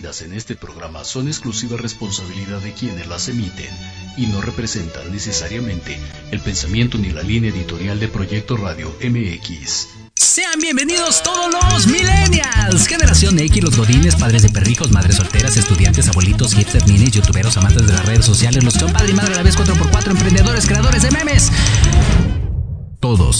vertidas 0.00 0.22
en 0.22 0.32
este 0.32 0.56
programa 0.56 1.04
son 1.04 1.28
exclusiva 1.28 1.76
responsabilidad 1.76 2.60
de 2.60 2.72
quienes 2.72 3.06
las 3.06 3.28
emiten 3.28 3.68
y 4.16 4.26
no 4.26 4.40
representan 4.40 5.12
necesariamente 5.12 5.98
el 6.30 6.40
pensamiento 6.40 6.96
ni 6.96 7.10
la 7.10 7.22
línea 7.22 7.50
editorial 7.50 8.00
de 8.00 8.08
Proyecto 8.08 8.56
Radio 8.56 8.94
MX. 9.02 9.88
Sean 10.14 10.58
bienvenidos 10.60 11.22
todos 11.22 11.52
los 11.52 11.86
millennials, 11.86 12.86
generación 12.86 13.38
X, 13.38 13.62
los 13.62 13.76
godines, 13.76 14.16
padres 14.16 14.42
de 14.42 14.48
perrijos, 14.48 14.90
madres 14.90 15.16
solteras, 15.16 15.56
estudiantes, 15.56 16.08
abuelitos, 16.08 16.54
hipsters, 16.54 16.86
minis, 16.86 17.10
youtuberos, 17.10 17.56
amantes 17.58 17.86
de 17.86 17.92
las 17.92 18.06
redes 18.06 18.24
sociales, 18.24 18.64
los 18.64 18.74
que 18.74 18.80
son 18.80 18.92
padre 18.92 19.10
y 19.10 19.14
madre 19.14 19.34
a 19.34 19.36
la 19.38 19.42
vez 19.42 19.56
4x4, 19.56 20.10
emprendedores, 20.12 20.66
creadores 20.66 21.02
de 21.02 21.10
memes. 21.10 21.50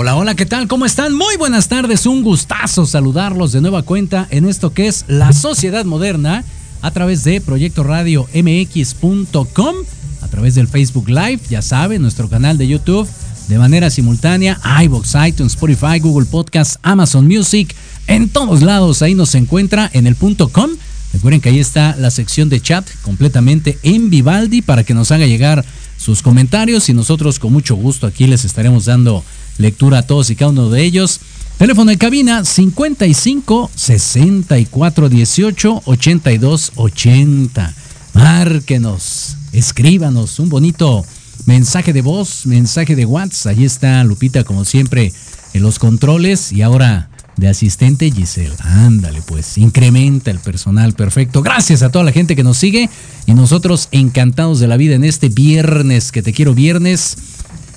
Hola, 0.00 0.14
hola, 0.14 0.36
¿qué 0.36 0.46
tal? 0.46 0.68
¿Cómo 0.68 0.86
están? 0.86 1.12
Muy 1.12 1.36
buenas 1.38 1.66
tardes, 1.66 2.06
un 2.06 2.22
gustazo 2.22 2.86
saludarlos 2.86 3.50
de 3.50 3.60
nueva 3.60 3.82
cuenta 3.82 4.28
en 4.30 4.48
esto 4.48 4.72
que 4.72 4.86
es 4.86 5.04
La 5.08 5.32
Sociedad 5.32 5.84
Moderna 5.84 6.44
a 6.82 6.92
través 6.92 7.24
de 7.24 7.40
Proyecto 7.40 7.82
Radio 7.82 8.28
MX.com, 8.32 9.74
a 10.22 10.28
través 10.28 10.54
del 10.54 10.68
Facebook 10.68 11.08
Live, 11.08 11.40
ya 11.50 11.62
saben, 11.62 12.00
nuestro 12.00 12.28
canal 12.28 12.58
de 12.58 12.68
YouTube 12.68 13.08
de 13.48 13.58
manera 13.58 13.90
simultánea, 13.90 14.60
iBox, 14.84 15.16
iTunes, 15.26 15.54
Spotify, 15.54 15.98
Google 15.98 16.26
Podcasts, 16.26 16.78
Amazon 16.82 17.26
Music, 17.26 17.74
en 18.06 18.28
todos 18.28 18.62
lados 18.62 19.02
ahí 19.02 19.16
nos 19.16 19.34
encuentra 19.34 19.90
en 19.92 20.06
el 20.06 20.14
punto 20.14 20.48
com. 20.48 20.70
Recuerden 21.12 21.40
que 21.40 21.48
ahí 21.48 21.58
está 21.58 21.96
la 21.98 22.12
sección 22.12 22.48
de 22.48 22.60
chat 22.60 22.88
completamente 23.02 23.80
en 23.82 24.10
Vivaldi 24.10 24.62
para 24.62 24.84
que 24.84 24.94
nos 24.94 25.10
haga 25.10 25.26
llegar 25.26 25.64
sus 25.96 26.22
comentarios 26.22 26.88
y 26.88 26.94
nosotros 26.94 27.40
con 27.40 27.52
mucho 27.52 27.74
gusto 27.74 28.06
aquí 28.06 28.28
les 28.28 28.44
estaremos 28.44 28.84
dando 28.84 29.24
lectura 29.58 29.98
a 29.98 30.02
todos 30.02 30.30
y 30.30 30.36
cada 30.36 30.50
uno 30.50 30.70
de 30.70 30.82
ellos. 30.84 31.20
Teléfono 31.58 31.90
de 31.90 31.98
cabina 31.98 32.44
55 32.44 33.70
64 33.74 35.08
18 35.08 35.82
82 35.84 36.72
80. 36.76 37.74
Márquenos, 38.14 39.36
escríbanos 39.52 40.38
un 40.38 40.48
bonito 40.48 41.04
mensaje 41.46 41.92
de 41.92 42.02
voz, 42.02 42.46
mensaje 42.46 42.94
de 42.94 43.04
WhatsApp. 43.04 43.52
Allí 43.52 43.64
está 43.64 44.02
Lupita, 44.04 44.44
como 44.44 44.64
siempre, 44.64 45.12
en 45.52 45.62
los 45.62 45.78
controles. 45.78 46.52
Y 46.52 46.62
ahora 46.62 47.10
de 47.38 47.48
asistente 47.48 48.10
Giselle. 48.10 48.54
Ándale, 48.60 49.22
pues, 49.22 49.58
incrementa 49.58 50.30
el 50.30 50.40
personal. 50.40 50.92
Perfecto. 50.92 51.42
Gracias 51.42 51.82
a 51.82 51.90
toda 51.90 52.04
la 52.04 52.12
gente 52.12 52.36
que 52.36 52.44
nos 52.44 52.58
sigue. 52.58 52.90
Y 53.26 53.32
nosotros 53.32 53.88
encantados 53.92 54.60
de 54.60 54.68
la 54.68 54.76
vida 54.76 54.94
en 54.94 55.04
este 55.04 55.28
viernes, 55.28 56.12
que 56.12 56.22
te 56.22 56.32
quiero 56.32 56.54
viernes. 56.54 57.16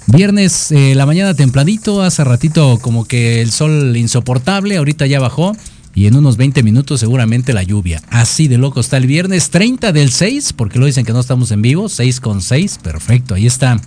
Viernes, 0.07 0.71
eh, 0.71 0.93
la 0.95 1.05
mañana 1.05 1.33
templadito, 1.33 2.01
hace 2.01 2.23
ratito 2.23 2.79
como 2.81 3.05
que 3.05 3.41
el 3.41 3.51
sol 3.51 3.95
insoportable, 3.95 4.77
ahorita 4.77 5.05
ya 5.05 5.19
bajó 5.19 5.55
y 5.93 6.07
en 6.07 6.15
unos 6.15 6.37
20 6.37 6.63
minutos 6.63 6.99
seguramente 6.99 7.53
la 7.53 7.63
lluvia. 7.63 8.01
Así 8.09 8.47
de 8.47 8.57
loco 8.57 8.79
está 8.79 8.97
el 8.97 9.07
viernes 9.07 9.49
30 9.49 9.91
del 9.91 10.11
6, 10.11 10.53
porque 10.53 10.79
lo 10.79 10.85
dicen 10.85 11.05
que 11.05 11.13
no 11.13 11.19
estamos 11.19 11.51
en 11.51 11.61
vivo, 11.61 11.87
6 11.87 12.19
con 12.19 12.41
6, 12.41 12.79
perfecto, 12.81 13.35
ahí 13.35 13.45
está. 13.45 13.79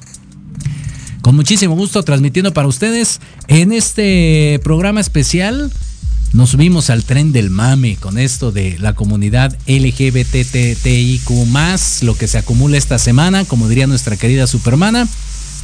Con 1.20 1.36
muchísimo 1.36 1.74
gusto 1.74 2.02
transmitiendo 2.02 2.52
para 2.52 2.68
ustedes 2.68 3.20
en 3.48 3.72
este 3.72 4.60
programa 4.62 5.00
especial. 5.00 5.72
Nos 6.34 6.50
subimos 6.50 6.90
al 6.90 7.04
tren 7.04 7.32
del 7.32 7.48
mame 7.48 7.96
con 7.96 8.18
esto 8.18 8.52
de 8.52 8.76
la 8.78 8.94
comunidad 8.94 9.56
LGBTTIQ, 9.66 11.30
lo 12.02 12.16
que 12.16 12.28
se 12.28 12.38
acumula 12.38 12.76
esta 12.76 12.98
semana, 12.98 13.44
como 13.44 13.68
diría 13.68 13.86
nuestra 13.86 14.16
querida 14.16 14.46
Supermana. 14.46 15.08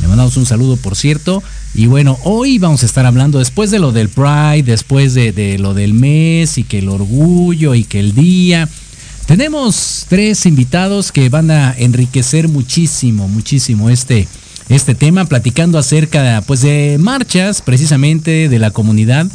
Le 0.00 0.08
mandamos 0.08 0.36
un 0.36 0.46
saludo, 0.46 0.76
por 0.76 0.96
cierto. 0.96 1.42
Y 1.74 1.86
bueno, 1.86 2.18
hoy 2.24 2.58
vamos 2.58 2.82
a 2.82 2.86
estar 2.86 3.06
hablando 3.06 3.38
después 3.38 3.70
de 3.70 3.78
lo 3.78 3.92
del 3.92 4.08
Pride, 4.08 4.62
después 4.62 5.14
de, 5.14 5.58
lo 5.58 5.74
del 5.74 5.94
mes 5.94 6.58
y 6.58 6.64
que 6.64 6.78
el 6.78 6.88
orgullo 6.88 7.74
y 7.74 7.84
que 7.84 8.00
el 8.00 8.14
día. 8.14 8.68
Tenemos 9.26 10.06
tres 10.08 10.46
invitados 10.46 11.12
que 11.12 11.28
van 11.28 11.50
a 11.50 11.72
enriquecer 11.76 12.48
muchísimo, 12.48 13.28
muchísimo 13.28 13.88
este, 13.90 14.26
este 14.68 14.94
tema, 14.94 15.26
platicando 15.26 15.78
acerca 15.78 16.42
pues, 16.46 16.62
de 16.62 16.96
marchas 16.98 17.62
precisamente 17.62 18.48
de 18.48 18.58
la 18.58 18.72
comunidad 18.72 19.26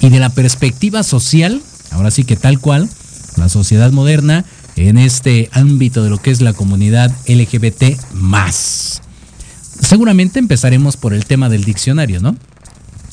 y 0.00 0.08
de 0.08 0.18
la 0.18 0.30
perspectiva 0.30 1.02
social, 1.02 1.60
ahora 1.90 2.10
sí 2.10 2.24
que 2.24 2.36
tal 2.36 2.60
cual, 2.60 2.88
la 3.36 3.48
sociedad 3.48 3.92
moderna 3.92 4.44
en 4.76 4.96
este 4.96 5.50
ámbito 5.52 6.02
de 6.02 6.10
lo 6.10 6.18
que 6.18 6.30
es 6.30 6.40
la 6.40 6.54
comunidad 6.54 7.12
LGBT 7.26 8.00
más. 8.14 9.01
Seguramente 9.82 10.38
empezaremos 10.38 10.96
por 10.96 11.12
el 11.12 11.26
tema 11.26 11.48
del 11.48 11.64
diccionario, 11.64 12.20
¿no? 12.20 12.36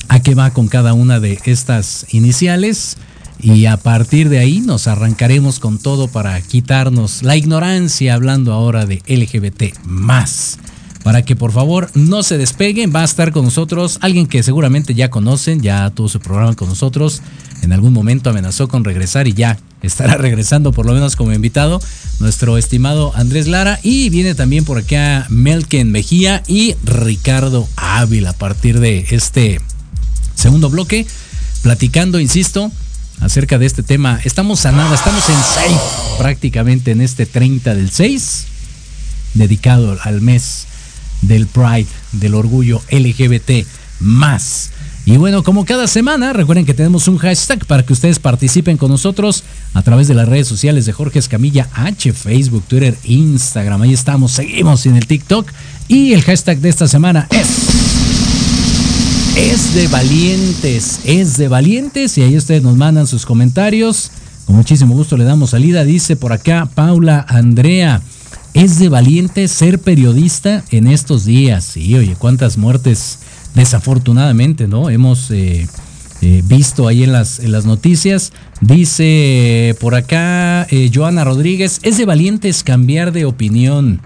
¿A 0.08 0.20
qué 0.20 0.34
va 0.34 0.50
con 0.50 0.68
cada 0.68 0.94
una 0.94 1.20
de 1.20 1.38
estas 1.44 2.06
iniciales? 2.10 2.96
Y 3.42 3.66
a 3.66 3.76
partir 3.76 4.28
de 4.28 4.38
ahí 4.38 4.60
nos 4.60 4.86
arrancaremos 4.86 5.58
con 5.58 5.78
todo 5.78 6.08
para 6.08 6.40
quitarnos 6.40 7.22
la 7.22 7.36
ignorancia 7.36 8.14
hablando 8.14 8.52
ahora 8.52 8.86
de 8.86 9.02
LGBT 9.06 9.78
más. 9.84 10.58
Para 11.02 11.22
que 11.22 11.34
por 11.34 11.52
favor 11.52 11.90
no 11.94 12.22
se 12.22 12.36
despeguen, 12.36 12.92
va 12.94 13.00
a 13.00 13.04
estar 13.04 13.32
con 13.32 13.44
nosotros 13.44 13.98
alguien 14.02 14.26
que 14.26 14.42
seguramente 14.42 14.94
ya 14.94 15.08
conocen, 15.08 15.62
ya 15.62 15.88
tuvo 15.90 16.08
su 16.08 16.20
programa 16.20 16.54
con 16.54 16.68
nosotros, 16.68 17.22
en 17.62 17.72
algún 17.72 17.92
momento 17.92 18.28
amenazó 18.28 18.68
con 18.68 18.84
regresar 18.84 19.26
y 19.26 19.32
ya 19.32 19.58
estará 19.82 20.16
regresando 20.18 20.72
por 20.72 20.84
lo 20.84 20.92
menos 20.92 21.16
como 21.16 21.32
invitado 21.32 21.80
nuestro 22.18 22.58
estimado 22.58 23.12
Andrés 23.16 23.48
Lara 23.48 23.80
y 23.82 24.10
viene 24.10 24.34
también 24.34 24.64
por 24.64 24.76
acá 24.76 25.26
Melken 25.30 25.90
Mejía 25.90 26.42
y 26.46 26.74
Ricardo 26.84 27.66
Ávila 27.76 28.30
a 28.30 28.34
partir 28.34 28.78
de 28.78 29.06
este 29.10 29.60
segundo 30.34 30.68
bloque 30.68 31.06
platicando, 31.62 32.20
insisto, 32.20 32.70
acerca 33.20 33.58
de 33.58 33.66
este 33.66 33.82
tema. 33.82 34.20
Estamos 34.24 34.64
a 34.66 34.94
estamos 34.94 35.28
en 35.28 35.36
6 35.68 35.78
prácticamente 36.18 36.90
en 36.90 37.00
este 37.00 37.24
30 37.24 37.74
del 37.74 37.90
6 37.90 38.46
dedicado 39.34 39.96
al 40.02 40.20
mes 40.20 40.66
del 41.22 41.46
Pride, 41.46 41.86
del 42.12 42.34
orgullo 42.34 42.82
LGBT 42.90 43.66
más. 44.00 44.70
Y 45.06 45.16
bueno, 45.16 45.42
como 45.42 45.64
cada 45.64 45.86
semana, 45.86 46.32
recuerden 46.32 46.66
que 46.66 46.74
tenemos 46.74 47.08
un 47.08 47.16
hashtag 47.16 47.64
para 47.66 47.84
que 47.84 47.92
ustedes 47.92 48.18
participen 48.18 48.76
con 48.76 48.90
nosotros 48.90 49.44
a 49.72 49.82
través 49.82 50.08
de 50.08 50.14
las 50.14 50.28
redes 50.28 50.46
sociales 50.46 50.84
de 50.84 50.92
Jorge 50.92 51.18
Escamilla 51.18 51.68
H, 51.72 52.12
Facebook, 52.12 52.64
Twitter, 52.68 52.96
Instagram. 53.04 53.82
Ahí 53.82 53.94
estamos, 53.94 54.32
seguimos 54.32 54.84
en 54.86 54.96
el 54.96 55.06
TikTok. 55.06 55.50
Y 55.88 56.12
el 56.12 56.22
hashtag 56.22 56.58
de 56.58 56.68
esta 56.68 56.86
semana 56.86 57.26
es. 57.30 57.48
Es 59.36 59.74
de 59.74 59.88
valientes, 59.88 61.00
es 61.04 61.36
de 61.38 61.48
valientes. 61.48 62.18
Y 62.18 62.22
ahí 62.22 62.36
ustedes 62.36 62.62
nos 62.62 62.76
mandan 62.76 63.06
sus 63.06 63.24
comentarios. 63.24 64.10
Con 64.44 64.56
muchísimo 64.56 64.94
gusto 64.94 65.16
le 65.16 65.24
damos 65.24 65.50
salida. 65.50 65.82
Dice 65.82 66.14
por 66.14 66.32
acá 66.32 66.68
Paula 66.74 67.24
Andrea. 67.26 68.02
Es 68.52 68.78
de 68.78 68.88
valiente 68.88 69.46
ser 69.48 69.78
periodista 69.78 70.64
en 70.70 70.86
estos 70.86 71.24
días. 71.24 71.76
Y 71.76 71.94
oye, 71.94 72.16
cuántas 72.18 72.58
muertes 72.58 73.20
desafortunadamente, 73.54 74.66
¿no? 74.66 74.90
Hemos 74.90 75.30
eh, 75.30 75.68
eh, 76.20 76.42
visto 76.44 76.88
ahí 76.88 77.04
en 77.04 77.12
las, 77.12 77.40
noticias. 77.64 78.32
Dice 78.60 79.76
por 79.80 79.94
acá 79.94 80.66
eh, 80.70 80.90
Joana 80.92 81.24
Rodríguez, 81.24 81.78
es 81.82 81.96
de 81.96 82.04
valientes 82.04 82.64
cambiar 82.64 83.12
de 83.12 83.24
opinión. 83.24 84.00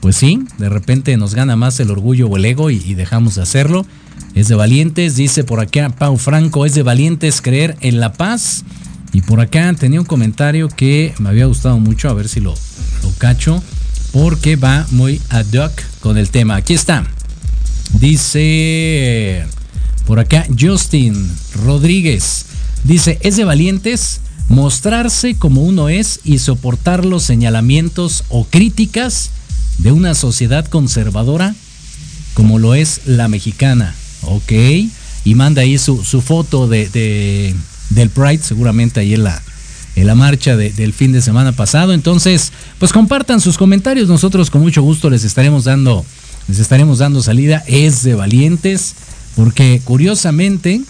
Pues 0.00 0.16
sí, 0.16 0.44
de 0.58 0.68
repente 0.68 1.16
nos 1.16 1.34
gana 1.34 1.56
más 1.56 1.80
el 1.80 1.90
orgullo 1.90 2.28
o 2.28 2.36
el 2.36 2.44
ego 2.44 2.70
y, 2.70 2.82
y 2.84 2.94
dejamos 2.94 3.36
de 3.36 3.42
hacerlo. 3.42 3.86
Es 4.34 4.48
de 4.48 4.56
valientes, 4.56 5.16
dice 5.16 5.44
por 5.44 5.60
acá 5.60 5.88
Pau 5.90 6.16
Franco, 6.18 6.66
es 6.66 6.74
de 6.74 6.82
valientes 6.82 7.40
creer 7.40 7.76
en 7.80 8.00
la 8.00 8.12
paz. 8.12 8.64
Y 9.12 9.22
por 9.22 9.40
acá 9.40 9.72
tenía 9.74 10.00
un 10.00 10.06
comentario 10.06 10.68
que 10.68 11.14
me 11.20 11.28
había 11.28 11.46
gustado 11.46 11.78
mucho, 11.78 12.08
a 12.08 12.14
ver 12.14 12.28
si 12.28 12.40
lo, 12.40 12.52
lo 13.04 13.10
cacho, 13.16 13.62
porque 14.14 14.54
va 14.54 14.86
muy 14.92 15.20
ad 15.28 15.52
hoc 15.54 15.72
con 15.98 16.16
el 16.16 16.30
tema. 16.30 16.54
Aquí 16.54 16.72
está. 16.72 17.04
Dice 17.98 19.44
por 20.06 20.20
acá 20.20 20.46
Justin 20.58 21.28
Rodríguez. 21.64 22.46
Dice, 22.84 23.18
es 23.22 23.36
de 23.36 23.44
valientes 23.44 24.20
mostrarse 24.48 25.34
como 25.34 25.62
uno 25.62 25.88
es 25.88 26.20
y 26.22 26.38
soportar 26.38 27.04
los 27.04 27.24
señalamientos 27.24 28.22
o 28.28 28.44
críticas 28.44 29.30
de 29.78 29.90
una 29.90 30.14
sociedad 30.14 30.64
conservadora 30.66 31.56
como 32.34 32.60
lo 32.60 32.76
es 32.76 33.00
la 33.06 33.26
mexicana. 33.26 33.96
Ok. 34.22 34.52
y 35.24 35.34
manda 35.34 35.62
ahí 35.62 35.76
su, 35.76 36.04
su 36.04 36.20
foto 36.22 36.68
de, 36.68 37.52
del 37.90 38.10
Pride, 38.10 38.42
seguramente 38.44 39.00
ahí 39.00 39.14
en 39.14 39.24
la, 39.24 39.42
en 39.96 40.06
la 40.06 40.14
marcha 40.14 40.56
del 40.56 40.92
fin 40.92 41.12
de 41.12 41.22
semana 41.22 41.52
pasado. 41.52 41.92
Entonces, 41.92 42.52
pues 42.78 42.92
compartan 42.92 43.40
sus 43.40 43.58
comentarios. 43.58 44.08
Nosotros 44.08 44.50
con 44.50 44.62
mucho 44.62 44.82
gusto 44.82 45.10
les 45.10 45.24
estaremos 45.24 45.64
dando, 45.64 46.04
les 46.48 46.58
estaremos 46.58 46.98
dando 46.98 47.22
salida. 47.22 47.62
Es 47.66 48.02
de 48.02 48.14
valientes, 48.14 48.94
porque 49.36 49.80
curiosamente, 49.84 50.80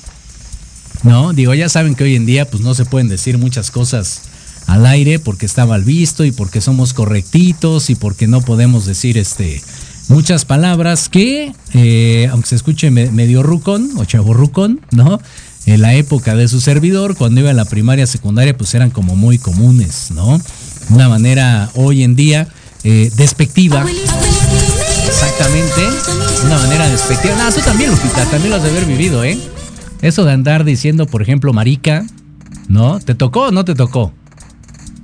no, 1.03 1.33
digo, 1.33 1.55
ya 1.55 1.69
saben 1.69 1.95
que 1.95 2.05
hoy 2.05 2.17
en 2.17 2.27
día, 2.27 2.49
pues 2.49 2.63
no 2.63 2.75
se 2.75 2.85
pueden 2.85 3.09
decir 3.09 3.39
muchas 3.39 3.71
cosas 3.71 4.23
al 4.67 4.87
aire 4.87 5.19
porque 5.19 5.45
está 5.45 5.67
mal 5.67 5.85
visto 5.85 6.25
y 6.25 6.33
porque 6.33 6.63
somos 6.63 6.95
correctitos 6.95 7.91
y 7.91 7.95
porque 7.95 8.27
no 8.27 8.41
podemos 8.41 8.87
decir 8.87 9.19
este 9.19 9.61
muchas 10.09 10.45
palabras 10.45 11.09
que, 11.09 11.53
eh, 11.73 12.29
aunque 12.31 12.49
se 12.49 12.57
escuche 12.57 12.91
medio 12.91 13.43
rucón 13.43 13.91
o 13.97 14.05
chavo 14.05 14.35
rucón, 14.35 14.81
¿no? 14.91 15.21
En 15.67 15.81
la 15.81 15.95
época 15.95 16.35
de 16.35 16.49
su 16.49 16.61
servidor, 16.61 17.17
cuando 17.17 17.41
iba 17.41 17.51
a 17.51 17.55
la 17.55 17.65
primaria, 17.65 18.07
secundaria, 18.07 18.57
pues 18.57 18.75
eran 18.75 18.91
como 18.91 19.17
muy 19.17 19.39
comunes, 19.39 20.11
¿no? 20.11 20.41
Una 20.91 21.09
manera 21.09 21.71
hoy 21.75 22.03
en 22.03 22.17
día 22.17 22.49
eh, 22.83 23.11
despectiva. 23.17 23.85
Exactamente, 25.07 25.83
una 26.45 26.59
manera 26.59 26.89
despectiva. 26.89 27.35
No, 27.37 27.53
tú 27.53 27.61
también, 27.61 27.91
Lupita, 27.91 28.25
también 28.27 28.51
lo 28.51 28.57
has 28.57 28.63
de 28.63 28.71
haber 28.71 28.85
vivido, 28.85 29.25
¿eh? 29.25 29.39
Eso 30.03 30.25
de 30.25 30.33
andar 30.33 30.65
diciendo, 30.65 31.07
por 31.07 31.23
ejemplo, 31.23 31.53
marica, 31.53 32.05
¿no? 32.69 33.01
¿Te 33.01 33.15
tocó 33.15 33.45
o 33.45 33.51
no 33.51 33.65
te 33.65 33.75
tocó? 33.75 34.13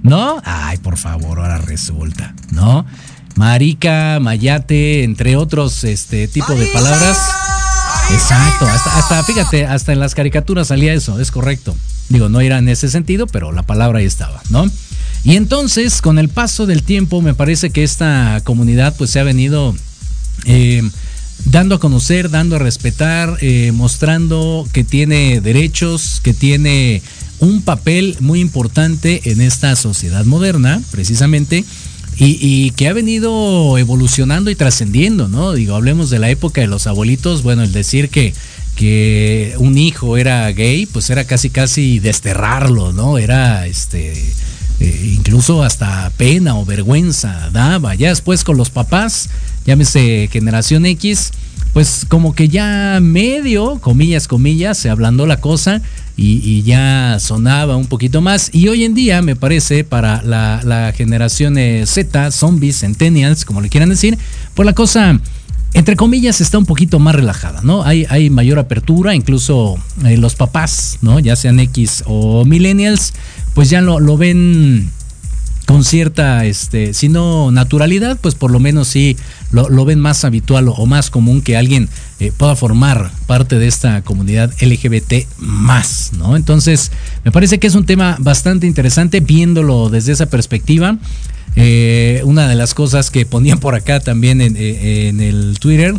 ¿No? 0.02 0.40
Ay, 0.44 0.78
por 0.78 0.96
favor, 0.96 1.38
ahora 1.38 1.58
resulta, 1.58 2.34
¿no? 2.52 2.84
Marica, 3.36 4.18
mayate, 4.20 5.04
entre 5.04 5.36
otros 5.36 5.84
este 5.84 6.28
tipo 6.28 6.54
de 6.54 6.66
palabras 6.66 7.18
Exacto, 8.12 8.66
hasta, 8.66 9.22
fíjate, 9.24 9.66
hasta 9.66 9.92
en 9.92 10.00
las 10.00 10.14
caricaturas 10.14 10.68
salía 10.68 10.92
eso, 10.94 11.20
es 11.20 11.30
correcto. 11.30 11.76
Digo, 12.08 12.28
no 12.28 12.40
era 12.40 12.58
en 12.58 12.68
ese 12.68 12.88
sentido, 12.88 13.26
pero 13.26 13.52
la 13.52 13.62
palabra 13.62 14.00
ahí 14.00 14.04
estaba, 14.04 14.42
¿no? 14.50 14.70
Y 15.24 15.36
entonces, 15.36 16.00
con 16.00 16.18
el 16.18 16.28
paso 16.28 16.66
del 16.66 16.82
tiempo, 16.82 17.22
me 17.22 17.34
parece 17.34 17.70
que 17.70 17.84
esta 17.84 18.40
comunidad 18.44 18.94
pues 18.96 19.10
se 19.10 19.20
ha 19.20 19.24
venido 19.24 19.74
eh, 20.46 20.82
dando 21.46 21.74
a 21.74 21.80
conocer, 21.80 22.30
dando 22.30 22.56
a 22.56 22.58
respetar, 22.58 23.36
eh, 23.40 23.72
mostrando 23.72 24.66
que 24.72 24.84
tiene 24.84 25.40
derechos, 25.40 26.20
que 26.22 26.34
tiene 26.34 27.02
un 27.38 27.62
papel 27.62 28.16
muy 28.20 28.40
importante 28.40 29.22
en 29.30 29.40
esta 29.40 29.74
sociedad 29.76 30.24
moderna, 30.24 30.82
precisamente, 30.90 31.64
y, 32.22 32.70
que 32.72 32.86
ha 32.86 32.92
venido 32.92 33.78
evolucionando 33.78 34.50
y 34.50 34.54
trascendiendo, 34.54 35.28
¿no? 35.28 35.52
Digo, 35.52 35.74
hablemos 35.74 36.10
de 36.10 36.18
la 36.18 36.28
época 36.28 36.60
de 36.60 36.66
los 36.66 36.86
abuelitos, 36.86 37.42
bueno, 37.42 37.62
el 37.62 37.72
decir 37.72 38.10
que, 38.10 38.34
que 38.76 39.54
un 39.58 39.78
hijo 39.78 40.18
era 40.18 40.50
gay, 40.52 40.84
pues 40.84 41.08
era 41.08 41.24
casi 41.24 41.48
casi 41.48 41.98
desterrarlo, 41.98 42.92
¿no? 42.92 43.16
Era 43.16 43.66
este 43.66 44.12
eh, 44.80 45.12
incluso 45.14 45.62
hasta 45.62 46.10
pena 46.16 46.56
o 46.58 46.64
vergüenza 46.64 47.50
daba. 47.52 47.94
Ya 47.94 48.10
después 48.10 48.44
con 48.44 48.58
los 48.58 48.70
papás, 48.70 49.30
llámese 49.64 50.28
generación 50.30 50.84
X, 50.86 51.32
pues 51.72 52.04
como 52.08 52.34
que 52.34 52.48
ya 52.48 52.98
medio, 53.00 53.78
comillas, 53.80 54.26
comillas, 54.26 54.78
se 54.78 54.90
ablandó 54.90 55.26
la 55.26 55.40
cosa 55.40 55.80
y, 56.16 56.62
ya 56.62 57.18
sonaba 57.18 57.76
un 57.76 57.86
poquito 57.86 58.20
más. 58.20 58.50
Y 58.52 58.68
hoy 58.68 58.84
en 58.84 58.94
día, 58.94 59.22
me 59.22 59.36
parece, 59.36 59.84
para 59.84 60.22
la, 60.22 60.92
generación 60.94 61.56
eh, 61.56 61.84
Z, 61.86 62.30
zombies, 62.32 62.80
centennials, 62.80 63.44
como 63.44 63.60
le 63.60 63.68
quieran 63.68 63.88
decir, 63.88 64.18
pues 64.54 64.66
la 64.66 64.74
cosa, 64.74 65.18
entre 65.72 65.96
comillas, 65.96 66.40
está 66.40 66.58
un 66.58 66.66
poquito 66.66 66.98
más 66.98 67.14
relajada, 67.14 67.62
¿no? 67.62 67.84
Hay, 67.84 68.04
hay 68.10 68.28
mayor 68.28 68.58
apertura, 68.58 69.14
incluso 69.14 69.76
eh, 70.04 70.18
los 70.18 70.34
papás, 70.34 70.98
¿no? 71.00 71.20
Ya 71.20 71.36
sean 71.36 71.58
X 71.60 72.02
o 72.06 72.44
millennials, 72.44 73.14
pues 73.54 73.70
ya 73.70 73.80
lo, 73.80 73.98
lo 73.98 74.18
ven 74.18 74.90
con 75.70 75.84
cierta, 75.84 76.46
este, 76.46 76.94
si 76.94 77.08
no 77.08 77.52
naturalidad, 77.52 78.18
pues 78.20 78.34
por 78.34 78.50
lo 78.50 78.58
menos 78.58 78.88
sí 78.88 79.16
lo, 79.52 79.84
ven 79.84 80.00
más 80.00 80.24
habitual 80.24 80.66
o, 80.66 80.84
más 80.84 81.10
común 81.10 81.42
que 81.42 81.56
alguien 81.56 81.88
eh, 82.18 82.32
pueda 82.36 82.56
formar 82.56 83.12
parte 83.28 83.56
de 83.56 83.68
esta 83.68 84.02
comunidad 84.02 84.52
LGBT 84.60 85.28
más, 85.38 86.10
¿no? 86.18 86.34
Entonces, 86.34 86.90
me 87.24 87.30
parece 87.30 87.60
que 87.60 87.68
es 87.68 87.76
un 87.76 87.86
tema 87.86 88.16
bastante 88.18 88.66
interesante 88.66 89.20
viéndolo 89.20 89.90
desde 89.90 90.10
esa 90.10 90.26
perspectiva. 90.26 90.98
Eh, 91.54 92.20
una 92.24 92.48
de 92.48 92.56
las 92.56 92.74
cosas 92.74 93.12
que 93.12 93.24
ponían 93.24 93.60
por 93.60 93.76
acá 93.76 94.00
también 94.00 94.40
en, 94.40 94.56
eh, 94.56 95.06
en 95.06 95.20
el 95.20 95.60
Twitter 95.60 95.94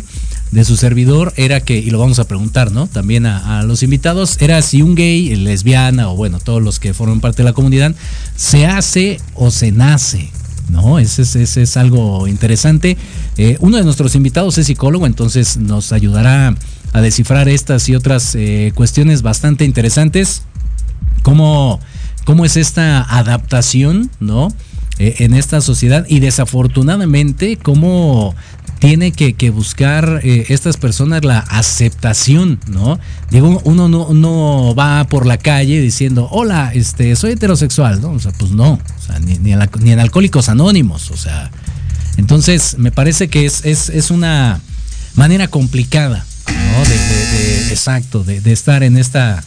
de 0.52 0.64
su 0.64 0.76
servidor 0.76 1.32
era 1.36 1.60
que, 1.60 1.78
y 1.78 1.90
lo 1.90 1.98
vamos 1.98 2.18
a 2.18 2.28
preguntar, 2.28 2.70
¿no? 2.70 2.86
También 2.86 3.26
a, 3.26 3.62
los 3.64 3.82
invitados, 3.82 4.36
era 4.40 4.60
si 4.60 4.82
un 4.82 4.94
gay, 4.94 5.34
lesbiana 5.34 6.10
o 6.10 6.16
bueno, 6.16 6.38
todos 6.38 6.62
los 6.62 6.78
que 6.78 6.94
forman 6.94 7.20
parte 7.20 7.38
de 7.38 7.44
la 7.44 7.54
comunidad, 7.54 7.94
se 8.36 8.66
hace 8.66 9.18
o 9.34 9.50
se 9.50 9.72
nace, 9.72 10.30
¿no? 10.68 10.98
Ese, 10.98 11.42
es 11.42 11.76
algo 11.78 12.28
interesante. 12.28 12.98
Eh, 13.38 13.56
uno 13.60 13.78
de 13.78 13.84
nuestros 13.84 14.14
invitados 14.14 14.58
es 14.58 14.66
psicólogo, 14.66 15.06
entonces 15.06 15.56
nos 15.56 15.90
ayudará 15.90 16.54
a 16.92 17.00
descifrar 17.00 17.48
estas 17.48 17.88
y 17.88 17.94
otras 17.94 18.34
eh, 18.34 18.72
cuestiones 18.74 19.22
bastante 19.22 19.64
interesantes. 19.64 20.42
¿Cómo, 21.22 21.80
¿Cómo 22.24 22.44
es 22.44 22.58
esta 22.58 23.02
adaptación, 23.02 24.10
¿no? 24.20 24.48
Eh, 24.98 25.16
en 25.20 25.34
esta 25.34 25.60
sociedad 25.62 26.04
y 26.06 26.20
desafortunadamente 26.20 27.56
cómo 27.56 28.34
tiene 28.78 29.12
que, 29.12 29.50
buscar 29.50 30.20
eh, 30.24 30.46
estas 30.48 30.76
personas 30.76 31.24
la 31.24 31.38
aceptación, 31.38 32.58
¿no? 32.66 32.98
Digo, 33.30 33.60
uno 33.64 33.88
no, 33.88 34.74
va 34.74 35.04
por 35.04 35.24
la 35.24 35.38
calle 35.38 35.80
diciendo, 35.80 36.28
hola, 36.32 36.72
este, 36.74 37.14
soy 37.14 37.32
heterosexual, 37.32 38.00
¿no? 38.00 38.10
O 38.10 38.18
sea, 38.18 38.32
pues 38.32 38.50
no, 38.50 38.72
o 38.72 39.06
sea, 39.06 39.20
ni, 39.20 39.38
ni, 39.38 39.52
en, 39.52 40.00
Alcohólicos 40.00 40.48
Anónimos, 40.48 41.12
o 41.12 41.16
sea. 41.16 41.50
Entonces, 42.16 42.76
me 42.76 42.90
parece 42.90 43.28
que 43.28 43.46
es, 43.46 43.64
es, 43.64 44.10
una 44.10 44.60
manera 45.14 45.46
complicada, 45.48 46.26
¿no? 46.48 46.84
Exacto, 47.70 48.24
de, 48.24 48.52
estar 48.52 48.82
en 48.82 48.98
esta, 48.98 49.44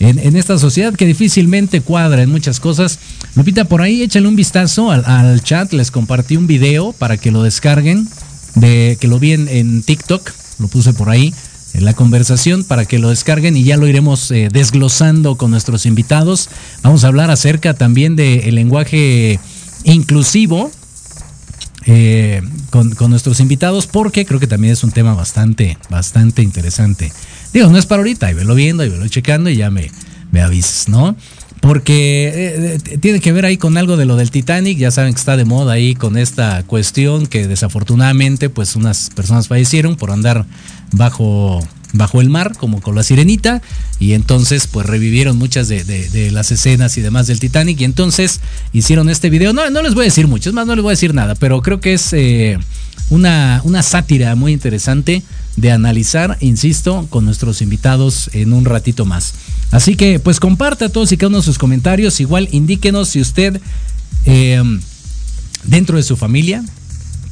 en, 0.00 0.36
esta 0.36 0.58
sociedad 0.58 0.94
que 0.94 1.06
difícilmente 1.06 1.80
cuadra 1.80 2.22
en 2.22 2.30
muchas 2.30 2.60
cosas. 2.60 2.98
Lupita, 3.34 3.64
por 3.64 3.82
ahí 3.82 4.02
échale 4.02 4.28
un 4.28 4.36
vistazo 4.36 4.90
al, 4.90 5.42
chat, 5.42 5.72
les 5.72 5.90
compartí 5.90 6.36
un 6.36 6.46
video 6.46 6.92
para 6.92 7.16
que 7.16 7.30
lo 7.30 7.42
descarguen 7.42 8.08
de 8.54 8.96
que 9.00 9.08
lo 9.08 9.18
vi 9.18 9.32
en, 9.32 9.82
TikTok, 9.82 10.30
lo 10.58 10.68
puse 10.68 10.92
por 10.92 11.10
ahí 11.10 11.34
en 11.74 11.84
la 11.84 11.94
conversación 11.94 12.64
para 12.64 12.86
que 12.86 12.98
lo 12.98 13.10
descarguen 13.10 13.56
y 13.56 13.62
ya 13.62 13.76
lo 13.76 13.86
iremos 13.86 14.30
eh, 14.30 14.48
desglosando 14.52 15.36
con 15.36 15.50
nuestros 15.50 15.86
invitados. 15.86 16.48
Vamos 16.82 17.04
a 17.04 17.08
hablar 17.08 17.30
acerca 17.30 17.74
también 17.74 18.16
del 18.16 18.54
lenguaje 18.54 19.38
inclusivo 19.84 20.70
eh, 21.90 22.42
con, 22.70 22.94
nuestros 23.08 23.40
invitados 23.40 23.86
porque 23.86 24.26
creo 24.26 24.38
que 24.38 24.46
también 24.46 24.74
es 24.74 24.84
un 24.84 24.90
tema 24.90 25.14
bastante, 25.14 25.78
bastante 25.88 26.42
interesante. 26.42 27.12
Digo, 27.52 27.68
no 27.68 27.78
es 27.78 27.86
para 27.86 28.00
ahorita, 28.00 28.30
y 28.30 28.34
velo 28.34 28.54
viendo, 28.54 28.84
y 28.84 28.88
velo 28.88 29.08
checando 29.08 29.50
y 29.50 29.56
ya 29.56 29.70
me, 29.70 29.90
me 30.30 30.42
avisas, 30.42 30.88
¿no? 30.88 31.16
porque 31.60 32.28
eh, 32.28 32.78
eh, 32.84 32.98
tiene 32.98 33.20
que 33.20 33.32
ver 33.32 33.44
ahí 33.44 33.56
con 33.56 33.76
algo 33.76 33.96
de 33.96 34.06
lo 34.06 34.16
del 34.16 34.30
Titanic, 34.30 34.78
ya 34.78 34.90
saben 34.90 35.12
que 35.12 35.18
está 35.18 35.36
de 35.36 35.44
moda 35.44 35.72
ahí 35.72 35.94
con 35.94 36.16
esta 36.16 36.62
cuestión 36.64 37.26
que 37.26 37.48
desafortunadamente 37.48 38.48
pues 38.48 38.76
unas 38.76 39.10
personas 39.10 39.48
fallecieron 39.48 39.96
por 39.96 40.10
andar 40.10 40.46
bajo 40.92 41.66
bajo 41.98 42.22
el 42.22 42.30
mar, 42.30 42.56
como 42.56 42.80
con 42.80 42.94
la 42.94 43.02
sirenita, 43.02 43.60
y 43.98 44.14
entonces 44.14 44.66
pues 44.66 44.86
revivieron 44.86 45.36
muchas 45.36 45.68
de, 45.68 46.30
las 46.32 46.50
escenas 46.50 46.96
y 46.96 47.02
demás 47.02 47.26
del 47.26 47.40
Titanic, 47.40 47.80
y 47.80 47.84
entonces 47.84 48.40
hicieron 48.72 49.10
este 49.10 49.28
video, 49.28 49.52
no, 49.52 49.68
no 49.68 49.82
les 49.82 49.94
voy 49.94 50.04
a 50.04 50.04
decir 50.04 50.26
mucho, 50.26 50.48
es 50.48 50.54
más, 50.54 50.66
no 50.66 50.74
les 50.74 50.82
voy 50.82 50.92
a 50.92 50.92
decir 50.92 51.12
nada, 51.12 51.34
pero 51.34 51.60
creo 51.60 51.80
que 51.80 51.92
es 51.92 52.12
eh, 52.14 52.58
una, 53.10 53.60
una 53.64 53.82
sátira 53.82 54.34
muy 54.34 54.52
interesante 54.52 55.22
de 55.56 55.72
analizar, 55.72 56.38
insisto, 56.40 57.06
con 57.10 57.24
nuestros 57.24 57.60
invitados 57.60 58.30
en 58.32 58.52
un 58.52 58.64
ratito 58.64 59.04
más. 59.04 59.34
Así 59.70 59.96
que 59.96 60.20
pues 60.20 60.40
comparta 60.40 60.88
todos 60.88 61.10
y 61.12 61.16
cada 61.16 61.28
uno 61.28 61.42
sus 61.42 61.58
comentarios. 61.58 62.20
Igual 62.20 62.48
indíquenos 62.52 63.08
si 63.08 63.20
usted 63.20 63.60
eh, 64.24 64.62
dentro 65.64 65.96
de 65.96 66.04
su 66.04 66.16
familia 66.16 66.64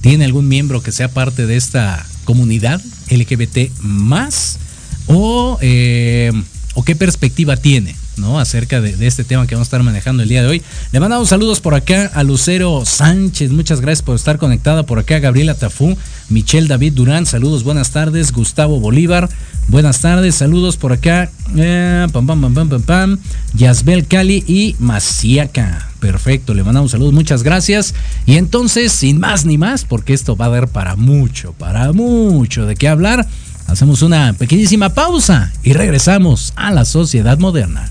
tiene 0.01 0.25
algún 0.25 0.49
miembro 0.49 0.83
que 0.83 0.93
sea 0.93 1.09
parte 1.09 1.47
de 1.47 1.57
esta 1.57 2.05
comunidad 2.27 2.83
LGBT 3.09 3.71
más 3.81 4.59
o, 5.07 5.57
eh, 5.63 6.31
o 6.75 6.85
qué 6.85 6.95
perspectiva 6.95 7.57
tiene. 7.57 7.97
¿no? 8.17 8.39
Acerca 8.39 8.81
de, 8.81 9.07
este 9.07 9.25
tema 9.25 9.47
que 9.47 9.55
vamos 9.55 9.67
a 9.67 9.69
estar 9.69 9.83
manejando 9.83 10.23
el 10.23 10.29
día 10.29 10.43
de 10.43 10.49
hoy. 10.49 10.63
Le 10.93 11.01
mandamos 11.01 11.29
saludos 11.29 11.61
por 11.61 11.75
acá 11.75 12.11
a 12.15 12.23
Lucero 12.23 12.85
Sánchez, 12.85 13.51
muchas 13.51 13.81
gracias 13.81 14.03
por 14.03 14.17
estar 14.17 14.39
conectada 14.39 14.85
por 14.85 14.99
acá, 14.99 15.19
Gabriela 15.19 15.55
Tafú, 15.55 15.97
Michelle 16.29 16.69
David 16.69 16.95
Durán, 16.95 17.27
saludos, 17.27 17.63
buenas 17.63 17.91
tardes, 17.91 18.33
Gustavo 18.33 18.81
Bolívar, 18.81 19.29
buenas 19.69 20.01
tardes, 20.01 20.35
saludos 20.35 20.77
por 20.77 20.93
acá, 20.93 21.31
eh, 21.57 22.07
pam, 22.13 22.27
pam, 22.27 22.41
pam, 22.41 22.55
pam, 22.55 22.69
pam, 22.69 22.83
pam, 22.83 23.19
Yasbel 23.55 24.07
Cali 24.07 24.45
y 24.47 24.77
Maciaca. 24.79 25.86
Perfecto, 26.01 26.55
le 26.55 26.63
mandamos 26.63 26.91
saludos, 26.91 27.15
muchas 27.15 27.43
gracias. 27.43 27.95
Y 28.27 28.37
entonces, 28.37 28.93
sin 28.93 29.19
más 29.19 29.45
ni 29.45 29.59
más, 29.59 29.85
porque 29.85 30.13
esto 30.13 30.37
va 30.37 30.47
a 30.47 30.51
dar 30.51 30.69
para 30.69 30.97
mucho, 30.97 31.53
para 31.53 31.93
mucho 31.93 32.67
de 32.67 32.77
qué 32.77 32.89
hablar. 32.89 33.27
Hacemos 33.67 34.03
una 34.03 34.33
pequeñísima 34.33 34.91
pausa 34.91 35.53
y 35.63 35.73
regresamos 35.73 36.53
a 36.57 36.71
la 36.71 36.85
sociedad 36.85 37.39
moderna. 37.39 37.91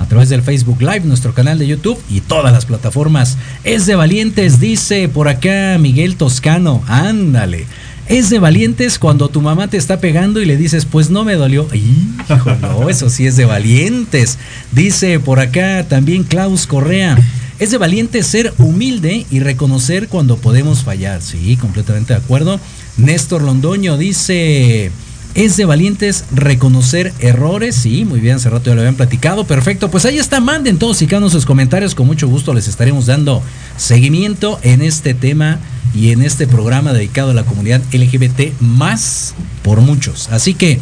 a 0.00 0.06
través 0.06 0.28
del 0.30 0.42
Facebook 0.42 0.80
Live, 0.80 1.02
nuestro 1.04 1.34
canal 1.34 1.58
de 1.58 1.66
YouTube 1.66 2.00
y 2.08 2.20
todas 2.20 2.52
las 2.52 2.64
plataformas. 2.64 3.36
Es 3.62 3.86
de 3.86 3.94
valientes, 3.94 4.58
dice 4.58 5.08
por 5.08 5.28
acá 5.28 5.76
Miguel 5.78 6.16
Toscano, 6.16 6.82
ándale. 6.88 7.66
Es 8.08 8.28
de 8.28 8.40
valientes 8.40 8.98
cuando 8.98 9.28
tu 9.28 9.40
mamá 9.40 9.68
te 9.68 9.76
está 9.76 10.00
pegando 10.00 10.40
y 10.40 10.44
le 10.44 10.56
dices, 10.56 10.84
pues 10.84 11.10
no 11.10 11.22
me 11.22 11.34
dolió. 11.34 11.68
Hijo, 11.72 12.56
no, 12.60 12.88
eso 12.88 13.08
sí 13.08 13.26
es 13.26 13.36
de 13.36 13.44
valientes. 13.44 14.38
Dice 14.72 15.20
por 15.20 15.38
acá 15.38 15.86
también 15.88 16.24
Klaus 16.24 16.66
Correa. 16.66 17.16
Es 17.60 17.70
de 17.70 17.78
valientes 17.78 18.26
ser 18.26 18.54
humilde 18.58 19.26
y 19.30 19.40
reconocer 19.40 20.08
cuando 20.08 20.38
podemos 20.38 20.82
fallar. 20.82 21.20
Sí, 21.22 21.56
completamente 21.56 22.14
de 22.14 22.18
acuerdo. 22.18 22.58
Néstor 22.96 23.42
Londoño 23.42 23.96
dice, 23.96 24.90
es 25.34 25.56
de 25.56 25.64
valientes 25.64 26.24
reconocer 26.32 27.12
errores. 27.20 27.76
Sí, 27.76 28.04
muy 28.04 28.20
bien, 28.20 28.36
hace 28.36 28.50
rato 28.50 28.70
ya 28.70 28.74
lo 28.74 28.80
habían 28.80 28.96
platicado. 28.96 29.44
Perfecto, 29.44 29.90
pues 29.90 30.04
ahí 30.04 30.18
está, 30.18 30.40
manden 30.40 30.78
todos 30.78 31.00
y 31.02 31.06
cada 31.06 31.18
uno 31.18 31.30
sus 31.30 31.46
comentarios. 31.46 31.94
Con 31.94 32.06
mucho 32.06 32.28
gusto 32.28 32.54
les 32.54 32.68
estaremos 32.68 33.06
dando 33.06 33.42
seguimiento 33.76 34.58
en 34.62 34.82
este 34.82 35.14
tema 35.14 35.58
y 35.94 36.10
en 36.10 36.22
este 36.22 36.46
programa 36.46 36.92
dedicado 36.92 37.30
a 37.30 37.34
la 37.34 37.44
comunidad 37.44 37.82
LGBT 37.92 38.60
más 38.60 39.34
por 39.62 39.80
muchos. 39.80 40.28
Así 40.30 40.54
que 40.54 40.80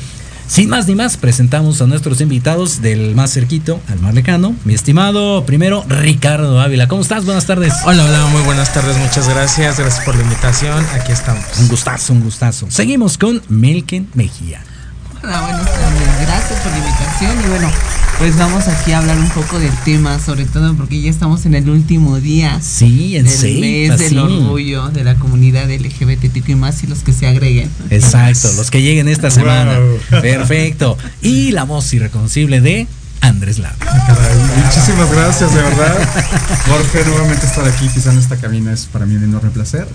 Sin 0.49 0.71
más 0.71 0.87
ni 0.89 0.95
más, 0.95 1.19
presentamos 1.19 1.83
a 1.83 1.87
nuestros 1.87 2.23
invitados 2.23 2.81
del 2.81 3.15
más 3.15 3.35
cerquito 3.35 3.83
al 3.87 4.01
más 4.01 4.15
lejano. 4.15 4.57
Mi 4.65 4.73
estimado, 4.73 5.45
primero, 5.45 5.85
Ricardo 5.87 6.59
Ávila. 6.59 6.89
¿Cómo 6.89 7.03
estás? 7.03 7.27
Buenas 7.27 7.45
tardes. 7.45 7.75
Hola, 7.85 8.03
hola, 8.05 8.27
muy 8.29 8.41
buenas 8.43 8.73
tardes. 8.73 8.97
Muchas 8.97 9.29
gracias. 9.29 9.79
Gracias 9.79 10.03
por 10.07 10.17
la 10.17 10.23
invitación. 10.23 10.85
Aquí 10.99 11.13
estamos. 11.13 11.45
Un 11.59 11.69
gustazo, 11.69 12.15
un 12.15 12.23
gustazo. 12.23 12.67
Seguimos 12.71 13.19
con 13.19 13.43
Milken 13.51 14.09
Mejía. 14.15 14.63
Hola, 15.23 15.43
buenas 15.43 15.67
tardes. 15.67 16.27
Gracias 16.27 16.61
por 16.61 16.73
la 16.73 16.79
invitación. 16.79 17.45
Y 17.45 17.49
bueno, 17.51 17.71
pues 18.19 18.37
vamos 18.37 18.67
aquí 18.67 18.93
a 18.93 18.99
hablar 18.99 19.17
un 19.17 19.29
poco 19.29 19.61
del 19.61 19.73
tema, 19.85 20.19
sobre 20.19 20.45
todo 20.45 20.75
porque 20.75 21.01
ya 21.01 21.09
estamos 21.09 21.47
en 21.47 21.55
el 21.55 21.71
último 21.71 22.19
día 22.19 22.61
sí, 22.61 23.17
en 23.17 23.27
del 23.27 23.61
mes 23.61 23.99
del 23.99 24.19
orgullo 24.19 24.89
de 24.89 25.05
la 25.05 25.15
comunidad 25.15 25.71
LGBTQ 25.71 26.49
y 26.49 26.55
más 26.57 26.83
y 26.83 26.89
los 26.89 27.01
que 27.01 27.13
se 27.13 27.29
agreguen. 27.29 27.71
Exacto, 27.91 28.53
los 28.57 28.71
que 28.71 28.83
lleguen 28.83 29.07
esta 29.09 29.31
semana. 29.31 29.79
Perfecto. 30.11 30.99
Y 31.23 31.53
la 31.53 31.63
voz 31.63 31.93
irreconocible 31.95 32.61
de 32.61 32.89
Andrés 33.21 33.59
Lara. 33.59 33.77
Muchísimas 34.65 35.11
gracias, 35.13 35.55
de 35.55 35.63
verdad. 35.63 35.97
Jorge, 36.67 37.05
nuevamente 37.09 37.47
estar 37.47 37.67
aquí 37.69 37.89
pisando 37.89 38.21
esta 38.21 38.37
cabina 38.37 38.73
es 38.73 38.87
para 38.87 39.07
mí 39.07 39.15
un 39.15 39.25
enorme 39.25 39.51
placer. 39.51 39.87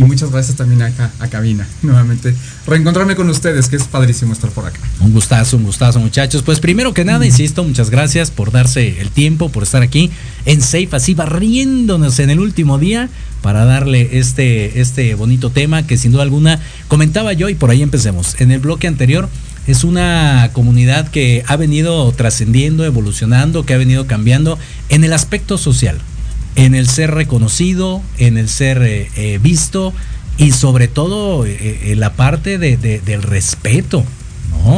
Y 0.00 0.04
muchas 0.04 0.30
gracias 0.30 0.56
también 0.56 0.80
acá 0.80 1.10
a 1.18 1.28
Cabina, 1.28 1.66
nuevamente. 1.82 2.34
Reencontrarme 2.66 3.16
con 3.16 3.28
ustedes, 3.28 3.68
que 3.68 3.76
es 3.76 3.84
padrísimo 3.84 4.32
estar 4.32 4.50
por 4.50 4.64
acá. 4.64 4.80
Un 5.00 5.12
gustazo, 5.12 5.58
un 5.58 5.64
gustazo, 5.64 6.00
muchachos. 6.00 6.42
Pues 6.42 6.58
primero 6.58 6.94
que 6.94 7.04
nada, 7.04 7.26
insisto, 7.26 7.62
muchas 7.62 7.90
gracias 7.90 8.30
por 8.30 8.50
darse 8.50 8.98
el 9.00 9.10
tiempo, 9.10 9.50
por 9.50 9.62
estar 9.62 9.82
aquí 9.82 10.10
en 10.46 10.62
Safe, 10.62 10.88
así 10.92 11.12
barriéndonos 11.14 12.18
en 12.18 12.30
el 12.30 12.40
último 12.40 12.78
día 12.78 13.10
para 13.42 13.66
darle 13.66 14.18
este, 14.18 14.80
este 14.80 15.14
bonito 15.14 15.50
tema 15.50 15.86
que 15.86 15.98
sin 15.98 16.12
duda 16.12 16.22
alguna 16.22 16.60
comentaba 16.88 17.34
yo 17.34 17.50
y 17.50 17.54
por 17.54 17.68
ahí 17.68 17.82
empecemos. 17.82 18.40
En 18.40 18.52
el 18.52 18.60
bloque 18.60 18.86
anterior 18.86 19.28
es 19.66 19.84
una 19.84 20.48
comunidad 20.54 21.08
que 21.08 21.44
ha 21.46 21.56
venido 21.56 22.10
trascendiendo, 22.12 22.86
evolucionando, 22.86 23.66
que 23.66 23.74
ha 23.74 23.78
venido 23.78 24.06
cambiando 24.06 24.58
en 24.88 25.04
el 25.04 25.12
aspecto 25.12 25.58
social 25.58 25.98
en 26.64 26.74
el 26.74 26.88
ser 26.88 27.12
reconocido, 27.12 28.02
en 28.18 28.36
el 28.36 28.48
ser 28.48 28.82
eh, 28.82 29.10
eh, 29.16 29.38
visto 29.42 29.94
y 30.36 30.52
sobre 30.52 30.88
todo 30.88 31.46
eh, 31.46 31.92
en 31.92 32.00
la 32.00 32.12
parte 32.12 32.58
de, 32.58 32.76
de, 32.76 33.00
del 33.00 33.22
respeto. 33.22 34.04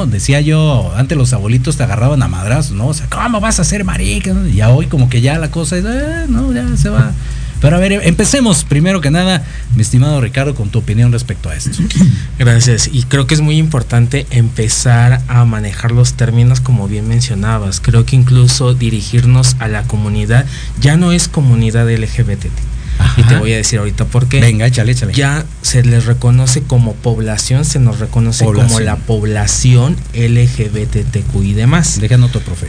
Decía 0.07 0.40
yo, 0.40 0.92
antes 0.97 1.18
los 1.18 1.33
abuelitos 1.33 1.77
te 1.77 1.83
agarraban 1.83 2.23
a 2.23 2.29
madrazos, 2.29 2.73
¿no? 2.73 2.87
O 2.88 2.95
sea, 2.95 3.09
¿cómo 3.11 3.40
vas 3.40 3.61
a 3.61 3.64
ser 3.64 3.85
marica? 3.85 4.35
Y 4.49 4.57
ya 4.57 4.71
hoy 4.71 4.87
como 4.87 5.09
que 5.09 5.21
ya 5.21 5.38
la 5.38 5.51
cosa 5.51 5.77
es, 5.77 5.85
eh, 5.85 6.27
no, 6.29 6.53
ya 6.53 6.77
se 6.77 6.88
va. 6.88 7.12
Pero 7.62 7.77
a 7.77 7.79
ver, 7.79 7.92
empecemos 8.03 8.64
primero 8.64 9.01
que 9.01 9.12
nada, 9.12 9.44
mi 9.77 9.83
estimado 9.83 10.20
Ricardo, 10.20 10.57
con 10.57 10.70
tu 10.70 10.81
opinión 10.81 11.12
respecto 11.12 11.48
a 11.48 11.55
esto. 11.55 11.79
Gracias. 12.38 12.90
Y 12.92 13.05
creo 13.05 13.29
que 13.29 13.35
es 13.35 13.40
muy 13.40 13.57
importante 13.57 14.27
empezar 14.31 15.22
a 15.29 15.44
manejar 15.44 15.92
los 15.92 16.14
términos 16.14 16.61
como 16.61 16.88
bien 16.88 17.07
mencionabas. 17.07 17.79
Creo 17.81 18.05
que 18.05 18.16
incluso 18.16 18.75
dirigirnos 18.75 19.55
a 19.61 19.68
la 19.68 19.85
comunidad 19.85 20.44
ya 20.81 20.96
no 20.96 21.12
es 21.12 21.29
comunidad 21.29 21.88
LGBT. 21.88 22.46
Ajá. 22.98 23.20
Y 23.20 23.25
te 23.25 23.37
voy 23.37 23.53
a 23.53 23.57
decir 23.57 23.79
ahorita 23.79 24.07
por 24.07 24.27
qué. 24.27 24.40
Venga, 24.40 24.66
échale, 24.66 24.90
échale. 24.90 25.14
Ya 25.14 25.46
se 25.62 25.85
les 25.85 26.05
reconoce 26.07 26.62
como 26.62 26.94
población, 26.94 27.64
se 27.64 27.79
nos 27.79 28.01
reconoce 28.01 28.44
población. 28.44 28.68
como 28.68 28.81
la 28.81 28.96
población 28.96 29.96
LGBTQ 30.14 31.42
y 31.44 31.53
demás. 31.55 32.01
Deja 32.01 32.16
nota, 32.16 32.40
profe. 32.40 32.66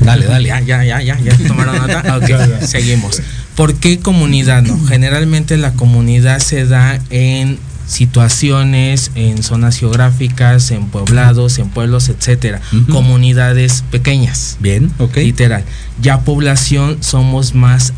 Dale, 0.00 0.26
dale. 0.26 0.48
Ya, 0.48 0.60
ya, 0.60 0.84
ya, 0.84 1.00
ya, 1.00 1.18
ya 1.18 1.36
tomaron 1.48 1.76
nota. 1.76 2.16
Ok, 2.16 2.64
seguimos. 2.66 3.22
¿Por 3.56 3.74
qué 3.74 3.98
comunidad? 3.98 4.62
No, 4.62 4.78
generalmente 4.86 5.56
la 5.56 5.72
comunidad 5.72 6.38
se 6.40 6.66
da 6.66 7.00
en 7.10 7.58
situaciones, 7.86 9.10
en 9.16 9.42
zonas 9.42 9.78
geográficas, 9.78 10.70
en 10.70 10.86
poblados, 10.86 11.58
en 11.58 11.68
pueblos, 11.68 12.08
etcétera. 12.08 12.60
Uh 12.72 12.76
-huh. 12.76 12.86
Comunidades 12.86 13.82
pequeñas. 13.90 14.56
Bien, 14.60 14.90
ok. 14.98 15.16
Literal. 15.16 15.64
Ya 16.00 16.20
población 16.20 16.98
somos 17.02 17.54
más 17.54 17.92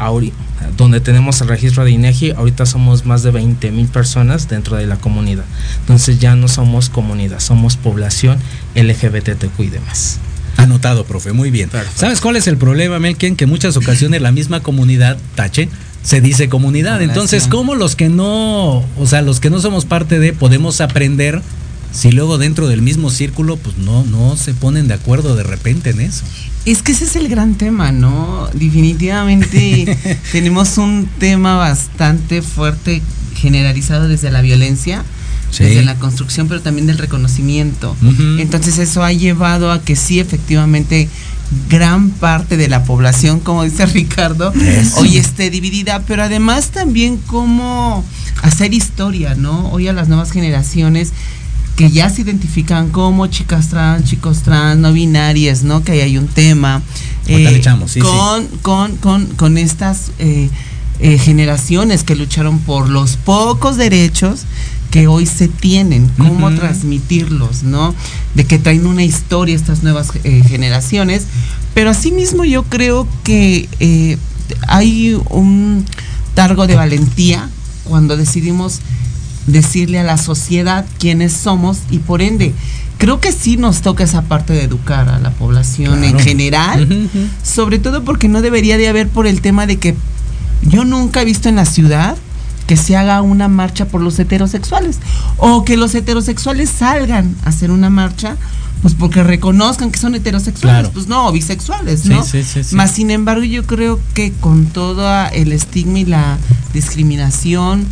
donde 0.77 1.01
tenemos 1.01 1.41
el 1.41 1.49
registro 1.49 1.85
de 1.85 1.91
INEGI, 1.93 2.31
ahorita 2.33 2.67
somos 2.67 3.05
más 3.05 3.23
de 3.23 3.31
20 3.31 3.71
mil 3.71 3.87
personas 3.87 4.49
dentro 4.49 4.77
de 4.77 4.87
la 4.87 4.97
comunidad. 4.97 5.45
Entonces 5.81 6.19
ya 6.19 6.35
no 6.37 6.49
somos 6.49 6.89
comunidad, 6.89 7.41
somos 7.41 7.77
población 7.77 8.39
LGBTQ 8.75 9.61
y 9.61 9.69
demás. 9.69 10.19
Anotado, 10.57 11.05
profe, 11.05 11.33
muy 11.33 11.51
bien. 11.51 11.69
Perfecto. 11.69 12.01
¿Sabes 12.01 12.21
cuál 12.21 12.37
es 12.37 12.47
el 12.47 12.57
problema, 12.57 12.99
Melken? 12.99 13.37
Que 13.37 13.45
en 13.45 13.51
muchas 13.51 13.77
ocasiones 13.77 14.21
la 14.23 14.33
misma 14.33 14.61
comunidad, 14.61 15.19
tache, 15.35 15.69
se 16.03 16.21
dice 16.21 16.49
comunidad. 16.49 16.93
Población. 16.93 17.11
Entonces, 17.11 17.47
¿cómo 17.49 17.75
los 17.75 17.97
que 17.97 18.09
no, 18.09 18.79
o 18.79 19.07
sea, 19.07 19.23
los 19.23 19.41
que 19.41 19.51
no 19.51 19.61
somos 19.61 19.85
parte 19.85 20.19
de, 20.19 20.33
podemos 20.33 20.81
aprender 20.81 21.43
si 21.93 22.11
luego 22.11 22.39
dentro 22.39 22.69
del 22.69 22.83
mismo 22.83 23.11
círculo, 23.11 23.57
pues 23.57 23.77
no, 23.77 24.05
no 24.05 24.37
se 24.37 24.55
ponen 24.55 24.89
de 24.89 24.95
acuerdo 24.95 25.37
de 25.37 25.43
repente 25.43 25.91
en 25.91 26.01
eso? 26.01 26.25
Es 26.65 26.83
que 26.83 26.93
ese 26.93 27.05
es 27.05 27.17
el 27.17 27.29
gran 27.29 27.57
tema, 27.57 27.93
¿no? 27.93 28.49
Definitivamente 28.55 29.99
tenemos 30.33 30.79
un 30.79 31.09
tema 31.19 31.57
bastante 31.57 32.41
fuerte 32.41 33.03
generalizado 33.35 34.09
desde 34.09 34.31
la 34.31 34.43
violencia. 34.43 35.05
Sí. 35.53 35.65
desde 35.65 35.83
la 35.85 35.97
construcción, 35.97 36.49
pero 36.49 36.63
también 36.63 36.87
del 36.87 36.97
reconocimiento. 36.99 37.95
Uh 38.03 38.07
-huh. 38.07 38.41
Entonces 38.41 38.79
eso 38.79 39.05
ha 39.05 39.13
llevado 39.13 39.71
a 39.71 39.83
que 39.83 39.97
sí, 39.97 40.19
efectivamente, 40.19 41.09
gran 41.69 42.09
parte 42.11 42.57
de 42.57 42.69
la 42.69 42.85
población, 42.85 43.39
como 43.39 43.63
dice 43.63 43.85
Ricardo, 43.87 44.53
eso. 44.55 45.01
hoy 45.01 45.19
esté 45.19 45.51
dividida, 45.51 46.03
pero 46.07 46.23
además 46.23 46.71
también 46.71 47.19
cómo 47.27 48.03
hacer 48.43 48.73
historia, 48.73 49.35
¿no? 49.35 49.71
Hoy 49.71 49.89
a 49.89 49.93
las 49.93 50.09
nuevas 50.09 50.31
generaciones 50.33 51.13
que 51.77 51.91
ya 51.91 52.09
se 52.11 52.23
identifican 52.23 52.91
como 52.91 53.27
chicas 53.27 53.69
trans, 53.69 54.05
chicos 54.09 54.43
trans, 54.43 54.79
no 54.81 54.93
binarias, 54.93 55.63
¿no? 55.63 55.83
Que 55.85 55.93
ahí 55.93 56.01
hay 56.01 56.19
un 56.19 56.29
tema. 56.29 56.83
Eh, 57.27 57.57
echamos, 57.57 57.93
sí, 57.93 58.01
con, 58.01 58.43
sí. 58.43 58.49
con, 58.63 58.97
con, 58.97 59.27
con 59.27 59.59
estas 59.59 60.13
eh, 60.19 60.49
eh, 61.01 61.19
generaciones 61.19 62.05
que 62.05 62.15
lucharon 62.17 62.59
por 62.59 62.89
los 62.89 63.17
pocos 63.17 63.77
derechos 63.77 64.45
que 64.93 65.07
hoy 65.07 65.25
se 65.25 65.49
tienen, 65.49 66.09
cómo 66.19 66.47
uh 66.47 66.51
-huh. 66.51 66.59
transmitirlos, 66.59 67.63
¿no? 67.63 67.95
De 68.35 68.45
que 68.45 68.59
traen 68.59 68.87
una 68.87 69.03
historia 69.03 69.57
estas 69.57 69.83
nuevas 69.83 70.11
eh, 70.23 70.45
generaciones, 70.47 71.25
pero 71.75 71.89
asimismo 71.89 72.45
yo 72.45 72.65
creo 72.65 73.09
que 73.25 73.71
eh, 73.81 74.19
hay 74.69 75.19
un 75.31 75.87
targo 76.35 76.67
de 76.67 76.77
valentía 76.77 77.49
cuando 77.85 78.19
decidimos 78.19 78.81
decirle 79.47 79.99
a 79.99 80.05
la 80.05 80.19
sociedad 80.19 80.85
quiénes 80.99 81.33
somos 81.33 81.79
y 81.91 81.99
por 81.99 82.21
ende 82.21 82.55
creo 82.99 83.19
que 83.19 83.33
sí 83.33 83.57
nos 83.57 83.81
toca 83.81 84.05
esa 84.05 84.23
parte 84.23 84.53
de 84.53 84.63
educar 84.63 85.09
a 85.09 85.19
la 85.19 85.31
población 85.31 86.01
claro. 86.01 86.19
en 86.19 86.23
general, 86.23 86.83
uh 86.85 86.95
-huh. 86.95 87.29
sobre 87.43 87.79
todo 87.79 88.05
porque 88.05 88.29
no 88.29 88.43
debería 88.43 88.77
de 88.77 88.89
haber 88.89 89.09
por 89.09 89.27
el 89.27 89.41
tema 89.41 89.67
de 89.67 89.79
que 89.79 89.97
yo 90.61 90.85
nunca 90.85 91.23
he 91.23 91.25
visto 91.25 91.49
en 91.49 91.57
la 91.57 91.65
ciudad 91.65 92.19
que 92.73 92.77
se 92.79 92.97
haga 92.97 93.21
una 93.21 93.49
marcha 93.49 93.85
por 93.85 94.01
los 94.01 94.19
heterosexuales 94.19 94.97
o 95.37 95.63
que 95.63 95.77
los 95.77 95.95
heterosexuales 95.95 96.71
salgan 96.71 97.37
a 97.45 97.51
hacer 97.51 97.71
una 97.71 97.91
marcha 97.91 98.39
pues 98.81 98.95
porque 98.95 99.23
reconozcan 99.23 99.91
que 99.91 99.99
son 99.99 100.15
heterosexuales, 100.15 100.81
claro. 100.81 100.91
pues 100.95 101.07
no, 101.07 101.31
bisexuales, 101.33 102.07
¿no? 102.07 102.25
Sí, 102.25 102.43
sí, 102.43 102.65
sí, 102.65 102.75
Más 102.75 102.93
sin 102.93 103.11
embargo, 103.11 103.45
yo 103.45 103.67
creo 103.67 104.01
que 104.15 104.33
con 104.33 104.65
todo 104.65 105.07
el 105.35 105.53
estigma 105.53 105.99
y 105.99 106.07
la 106.07 106.39
discriminación 106.73 107.85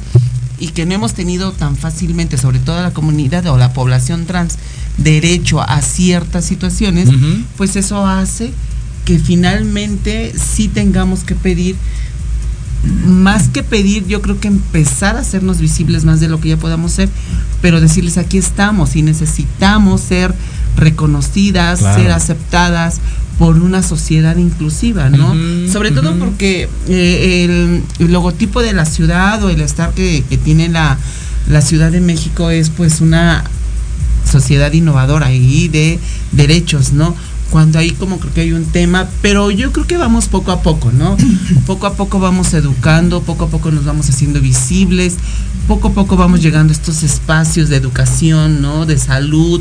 y 0.59 0.69
que 0.69 0.87
no 0.87 0.95
hemos 0.95 1.13
tenido 1.13 1.53
tan 1.53 1.77
fácilmente, 1.77 2.39
sobre 2.39 2.59
todo 2.59 2.81
la 2.81 2.95
comunidad 2.95 3.45
o 3.49 3.59
la 3.59 3.75
población 3.75 4.25
trans, 4.25 4.57
derecho 4.97 5.61
a 5.61 5.83
ciertas 5.83 6.47
situaciones, 6.47 7.11
uh 7.11 7.13
-huh. 7.13 7.45
pues 7.59 7.77
eso 7.77 8.07
hace 8.07 8.51
que 9.05 9.19
finalmente 9.19 10.33
sí 10.39 10.69
tengamos 10.69 11.23
que 11.25 11.35
pedir 11.35 11.77
más 13.07 13.49
que 13.49 13.63
pedir, 13.63 14.07
yo 14.07 14.23
creo 14.23 14.41
que 14.41 14.49
empezar 14.49 15.17
a 15.17 15.21
hacernos 15.21 15.61
visibles 15.61 16.05
más 16.05 16.21
de 16.21 16.29
lo 16.29 16.41
que 16.41 16.51
ya 16.51 16.57
podamos 16.57 16.93
ser, 16.93 17.09
pero 17.61 17.81
decirles 17.81 18.17
aquí 18.19 18.39
estamos 18.39 18.97
y 18.97 19.03
necesitamos 19.03 20.01
ser 20.01 20.35
reconocidas, 20.77 21.81
claro. 21.81 22.01
ser 22.01 22.13
aceptadas 22.13 23.01
por 23.39 23.57
una 23.57 23.83
sociedad 23.83 24.37
inclusiva, 24.37 25.09
¿no? 25.09 25.33
Uh 25.33 25.35
-huh, 25.35 25.73
Sobre 25.73 25.91
todo 25.91 26.11
uh 26.11 26.15
-huh. 26.15 26.19
porque 26.19 26.69
eh, 26.89 27.45
el, 27.45 27.83
el, 27.99 28.13
logotipo 28.13 28.63
de 28.63 28.73
la 28.73 28.85
ciudad 28.85 29.43
o 29.43 29.49
el 29.51 29.61
estar 29.61 29.93
que, 29.95 30.25
que 30.29 30.37
tiene 30.37 30.69
la, 30.69 30.99
la 31.49 31.63
Ciudad 31.63 31.91
de 31.91 32.01
México 32.01 32.51
es 32.51 32.71
pues 32.71 33.01
una 33.01 33.45
sociedad 34.31 34.73
innovadora 34.73 35.33
y 35.33 35.69
de 35.69 35.99
derechos, 36.33 36.93
¿no? 36.93 37.17
Cuando 37.51 37.79
ahí 37.79 37.91
como 37.91 38.19
creo 38.19 38.33
que 38.33 38.41
hay 38.43 38.53
un 38.53 38.65
tema, 38.65 39.09
pero 39.23 39.51
yo 39.51 39.73
creo 39.73 39.87
que 39.87 39.97
vamos 39.97 40.29
poco 40.29 40.53
a 40.53 40.63
poco, 40.63 40.93
¿no? 40.93 41.17
Poco 41.67 41.87
a 41.87 41.95
poco 41.95 42.19
vamos 42.19 42.55
educando, 42.55 43.23
poco 43.23 43.45
a 43.45 43.49
poco 43.49 43.71
nos 43.71 43.85
vamos 43.85 44.09
haciendo 44.09 44.41
visibles, 44.41 45.17
poco 45.69 45.89
a 45.89 45.93
poco 45.93 46.17
vamos 46.17 46.43
llegando 46.43 46.73
a 46.73 46.77
estos 46.77 47.03
espacios 47.03 47.69
de 47.69 47.77
educación, 47.77 48.63
¿no? 48.63 48.87
De 48.87 48.99
salud, 48.99 49.61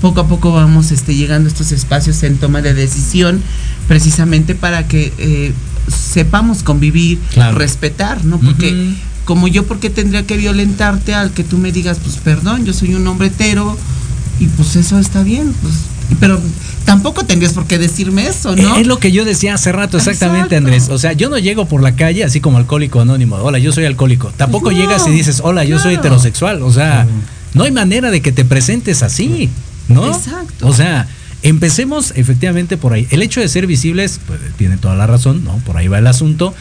poco 0.00 0.20
a 0.20 0.28
poco 0.28 0.52
vamos 0.52 0.92
este, 0.92 1.14
llegando 1.14 1.48
a 1.48 1.52
estos 1.52 1.72
espacios 1.72 2.22
en 2.22 2.36
toma 2.38 2.62
de 2.62 2.74
decisión, 2.74 3.40
precisamente 3.88 4.54
para 4.54 4.88
que 4.88 5.12
eh, 5.18 5.52
sepamos 5.88 6.62
convivir, 6.62 7.18
claro. 7.32 7.58
respetar, 7.58 8.24
¿no? 8.24 8.38
Porque 8.38 8.72
uh 8.72 8.76
-huh. 8.76 8.94
como 9.24 9.48
yo, 9.48 9.66
¿por 9.66 9.78
qué 9.78 9.90
tendría 9.90 10.26
que 10.26 10.36
violentarte 10.36 11.14
al 11.14 11.30
que 11.30 11.44
tú 11.44 11.58
me 11.58 11.72
digas, 11.72 11.98
pues 12.02 12.16
perdón, 12.16 12.64
yo 12.64 12.72
soy 12.72 12.94
un 12.94 13.06
hombre 13.06 13.28
hetero, 13.28 13.76
y 14.38 14.46
pues 14.48 14.76
eso 14.76 14.98
está 14.98 15.22
bien, 15.22 15.54
pues, 15.62 15.74
pero 16.20 16.40
tampoco 16.84 17.24
tendrías 17.24 17.52
por 17.52 17.66
qué 17.66 17.78
decirme 17.78 18.26
eso, 18.28 18.54
¿no? 18.56 18.76
Eh, 18.76 18.80
Es 18.82 18.86
lo 18.86 18.98
que 18.98 19.12
yo 19.12 19.24
decía 19.24 19.54
hace 19.54 19.72
rato, 19.72 19.96
exactamente, 19.98 20.56
Exacto. 20.56 20.56
Andrés. 20.56 20.88
O 20.88 20.98
sea, 20.98 21.12
yo 21.12 21.28
no 21.28 21.38
llego 21.38 21.66
por 21.66 21.82
la 21.82 21.96
calle 21.96 22.24
así 22.24 22.40
como 22.40 22.58
alcohólico 22.58 23.00
anónimo. 23.00 23.36
Hola, 23.36 23.58
yo 23.58 23.72
soy 23.72 23.84
alcohólico. 23.84 24.32
Tampoco 24.36 24.70
No, 24.70 24.76
llegas 24.78 25.06
y 25.06 25.10
dices, 25.10 25.40
hola, 25.42 25.64
yo 25.64 25.78
soy 25.78 25.94
heterosexual. 25.94 26.62
O 26.62 26.72
sea, 26.72 27.06
no 27.54 27.64
hay 27.64 27.72
manera 27.72 28.10
de 28.10 28.20
que 28.20 28.32
te 28.32 28.44
presentes 28.44 29.02
así, 29.02 29.50
¿no? 29.88 30.06
Exacto. 30.14 30.68
O 30.68 30.72
sea, 30.72 31.08
empecemos 31.42 32.12
efectivamente 32.16 32.76
por 32.76 32.92
ahí. 32.92 33.06
El 33.10 33.22
hecho 33.22 33.40
de 33.40 33.48
ser 33.48 33.66
visibles, 33.66 34.20
pues 34.26 34.38
tiene 34.56 34.76
toda 34.76 34.94
la 34.94 35.06
razón, 35.06 35.42
¿no? 35.44 35.56
Por 35.58 35.76
ahí 35.76 35.88
va 35.88 35.98
el 35.98 36.06
asunto. 36.06 36.54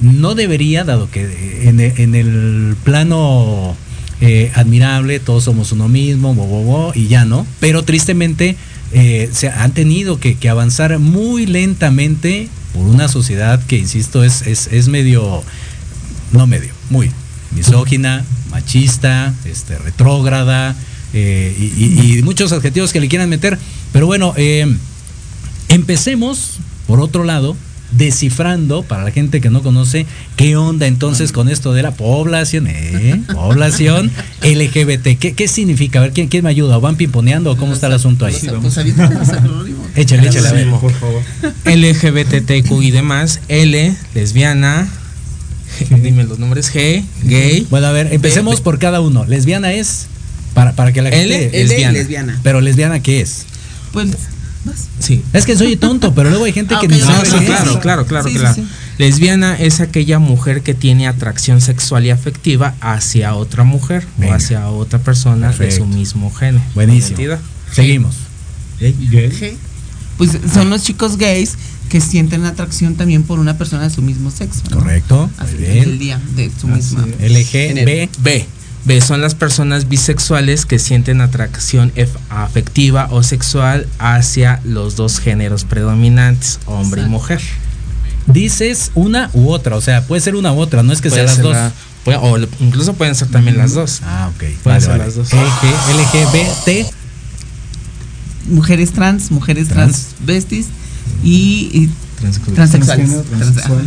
No 0.00 0.34
debería, 0.34 0.84
dado 0.84 1.10
que 1.10 1.68
en, 1.68 1.78
e- 1.80 1.94
en 1.98 2.14
el 2.14 2.74
plano 2.84 3.74
eh, 4.22 4.50
admirable, 4.54 5.20
todos 5.20 5.44
somos 5.44 5.72
uno 5.72 5.88
mismo, 5.88 6.34
bo, 6.34 6.46
bo, 6.46 6.62
bo, 6.62 6.92
y 6.94 7.06
ya 7.08 7.24
no. 7.24 7.46
Pero 7.60 7.82
tristemente 7.82 8.56
eh, 8.92 9.30
se 9.32 9.48
han 9.48 9.72
tenido 9.72 10.18
que, 10.18 10.36
avanzar 10.48 10.98
muy 10.98 11.46
lentamente 11.46 12.48
por 12.74 12.86
una 12.86 13.08
sociedad 13.08 13.62
que, 13.66 13.78
insisto, 13.78 14.24
es, 14.24 14.46
es, 14.46 14.68
es 14.72 14.88
medio, 14.88 15.42
no 16.32 16.46
medio, 16.46 16.72
muy 16.88 17.10
misógina, 17.52 18.24
machista, 18.50 19.34
este, 19.44 19.76
retrógrada, 19.78 20.76
eh, 21.12 21.54
y 21.58 22.22
muchos 22.22 22.52
adjetivos 22.52 22.92
que 22.92 23.00
le 23.00 23.08
quieran 23.08 23.28
meter. 23.28 23.58
Pero 23.92 24.06
bueno, 24.06 24.34
eh, 24.36 24.66
empecemos, 25.68 26.58
por 26.86 27.00
otro 27.00 27.24
lado, 27.24 27.56
descifrando 27.92 28.82
para 28.82 29.04
la 29.04 29.10
gente 29.10 29.40
que 29.40 29.50
no 29.50 29.62
conoce 29.62 30.06
qué 30.36 30.56
onda 30.56 30.86
entonces 30.86 31.32
con 31.32 31.48
esto 31.48 31.72
de 31.72 31.82
la 31.82 31.90
población, 31.92 32.66
¿eh? 32.68 33.20
población 33.32 34.10
LGBT. 34.42 35.18
¿Qué, 35.18 35.34
qué 35.34 35.48
significa? 35.48 35.98
A 35.98 36.02
ver, 36.02 36.12
¿quién, 36.12 36.28
quién 36.28 36.44
me 36.44 36.50
ayuda? 36.50 36.78
¿O 36.78 36.80
¿Van 36.80 36.96
pimponeando 36.96 37.50
o 37.52 37.56
cómo 37.56 37.72
está 37.72 37.88
el 37.88 37.94
asunto 37.94 38.26
ahí? 38.26 38.36
Pues. 38.60 38.76
Échale, 39.96 40.28
échale. 40.28 40.48
a 40.48 40.52
ver. 40.52 40.70
Por 40.70 40.92
favor. 40.92 41.22
LGBTQ 41.64 42.82
y 42.82 42.90
demás, 42.90 43.40
L, 43.48 43.94
lesbiana, 44.14 44.88
G- 45.80 46.00
dime 46.00 46.24
los 46.24 46.38
nombres, 46.38 46.72
G, 46.72 47.04
gay, 47.24 47.66
Bueno, 47.70 47.86
a 47.88 47.92
ver, 47.92 48.12
empecemos 48.12 48.56
B- 48.56 48.62
por 48.62 48.78
cada 48.78 49.00
uno. 49.00 49.24
Lesbiana 49.24 49.72
es 49.72 50.06
para, 50.54 50.72
para 50.74 50.92
que 50.92 51.02
la 51.02 51.10
L, 51.10 51.18
gente... 51.38 51.60
L, 51.60 51.68
lesbiana. 51.68 51.92
lesbiana. 51.92 52.40
Pero 52.42 52.60
lesbiana, 52.60 53.00
¿qué 53.00 53.20
es? 53.20 53.46
Pues, 53.92 54.08
vas. 54.64 54.88
Sí. 54.98 55.22
Es 55.32 55.46
que 55.46 55.56
soy 55.56 55.76
tonto, 55.76 56.14
pero 56.14 56.30
luego 56.30 56.44
hay 56.44 56.52
gente 56.52 56.74
Ah, 56.74 56.80
que 56.80 56.86
ok, 56.86 56.92
ni 56.92 57.00
ok, 57.00 57.08
No, 57.08 57.14
sabe 57.14 57.30
sí, 57.30 57.36
es. 57.36 57.42
claro, 57.44 57.80
claro, 57.80 58.06
claro, 58.06 58.28
Sí, 58.28 58.34
claro. 58.36 58.54
sí. 58.54 58.64
Lesbiana 58.98 59.56
es 59.58 59.80
aquella 59.80 60.18
mujer 60.18 60.62
que 60.62 60.74
tiene 60.74 61.06
atracción 61.08 61.60
sexual 61.60 62.04
y 62.04 62.10
afectiva 62.10 62.74
hacia 62.80 63.34
otra 63.34 63.64
mujer 63.64 64.06
Venga. 64.18 64.32
o 64.32 64.36
hacia 64.36 64.68
otra 64.68 64.98
persona 64.98 65.52
de 65.52 65.70
su 65.70 65.86
mismo 65.86 66.30
género. 66.32 66.62
Buenísimo. 66.74 67.18
Seguimos. 67.72 68.14
G. 68.80 69.54
Pues 70.18 70.32
son 70.52 70.68
los 70.68 70.82
chicos 70.82 71.16
gays 71.16 71.54
que 71.88 72.00
sienten 72.00 72.44
atracción 72.44 72.94
también 72.94 73.22
por 73.22 73.38
una 73.38 73.56
persona 73.58 73.84
de 73.84 73.90
su 73.90 74.02
mismo 74.02 74.30
sexo. 74.30 74.60
¿no? 74.70 74.78
Correcto. 74.78 75.30
Al 75.38 75.46
Muy 75.46 75.56
final 75.56 75.72
bien. 75.72 75.84
del 75.86 75.98
día, 75.98 76.20
de 76.36 76.50
su 76.50 76.68
Así 76.68 76.76
misma. 76.76 77.06
LGB. 77.20 78.46
B. 78.84 79.00
Son 79.00 79.20
las 79.20 79.34
personas 79.34 79.88
bisexuales 79.88 80.64
que 80.66 80.78
sienten 80.78 81.20
atracción 81.20 81.92
afectiva 82.30 83.08
o 83.10 83.22
sexual 83.22 83.86
hacia 83.98 84.60
los 84.64 84.96
dos 84.96 85.18
géneros 85.20 85.64
predominantes, 85.64 86.58
hombre 86.66 87.02
y 87.02 87.06
mujer. 87.06 87.40
Dices 88.26 88.90
una 88.94 89.30
u 89.34 89.48
otra, 89.50 89.76
o 89.76 89.80
sea, 89.80 90.06
puede 90.06 90.20
ser 90.20 90.34
una 90.36 90.52
u 90.52 90.58
otra, 90.60 90.82
no 90.82 90.92
es 90.92 91.00
que 91.00 91.08
Puede 91.10 91.26
sean 91.26 91.26
las 91.26 91.34
ser 91.36 91.44
dos. 91.44 91.54
la- 91.54 91.72
puede- 92.04 92.18
o 92.18 92.38
incluso 92.60 92.94
pueden 92.94 93.14
ser 93.14 93.28
también 93.28 93.56
las 93.58 93.74
dos. 93.74 94.00
Ah, 94.04 94.30
ok. 94.34 94.44
Pueden 94.62 94.80
ser 94.80 94.96
las 94.98 95.14
dos. 95.14 95.28
LG, 95.32 95.66
LGBT. 95.92 96.90
Mujeres 98.48 98.92
trans, 98.92 99.30
mujeres 99.30 99.68
Trans. 99.68 100.06
transvestis 100.16 100.66
y, 101.22 101.70
y 101.72 101.90
Transexual. 102.54 102.54
transexuales. 102.56 103.86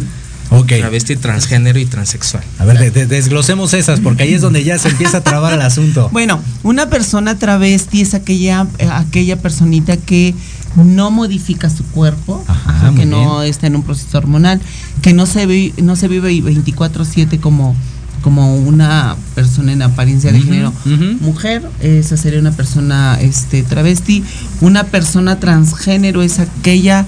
Transexual. 0.49 0.61
Ok. 0.61 0.79
Travesti, 0.79 1.15
transgénero 1.15 1.79
y 1.79 1.85
transexual. 1.85 2.43
A 2.59 2.65
ver, 2.65 2.77
de- 2.79 2.91
de- 2.91 3.05
desglosemos 3.07 3.73
esas, 3.73 3.99
porque 3.99 4.23
ahí 4.23 4.33
es 4.33 4.41
donde 4.41 4.63
ya 4.63 4.77
se 4.77 4.89
empieza 4.89 5.17
a 5.17 5.21
trabar 5.21 5.53
el 5.53 5.61
asunto. 5.61 6.09
Bueno, 6.13 6.39
una 6.63 6.89
persona 6.89 7.37
travesti 7.39 8.01
es 8.01 8.13
aquella, 8.13 8.67
eh, 8.77 8.87
aquella 8.91 9.37
personita 9.41 9.97
que 9.97 10.33
no 10.75 11.11
modifica 11.11 11.69
su 11.69 11.83
cuerpo, 11.85 12.43
Ajá, 12.47 12.69
ajá, 12.71 12.91
muy 12.91 12.99
que 13.01 13.05
no 13.05 13.43
está 13.43 13.67
en 13.67 13.75
un 13.75 13.83
proceso 13.83 14.17
hormonal, 14.17 14.59
que 15.01 15.13
no 15.13 15.25
se 15.25 15.45
vi- 15.45 15.73
no 15.81 15.95
se 15.95 16.07
vive 16.07 16.31
24/7 16.41 17.39
como 17.39 17.75
como 18.23 18.55
una 18.55 19.17
persona 19.35 19.73
en 19.73 19.81
apariencia 19.81 20.31
de 20.31 20.39
género 20.39 20.71
mujer, 21.19 21.61
esa 21.81 22.15
sería 22.15 22.39
una 22.39 22.53
persona 22.53 23.17
este 23.19 23.63
travesti, 23.63 24.23
una 24.61 24.85
persona 24.85 25.41
transgénero 25.41 26.21
es 26.23 26.39
aquella 26.39 27.05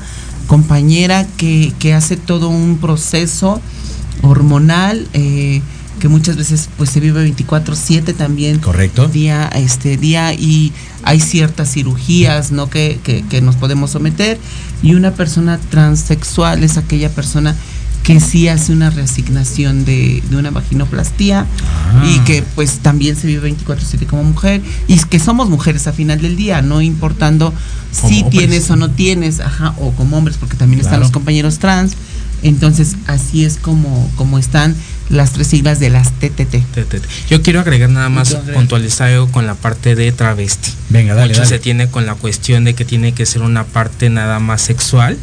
compañera 0.48 1.26
que, 1.38 1.74
que 1.80 1.94
hace 1.94 2.18
todo 2.18 2.50
un 2.50 2.78
proceso 2.78 3.62
hormonal 4.22 5.08
eh, 5.14 5.62
que 6.00 6.08
muchas 6.08 6.36
veces 6.36 6.70
pues 6.78 6.90
se 6.90 7.00
vive 7.00 7.26
24/7 7.36 8.16
también 8.16 8.60
Correcto. 8.60 9.08
día 9.08 9.48
este 9.56 9.98
día 9.98 10.34
y 10.34 10.74
hay 11.04 11.20
ciertas 11.20 11.72
cirugías 11.72 12.52
no 12.52 12.70
que, 12.70 13.00
que, 13.04 13.24
que 13.28 13.42
nos 13.42 13.56
podemos 13.56 13.92
someter 13.92 14.38
y 14.84 14.96
una 14.96 15.12
persona 15.12 15.60
transexual 15.70 16.64
es 16.64 16.78
aquella 16.78 17.10
persona 17.10 17.56
que 18.06 18.20
sí 18.20 18.48
hace 18.48 18.72
una 18.72 18.90
reasignación 18.92 19.84
de, 19.84 20.22
de 20.30 20.36
una 20.38 20.52
vaginoplastía 20.52 21.46
Ah. 21.88 22.04
y 22.06 22.20
que 22.20 22.44
pues 22.56 22.80
también 22.80 23.16
se 23.16 23.26
vive 23.28 23.52
24/7 23.52 24.06
como 24.06 24.24
mujer 24.24 24.62
y 24.88 24.98
que 25.00 25.20
somos 25.20 25.50
mujeres 25.50 25.88
a 25.88 25.94
final 25.94 26.22
del 26.22 26.36
día, 26.36 26.62
no 26.62 26.82
importando 26.82 27.52
Como 28.00 28.10
si 28.14 28.22
hombres. 28.24 28.40
tienes 28.40 28.70
o 28.70 28.76
no 28.76 28.90
tienes, 28.92 29.40
ajá, 29.40 29.74
o 29.80 29.92
como 29.92 30.18
hombres, 30.18 30.38
porque 30.38 30.56
también 30.56 30.82
están 30.82 31.00
los 31.00 31.12
compañeros 31.12 31.60
trans. 31.60 31.94
Entonces, 32.44 32.96
así 33.08 33.44
es 33.44 33.58
como, 33.58 34.12
como 34.18 34.38
están 34.38 34.76
las 35.10 35.32
tres 35.32 35.48
siglas 35.48 35.80
de 35.80 35.90
las 35.90 36.12
TTT. 36.12 36.62
Yo 37.30 37.42
quiero 37.42 37.60
agregar 37.62 37.90
nada 37.90 38.10
más 38.10 38.30
Entonces- 38.32 38.56
puntualizar 38.56 39.08
algo 39.10 39.32
con 39.32 39.48
la 39.48 39.56
parte 39.56 39.96
de 39.96 40.12
travesti. 40.12 40.72
Venga, 40.90 41.16
dale, 41.16 41.30
Mucho 41.30 41.42
dale. 41.42 41.50
se 41.50 41.60
tiene 41.60 41.88
con 41.90 42.06
la 42.06 42.14
cuestión 42.16 42.66
de 42.66 42.76
que 42.76 42.86
tiene 42.86 43.14
que 43.14 43.26
ser 43.26 43.42
una 43.42 43.64
parte 43.64 44.10
nada 44.10 44.40
más 44.40 44.62
sexual 44.62 45.18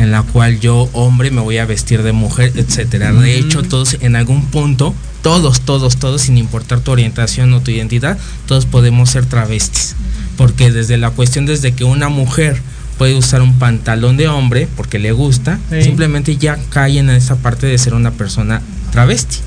en 0.00 0.10
la 0.10 0.22
cual 0.22 0.60
yo 0.60 0.88
hombre 0.94 1.30
me 1.30 1.40
voy 1.42 1.58
a 1.58 1.66
vestir 1.66 2.02
de 2.02 2.12
mujer, 2.12 2.52
etcétera. 2.56 3.12
De 3.12 3.38
hecho, 3.38 3.62
todos 3.62 3.96
en 4.00 4.16
algún 4.16 4.46
punto, 4.46 4.94
todos, 5.22 5.60
todos, 5.60 5.96
todos, 5.98 6.22
sin 6.22 6.38
importar 6.38 6.80
tu 6.80 6.90
orientación 6.90 7.52
o 7.52 7.60
tu 7.60 7.70
identidad, 7.70 8.16
todos 8.46 8.64
podemos 8.64 9.10
ser 9.10 9.26
travestis, 9.26 9.94
porque 10.38 10.72
desde 10.72 10.96
la 10.96 11.10
cuestión 11.10 11.44
desde 11.44 11.72
que 11.72 11.84
una 11.84 12.08
mujer 12.08 12.60
puede 12.96 13.14
usar 13.14 13.42
un 13.42 13.58
pantalón 13.58 14.16
de 14.16 14.28
hombre 14.28 14.68
porque 14.76 14.98
le 14.98 15.12
gusta, 15.12 15.58
Sí. 15.70 15.82
simplemente 15.82 16.36
ya 16.36 16.58
cae 16.70 16.98
en 16.98 17.10
esa 17.10 17.36
parte 17.36 17.66
de 17.66 17.76
ser 17.76 17.92
una 17.94 18.10
persona 18.12 18.62
travesti 18.92 19.38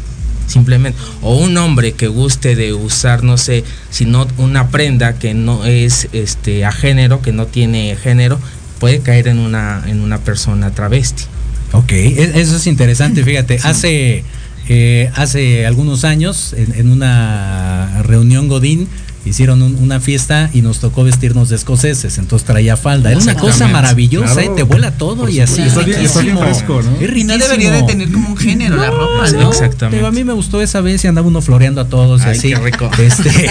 simplemente 0.45 0.99
o 1.21 1.37
un 1.37 1.55
hombre 1.57 1.93
que 1.93 2.07
guste 2.07 2.55
de 2.57 2.73
usar 2.73 3.23
no 3.23 3.37
sé 3.37 3.63
si 3.89 4.05
no 4.05 4.27
una 4.37 4.67
prenda 4.67 5.13
que 5.17 5.33
no 5.33 5.63
es 5.65 6.09
este 6.11 6.65
a 6.65 6.71
género 6.73 7.21
que 7.21 7.31
no 7.31 7.45
tiene 7.45 7.95
género 7.95 8.37
puede 8.83 8.99
caer 8.99 9.29
en 9.29 9.39
una 9.39 9.81
en 9.87 10.01
una 10.01 10.17
persona 10.17 10.71
travesti. 10.71 11.23
Ok, 11.71 11.93
e- 11.93 12.33
eso 12.35 12.57
es 12.57 12.67
interesante, 12.67 13.23
fíjate, 13.29 13.57
hace, 13.63 14.25
eh, 14.67 15.09
hace 15.15 15.65
algunos 15.65 16.03
años 16.03 16.51
en, 16.51 16.73
en 16.75 16.91
una 16.91 18.01
reunión 18.03 18.49
Godín 18.49 18.89
hicieron 19.25 19.62
un- 19.62 19.75
una 19.75 19.99
fiesta 19.99 20.49
y 20.53 20.62
nos 20.62 20.79
tocó 20.79 21.03
vestirnos 21.03 21.49
de 21.49 21.55
escoceses, 21.55 22.17
entonces 22.17 22.45
traía 22.45 22.75
falda. 22.77 23.12
Era 23.12 23.19
una 23.19 23.36
cosa 23.36 23.67
maravillosa, 23.67 24.33
Claro. 24.33 24.51
¿eh? 24.51 24.53
te 24.55 24.63
vuela 24.63 24.91
todo 24.91 25.29
y 25.29 25.39
así. 25.39 25.62
Está 25.62 25.81
bien- 25.81 25.99
está 26.01 26.21
bien 26.21 26.36
riquísimo. 26.36 26.41
fresco, 26.41 26.81
¿no? 26.81 26.91
Es 27.05 27.17
Y 27.17 27.23
no 27.23 27.38
debería 27.38 27.71
de 27.71 27.83
tener 27.83 28.12
como 28.12 28.29
un 28.29 28.38
género 28.38 28.75
la 28.77 28.89
ropa, 28.89 29.31
¿no? 29.31 29.49
exactamente. 29.49 29.97
Pero 29.97 30.07
a 30.07 30.12
mí 30.12 30.23
me 30.23 30.33
gustó 30.33 30.62
esa 30.62 30.81
vez 30.81 31.03
y 31.03 31.07
andaba 31.07 31.27
uno 31.27 31.41
floreando 31.41 31.81
a 31.81 31.86
todos 31.88 32.21
y 32.21 32.25
Ay, 32.25 32.38
así. 32.38 32.49
qué 32.49 32.55
rico. 32.55 32.89
Este, 32.99 33.49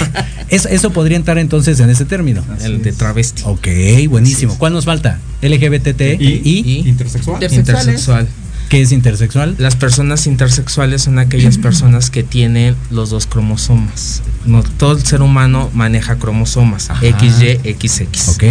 eso, 0.48 0.68
eso 0.68 0.90
podría 0.90 1.16
entrar 1.16 1.38
entonces 1.38 1.78
en 1.80 1.88
ese 1.90 2.04
término. 2.04 2.44
Así 2.54 2.66
el 2.66 2.82
de 2.82 2.90
es. 2.90 2.96
travesti 2.96 3.42
Ok, 3.46 3.68
buenísimo. 4.08 4.56
¿Cuál 4.58 4.72
nos 4.74 4.84
falta? 4.84 5.18
LGBTT 5.40 6.16
Y- 6.20 6.24
y, 6.44 6.62
y- 6.84 6.88
Intersexual. 6.88 7.42
Inter- 7.42 7.58
intersexual 7.58 8.28
¿qué 8.72 8.80
es 8.80 8.90
intersexual? 8.90 9.54
las 9.58 9.76
personas 9.76 10.26
intersexuales 10.26 11.02
son 11.02 11.18
aquellas 11.18 11.58
personas 11.68 12.08
que 12.10 12.22
tienen 12.22 12.74
los 12.90 13.10
dos 13.10 13.26
cromosomas 13.26 14.22
no 14.46 14.62
todo 14.62 14.96
el 14.96 15.04
ser 15.04 15.20
humano 15.20 15.70
maneja 15.74 16.16
cromosomas 16.16 16.90
Ajá. 16.90 17.00
XY 17.00 17.74
XX 17.78 18.28
Ok. 18.28 18.44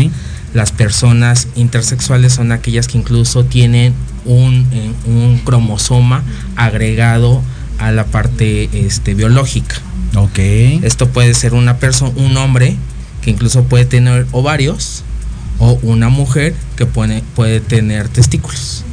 Las 0.53 0.73
personas 0.73 1.47
intersexuales 1.55 2.33
son 2.33 2.51
aquellas 2.51 2.87
que 2.87 2.97
incluso 2.97 3.45
tienen 3.45 3.93
un, 4.25 4.67
eh, 4.73 4.91
un 5.05 5.39
cromosoma 5.45 6.23
agregado 6.57 7.41
a 7.79 7.91
la 7.91 8.05
parte 8.05 8.69
este, 8.73 9.13
biológica. 9.13 9.75
Ok. 10.15 10.39
Esto 10.83 11.07
puede 11.07 11.33
ser 11.33 11.53
una 11.53 11.77
persona, 11.77 12.11
un 12.17 12.35
hombre 12.35 12.75
que 13.21 13.31
incluso 13.31 13.63
puede 13.63 13.85
tener 13.85 14.27
ovarios 14.31 15.03
o 15.57 15.79
una 15.83 16.09
mujer 16.09 16.53
que 16.75 16.85
puede, 16.85 17.23
puede 17.35 17.61
tener 17.61 18.09
testículos. 18.09 18.83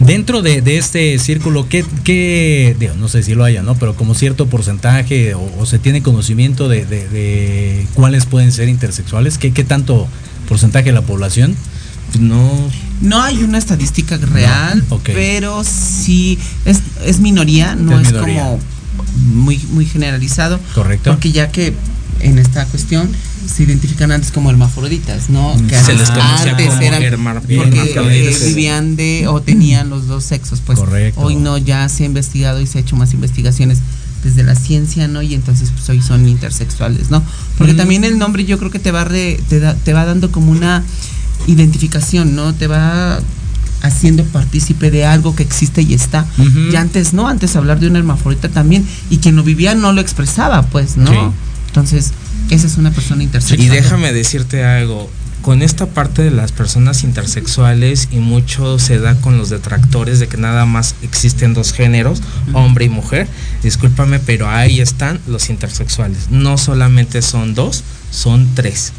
Dentro 0.00 0.42
de, 0.42 0.60
de 0.60 0.76
este 0.76 1.18
círculo, 1.18 1.68
¿qué, 1.68 1.84
qué 2.04 2.76
digo, 2.78 2.94
no 2.96 3.08
sé 3.08 3.22
si 3.22 3.34
lo 3.34 3.44
haya, 3.44 3.62
¿no? 3.62 3.76
Pero 3.76 3.94
como 3.96 4.14
cierto 4.14 4.46
porcentaje 4.46 5.34
o, 5.34 5.50
o 5.58 5.64
se 5.66 5.78
tiene 5.78 6.02
conocimiento 6.02 6.68
de, 6.68 6.84
de- 6.84 7.08
de 7.08 7.86
cuáles 7.94 8.26
pueden 8.26 8.52
ser 8.52 8.68
intersexuales, 8.68 9.38
¿qué, 9.38 9.52
qué 9.52 9.64
tanto 9.64 10.06
porcentaje 10.48 10.86
de 10.86 10.92
la 10.92 11.02
población? 11.02 11.56
No, 12.20 12.52
No 13.00 13.22
hay 13.22 13.42
una 13.42 13.58
estadística 13.58 14.16
real, 14.18 14.84
pero 15.04 15.64
sí 15.64 16.38
es, 16.66 16.80
es 17.04 17.18
minoría, 17.18 17.74
no 17.74 17.98
Es 17.98 18.08
es, 18.08 18.12
minoría. 18.12 18.42
como 18.44 18.58
muy, 19.32 19.58
muy 19.70 19.86
generalizado. 19.86 20.60
Correcto. 20.74 21.10
Porque 21.10 21.32
ya 21.32 21.50
que 21.50 21.72
en 22.20 22.38
esta 22.38 22.64
cuestión 22.66 23.08
se 23.46 23.62
identifican 23.62 24.12
antes 24.12 24.30
como 24.32 24.50
hermafroditas, 24.50 25.30
¿no? 25.30 25.54
Que 25.68 25.76
Se 25.80 25.94
les 25.94 26.10
antes 26.10 26.66
como 26.68 26.80
eran 26.82 27.02
porque 27.56 27.94
eh, 27.96 28.36
vivían 28.46 28.96
de 28.96 29.26
o 29.28 29.40
tenían 29.40 29.88
los 29.90 30.06
dos 30.06 30.24
sexos, 30.24 30.60
pues 30.64 30.78
Correcto. 30.78 31.20
hoy 31.20 31.36
no 31.36 31.56
ya 31.58 31.88
se 31.88 32.02
ha 32.02 32.06
investigado 32.06 32.60
y 32.60 32.66
se 32.66 32.78
ha 32.78 32.80
hecho 32.80 32.96
más 32.96 33.12
investigaciones 33.14 33.78
desde 34.24 34.42
la 34.42 34.54
ciencia, 34.54 35.06
¿no? 35.08 35.22
Y 35.22 35.34
entonces 35.34 35.70
pues 35.70 35.88
hoy 35.88 36.02
son 36.02 36.28
intersexuales, 36.28 37.10
¿no? 37.10 37.22
Porque 37.58 37.74
Mm. 37.74 37.76
también 37.76 38.04
el 38.04 38.18
nombre 38.18 38.44
yo 38.44 38.58
creo 38.58 38.70
que 38.70 38.78
te 38.80 38.90
va 38.90 39.04
re- 39.04 39.38
te, 39.48 39.60
da- 39.60 39.74
te 39.74 39.92
va 39.92 40.04
dando 40.04 40.32
como 40.32 40.50
una 40.50 40.82
identificación, 41.46 42.34
¿no? 42.34 42.54
Te 42.54 42.66
va 42.66 43.20
haciendo 43.82 44.24
partícipe 44.24 44.90
de 44.90 45.04
algo 45.04 45.36
que 45.36 45.42
existe 45.42 45.82
y 45.82 45.94
está. 45.94 46.26
Y 46.72 46.74
antes 46.76 47.12
no, 47.12 47.28
antes 47.28 47.54
hablar 47.56 47.78
de 47.78 47.86
una 47.88 47.98
hermafrodita 47.98 48.48
también 48.48 48.84
y 49.10 49.18
quien 49.18 49.36
lo 49.36 49.42
vivía 49.44 49.74
no 49.74 49.92
lo 49.92 50.00
expresaba, 50.00 50.62
pues, 50.62 50.96
¿no? 50.96 51.10
Sí. 51.10 51.16
Entonces, 51.68 52.12
esa 52.50 52.66
es 52.66 52.76
una 52.76 52.90
persona 52.90 53.22
intersexual. 53.22 53.60
Y 53.60 53.68
déjame 53.68 54.12
decirte 54.12 54.64
algo. 54.64 55.10
Con 55.42 55.62
esta 55.62 55.86
parte 55.86 56.22
de 56.22 56.32
las 56.32 56.50
personas 56.50 57.04
intersexuales 57.04 58.08
y 58.10 58.16
mucho 58.16 58.80
se 58.80 58.98
da 58.98 59.14
con 59.20 59.38
los 59.38 59.48
detractores 59.48 60.18
de 60.18 60.26
que 60.26 60.38
nada 60.38 60.66
más 60.66 60.96
existen 61.02 61.54
dos 61.54 61.72
géneros, 61.72 62.20
hombre 62.52 62.86
y 62.86 62.88
mujer. 62.88 63.28
Discúlpame, 63.62 64.18
pero 64.18 64.48
ahí 64.48 64.80
están 64.80 65.20
los 65.28 65.48
intersexuales. 65.48 66.30
No 66.30 66.58
solamente 66.58 67.22
son 67.22 67.54
dos, 67.54 67.84
son 68.10 68.56
tres. 68.56 68.92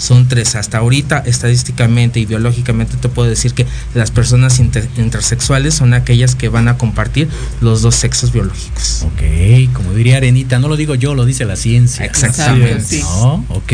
Son 0.00 0.26
tres. 0.28 0.54
Hasta 0.56 0.78
ahorita, 0.78 1.18
estadísticamente 1.26 2.18
y 2.20 2.26
biológicamente, 2.26 2.96
te 2.96 3.08
puedo 3.10 3.28
decir 3.28 3.52
que 3.52 3.66
las 3.94 4.10
personas 4.10 4.58
inter- 4.58 4.88
intersexuales 4.96 5.74
son 5.74 5.92
aquellas 5.92 6.34
que 6.34 6.48
van 6.48 6.68
a 6.68 6.78
compartir 6.78 7.28
los 7.60 7.82
dos 7.82 7.96
sexos 7.96 8.32
biológicos. 8.32 9.02
Ok, 9.04 9.72
como 9.74 9.92
diría 9.92 10.16
Arenita, 10.16 10.58
no 10.58 10.68
lo 10.68 10.76
digo 10.76 10.94
yo, 10.94 11.14
lo 11.14 11.26
dice 11.26 11.44
la 11.44 11.56
ciencia. 11.56 12.04
Exactamente. 12.06 12.80
Sí. 12.82 13.00
¿No? 13.02 13.44
Ok. 13.50 13.72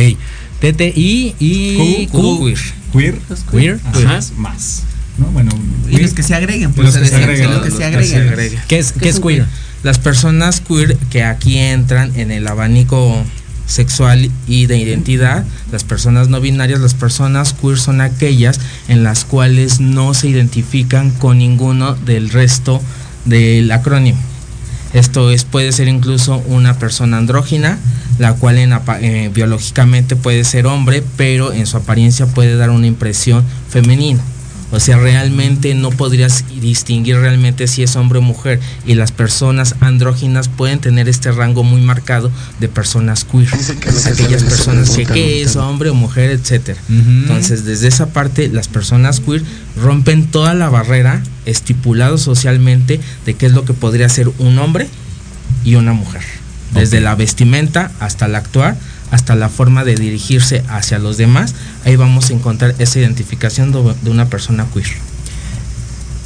TTI 0.60 1.34
y 1.38 2.06
Q- 2.08 2.44
queer. 2.44 2.58
Queer. 2.92 3.18
Queer. 3.50 3.80
Ajá. 3.84 4.18
Ajá. 4.18 4.20
Más. 4.36 4.82
¿No? 5.18 5.26
Bueno, 5.26 5.50
Y 5.86 5.90
queer. 5.90 6.02
los 6.02 6.12
que 6.14 6.22
se 6.22 6.34
agreguen, 6.34 6.72
pues 6.72 6.86
los 6.86 6.94
se 6.94 7.00
que 7.00 7.06
se 7.06 7.12
decía, 7.12 7.26
agreguen, 7.26 7.50
los 7.50 7.62
que 7.62 7.68
los 7.70 7.78
se 7.78 7.90
que 7.90 8.04
se 8.04 8.16
agreguen. 8.16 8.60
¿Qué 8.68 8.78
es, 8.78 8.92
qué 8.92 9.08
es 9.10 9.20
queer? 9.20 9.46
Las 9.82 9.98
personas 9.98 10.60
queer 10.60 10.96
que 11.10 11.22
aquí 11.22 11.58
entran 11.58 12.12
en 12.18 12.30
el 12.30 12.48
abanico 12.48 13.22
sexual 13.66 14.30
y 14.46 14.66
de 14.66 14.78
identidad, 14.78 15.44
las 15.72 15.84
personas 15.84 16.28
no 16.28 16.40
binarias, 16.40 16.80
las 16.80 16.94
personas 16.94 17.52
queer 17.52 17.78
son 17.78 18.00
aquellas 18.00 18.60
en 18.88 19.02
las 19.02 19.24
cuales 19.24 19.80
no 19.80 20.14
se 20.14 20.28
identifican 20.28 21.10
con 21.10 21.38
ninguno 21.38 21.94
del 21.94 22.30
resto 22.30 22.80
del 23.24 23.70
acrónimo. 23.72 24.18
Esto 24.92 25.30
es, 25.30 25.44
puede 25.44 25.72
ser 25.72 25.88
incluso 25.88 26.42
una 26.46 26.78
persona 26.78 27.18
andrógina, 27.18 27.78
la 28.18 28.34
cual 28.34 28.56
eh, 28.58 29.30
biológicamente 29.34 30.16
puede 30.16 30.44
ser 30.44 30.66
hombre, 30.66 31.02
pero 31.16 31.52
en 31.52 31.66
su 31.66 31.76
apariencia 31.76 32.26
puede 32.26 32.56
dar 32.56 32.70
una 32.70 32.86
impresión 32.86 33.44
femenina. 33.68 34.22
O 34.76 34.80
sea, 34.80 34.98
realmente 34.98 35.74
no 35.74 35.90
podrías 35.90 36.44
distinguir 36.60 37.16
realmente 37.16 37.66
si 37.66 37.82
es 37.82 37.96
hombre 37.96 38.18
o 38.18 38.22
mujer. 38.22 38.60
Y 38.84 38.94
las 38.94 39.10
personas 39.10 39.74
andróginas 39.80 40.48
pueden 40.48 40.80
tener 40.80 41.08
este 41.08 41.32
rango 41.32 41.64
muy 41.64 41.80
marcado 41.80 42.30
de 42.60 42.68
personas 42.68 43.24
queer. 43.24 43.48
Que 43.48 43.88
Aquellas 43.88 44.42
personas 44.42 44.90
que 44.90 45.06
qué 45.06 45.40
es 45.40 45.56
hombre 45.56 45.88
o 45.88 45.94
mujer, 45.94 46.30
etcétera. 46.30 46.78
Entonces, 46.90 47.64
desde 47.64 47.88
esa 47.88 48.08
parte, 48.08 48.48
las 48.48 48.68
personas 48.68 49.20
queer 49.20 49.42
rompen 49.80 50.26
toda 50.26 50.52
la 50.52 50.68
barrera 50.68 51.22
estipulado 51.46 52.18
socialmente 52.18 53.00
de 53.24 53.32
qué 53.32 53.46
es 53.46 53.52
lo 53.52 53.64
que 53.64 53.72
podría 53.72 54.10
ser 54.10 54.28
un 54.36 54.58
hombre 54.58 54.88
y 55.64 55.76
una 55.76 55.94
mujer. 55.94 56.20
Desde 56.74 57.00
la 57.00 57.14
vestimenta 57.14 57.92
hasta 57.98 58.26
el 58.26 58.34
actuar, 58.34 58.76
hasta 59.10 59.34
la 59.34 59.48
forma 59.48 59.84
de 59.84 59.94
dirigirse 59.94 60.62
hacia 60.68 60.98
los 60.98 61.16
demás, 61.16 61.54
ahí 61.84 61.96
vamos 61.96 62.30
a 62.30 62.32
encontrar 62.32 62.74
esa 62.78 62.98
identificación 62.98 63.72
de 63.72 64.10
una 64.10 64.26
persona 64.26 64.66
queer. 64.72 64.86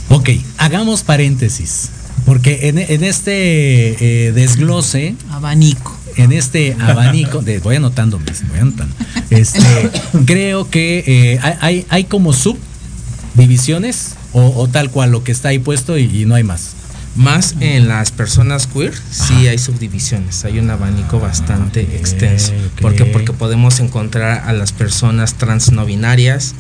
Ok, 0.09 0.31
hagamos 0.59 1.03
paréntesis. 1.03 1.91
Porque 2.27 2.69
en, 2.69 2.79
en 2.79 3.03
este 3.03 4.27
eh, 4.27 4.33
desglose, 4.33 5.15
Abanico. 5.31 5.97
en 6.17 6.33
este 6.33 6.77
abanico, 6.79 7.41
de, 7.41 7.61
voy 7.61 7.77
anotando, 7.77 8.19
voy 8.19 8.59
anotando. 8.59 8.95
Este, 9.31 9.61
creo 10.27 10.69
que 10.69 11.05
eh, 11.07 11.39
hay, 11.43 11.55
hay, 11.61 11.87
hay 11.89 12.05
como 12.05 12.33
subdivisiones 12.33 14.17
o, 14.33 14.49
o 14.49 14.69
tal 14.69 14.91
cual 14.91 15.13
lo 15.13 15.25
que 15.25 15.33
está 15.33 15.49
ahí 15.49 15.59
puesto 15.59 15.97
y, 15.97 16.23
y 16.23 16.27
no 16.27 16.35
hay 16.35 16.45
más. 16.45 16.73
Más 17.17 17.57
en 17.59 17.89
las 17.89 18.13
personas 18.13 18.69
queer, 18.69 18.95
sí 19.11 19.49
hay 19.49 19.59
subdivisiones, 19.59 20.45
hay 20.45 20.61
un 20.61 20.71
abanico 20.71 21.19
bastante 21.19 21.83
Ok, 21.83 21.95
extenso. 21.95 22.53
¿Por 22.81 22.95
qué? 22.95 23.05
Porque 23.05 23.33
podemos 23.33 23.81
encontrar 23.81 24.45
a 24.47 24.53
las 24.53 24.73
personas 24.73 25.35
trans 25.35 25.73
no 25.73 25.85
binarias, 25.85 26.55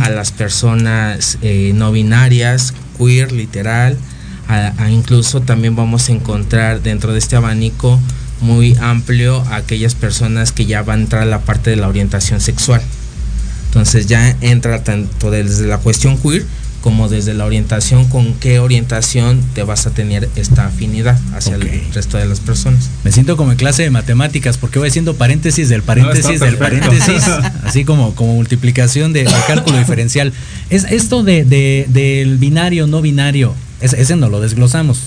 a 0.00 0.08
las 0.08 0.30
personas 0.30 1.38
eh, 1.42 1.72
no 1.74 1.90
binarias, 1.90 2.72
queer, 2.98 3.32
literal, 3.32 3.96
a, 4.48 4.72
a 4.78 4.90
incluso 4.90 5.40
también 5.42 5.74
vamos 5.74 6.08
a 6.08 6.12
encontrar 6.12 6.82
dentro 6.82 7.12
de 7.12 7.18
este 7.18 7.34
abanico 7.34 7.98
muy 8.40 8.76
amplio 8.80 9.40
a 9.48 9.56
aquellas 9.56 9.96
personas 9.96 10.52
que 10.52 10.66
ya 10.66 10.82
van 10.82 11.00
a 11.00 11.02
entrar 11.02 11.22
a 11.22 11.26
la 11.26 11.40
parte 11.40 11.70
de 11.70 11.76
la 11.76 11.88
orientación 11.88 12.40
sexual. 12.40 12.80
Entonces 13.66 14.06
ya 14.06 14.36
entra 14.40 14.82
tanto 14.82 15.30
desde 15.30 15.66
la 15.66 15.78
cuestión 15.78 16.16
queer 16.16 16.46
como 16.80 17.08
desde 17.08 17.34
la 17.34 17.44
orientación 17.44 18.06
con 18.08 18.34
qué 18.34 18.58
orientación 18.58 19.42
te 19.54 19.62
vas 19.62 19.86
a 19.86 19.90
tener 19.90 20.28
esta 20.36 20.66
afinidad 20.66 21.18
hacia 21.34 21.56
el 21.56 21.92
resto 21.92 22.16
de 22.16 22.24
las 22.26 22.40
personas. 22.40 22.88
Me 23.04 23.12
siento 23.12 23.36
como 23.36 23.52
en 23.52 23.58
clase 23.58 23.82
de 23.82 23.90
matemáticas 23.90 24.56
porque 24.56 24.78
voy 24.78 24.88
haciendo 24.88 25.14
paréntesis 25.14 25.68
del 25.68 25.82
paréntesis 25.82 26.40
No, 26.40 26.46
del 26.46 26.56
paréntesis, 26.56 27.22
así 27.64 27.84
como, 27.84 28.14
como 28.14 28.34
multiplicación 28.34 29.12
de, 29.12 29.24
de 29.24 29.32
cálculo 29.46 29.78
diferencial. 29.78 30.32
Es 30.70 30.84
esto 30.84 31.22
de, 31.22 31.44
de- 31.44 31.86
del 31.88 32.38
binario, 32.38 32.86
no 32.86 33.02
binario, 33.02 33.54
es- 33.80 33.92
ese 33.92 34.16
no 34.16 34.28
lo 34.28 34.40
desglosamos. 34.40 35.00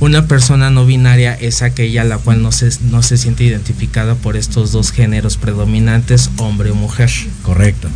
Una 0.00 0.26
persona 0.26 0.70
no 0.70 0.86
binaria 0.86 1.34
es 1.34 1.60
aquella 1.60 2.04
la 2.04 2.16
cual 2.16 2.40
no 2.42 2.52
se, 2.52 2.70
no 2.90 3.02
se 3.02 3.18
siente 3.18 3.44
identificada 3.44 4.14
por 4.14 4.34
estos 4.36 4.72
dos 4.72 4.92
géneros 4.92 5.36
predominantes, 5.36 6.30
hombre 6.38 6.70
o 6.70 6.74
mujer. 6.74 7.10
Correcto. 7.42 7.88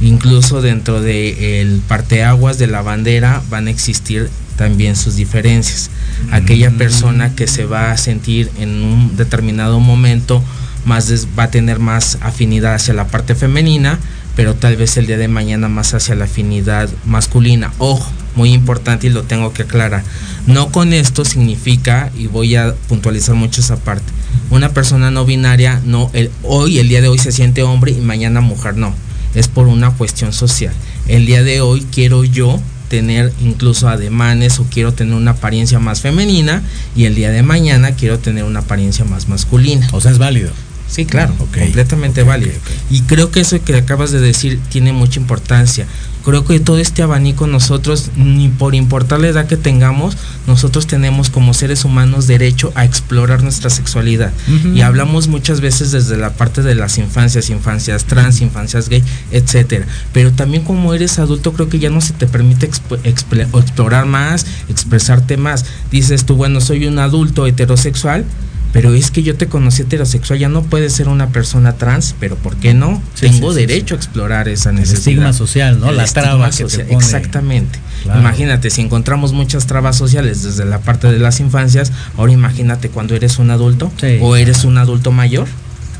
Incluso 0.00 0.62
dentro 0.62 1.02
del 1.02 1.82
parteaguas 1.86 2.58
de 2.58 2.68
la 2.68 2.80
bandera 2.80 3.42
van 3.50 3.66
a 3.66 3.70
existir 3.70 4.30
también 4.56 4.96
sus 4.96 5.16
diferencias. 5.16 5.90
Aquella 6.30 6.70
Mm. 6.70 6.78
persona 6.78 7.34
que 7.34 7.46
se 7.46 7.66
va 7.66 7.92
a 7.92 7.96
sentir 7.98 8.50
en 8.58 8.82
un 8.82 9.16
determinado 9.16 9.78
momento 9.78 10.42
más 10.86 11.08
des- 11.08 11.28
va 11.38 11.44
a 11.44 11.50
tener 11.50 11.78
más 11.78 12.16
afinidad 12.22 12.74
hacia 12.74 12.94
la 12.94 13.06
parte 13.08 13.34
femenina, 13.34 13.98
pero 14.36 14.54
tal 14.54 14.76
vez 14.76 14.96
el 14.96 15.06
día 15.06 15.18
de 15.18 15.28
mañana 15.28 15.68
más 15.68 15.92
hacia 15.94 16.14
la 16.14 16.24
afinidad 16.24 16.88
masculina. 17.04 17.72
Ojo, 17.78 18.10
muy 18.34 18.52
importante 18.52 19.06
y 19.06 19.10
lo 19.10 19.22
tengo 19.22 19.52
que 19.52 19.62
aclarar. 19.62 20.02
No 20.46 20.70
con 20.70 20.92
esto 20.92 21.24
significa, 21.24 22.10
y 22.16 22.26
voy 22.26 22.56
a 22.56 22.74
puntualizar 22.88 23.34
mucho 23.34 23.60
esa 23.60 23.76
parte, 23.76 24.10
una 24.50 24.70
persona 24.70 25.10
no 25.10 25.24
binaria, 25.24 25.80
no, 25.84 26.10
el, 26.12 26.30
hoy, 26.42 26.78
el 26.78 26.88
día 26.88 27.00
de 27.00 27.08
hoy 27.08 27.18
se 27.18 27.32
siente 27.32 27.62
hombre 27.62 27.92
y 27.92 28.00
mañana 28.00 28.40
mujer, 28.40 28.76
no. 28.76 28.94
Es 29.34 29.48
por 29.48 29.66
una 29.66 29.90
cuestión 29.92 30.32
social. 30.32 30.74
El 31.08 31.24
día 31.24 31.42
de 31.42 31.62
hoy 31.62 31.86
quiero 31.90 32.22
yo 32.22 32.60
tener 32.88 33.32
incluso 33.40 33.88
ademanes 33.88 34.58
o 34.58 34.64
quiero 34.64 34.92
tener 34.92 35.14
una 35.14 35.30
apariencia 35.30 35.78
más 35.78 36.02
femenina 36.02 36.62
y 36.94 37.06
el 37.06 37.14
día 37.14 37.30
de 37.30 37.42
mañana 37.42 37.92
quiero 37.92 38.18
tener 38.18 38.44
una 38.44 38.60
apariencia 38.60 39.06
más 39.06 39.28
masculina. 39.28 39.88
O 39.92 40.00
sea, 40.02 40.10
es 40.10 40.18
válido. 40.18 40.50
Sí, 40.92 41.06
claro, 41.06 41.34
completamente 41.38 42.22
válido. 42.22 42.52
Y 42.90 43.00
creo 43.00 43.30
que 43.30 43.40
eso 43.40 43.64
que 43.64 43.76
acabas 43.76 44.10
de 44.10 44.20
decir 44.20 44.60
tiene 44.68 44.92
mucha 44.92 45.18
importancia. 45.18 45.86
Creo 46.24 46.44
que 46.44 46.60
todo 46.60 46.78
este 46.78 47.02
abanico 47.02 47.46
nosotros, 47.46 48.10
ni 48.16 48.48
por 48.48 48.74
importar 48.74 49.20
la 49.20 49.28
edad 49.28 49.46
que 49.46 49.56
tengamos, 49.56 50.16
nosotros 50.46 50.86
tenemos 50.86 51.30
como 51.30 51.52
seres 51.52 51.84
humanos 51.84 52.26
derecho 52.26 52.72
a 52.74 52.84
explorar 52.84 53.42
nuestra 53.42 53.70
sexualidad. 53.70 54.32
Y 54.74 54.82
hablamos 54.82 55.28
muchas 55.28 55.60
veces 55.60 55.90
desde 55.90 56.16
la 56.16 56.30
parte 56.34 56.62
de 56.62 56.74
las 56.74 56.98
infancias, 56.98 57.50
infancias 57.50 58.04
trans, 58.04 58.40
infancias 58.40 58.88
gay, 58.88 59.02
etcétera. 59.32 59.86
Pero 60.12 60.30
también 60.32 60.62
como 60.64 60.94
eres 60.94 61.18
adulto, 61.18 61.52
creo 61.52 61.68
que 61.68 61.78
ya 61.78 61.90
no 61.90 62.00
se 62.00 62.12
te 62.12 62.26
permite 62.26 62.70
exp- 62.70 62.98
explorar 63.04 64.06
más, 64.06 64.46
expresarte 64.68 65.36
más. 65.36 65.64
Dices 65.90 66.24
tú, 66.24 66.36
bueno, 66.36 66.60
soy 66.60 66.86
un 66.86 66.98
adulto 66.98 67.46
heterosexual, 67.46 68.24
pero 68.72 68.94
es 68.94 69.10
que 69.10 69.22
yo 69.22 69.36
te 69.36 69.46
conocí 69.48 69.82
heterosexual, 69.82 70.38
ya 70.38 70.48
no 70.48 70.62
puedes 70.62 70.92
ser 70.94 71.08
una 71.08 71.28
persona 71.28 71.74
trans, 71.74 72.14
pero 72.18 72.36
¿por 72.36 72.56
qué 72.56 72.72
no? 72.74 73.02
Sí, 73.14 73.26
Tengo 73.28 73.52
sí, 73.52 73.60
derecho 73.60 73.88
sí. 73.88 73.92
a 73.94 73.96
explorar 73.96 74.48
esa 74.48 74.70
El 74.70 74.76
necesidad. 74.76 74.98
estigma 74.98 75.32
social, 75.32 75.78
¿no? 75.80 75.90
El 75.90 75.96
La 75.98 76.06
traba 76.06 76.50
que 76.50 76.56
te 76.56 76.62
social, 76.70 76.86
pone. 76.86 76.98
Exactamente. 76.98 77.78
Claro. 78.04 78.20
Imagínate, 78.20 78.70
si 78.70 78.80
encontramos 78.80 79.32
muchas 79.32 79.66
trabas 79.66 79.96
sociales 79.96 80.42
desde 80.42 80.64
la 80.64 80.78
parte 80.80 81.08
de 81.12 81.18
las 81.18 81.38
infancias, 81.40 81.92
ahora 82.16 82.32
imagínate 82.32 82.88
cuando 82.88 83.14
eres 83.14 83.38
un 83.38 83.50
adulto 83.50 83.92
o 84.20 84.36
eres 84.36 84.64
un 84.64 84.78
adulto 84.78 85.12
mayor 85.12 85.46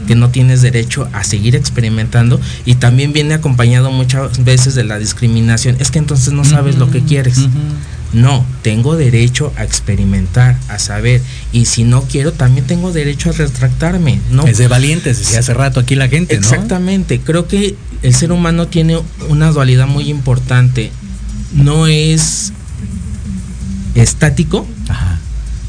que 0.06 0.16
no 0.16 0.30
tienes 0.30 0.62
derecho 0.62 1.08
a 1.12 1.22
seguir 1.22 1.54
experimentando 1.54 2.40
y 2.64 2.74
también 2.74 3.12
viene 3.12 3.34
acompañado 3.34 3.92
muchas 3.92 4.42
veces 4.44 4.74
de 4.74 4.82
la 4.82 4.98
discriminación. 4.98 5.76
Es 5.78 5.92
que 5.92 6.00
entonces 6.00 6.32
no 6.32 6.44
sabes 6.44 6.76
lo 6.76 6.90
que 6.90 7.02
quieres. 7.02 7.38
Ujú. 7.38 7.48
No, 8.12 8.44
tengo 8.62 8.96
derecho 8.96 9.52
a 9.56 9.64
experimentar, 9.64 10.58
a 10.68 10.78
saber. 10.78 11.22
Y 11.52 11.64
si 11.64 11.84
no 11.84 12.02
quiero, 12.02 12.32
también 12.32 12.66
tengo 12.66 12.92
derecho 12.92 13.30
a 13.30 13.32
retractarme. 13.32 14.20
No, 14.30 14.46
Es 14.46 14.58
de 14.58 14.68
valientes, 14.68 15.18
decía 15.18 15.38
hace 15.40 15.54
rato 15.54 15.80
aquí 15.80 15.94
la 15.94 16.08
gente, 16.08 16.34
¿no? 16.34 16.40
Exactamente, 16.40 17.20
creo 17.20 17.48
que 17.48 17.74
el 18.02 18.14
ser 18.14 18.32
humano 18.32 18.68
tiene 18.68 19.00
una 19.28 19.50
dualidad 19.50 19.86
muy 19.86 20.10
importante. 20.10 20.92
No 21.54 21.86
es 21.86 22.52
estático, 23.94 24.66
Ajá. 24.88 25.18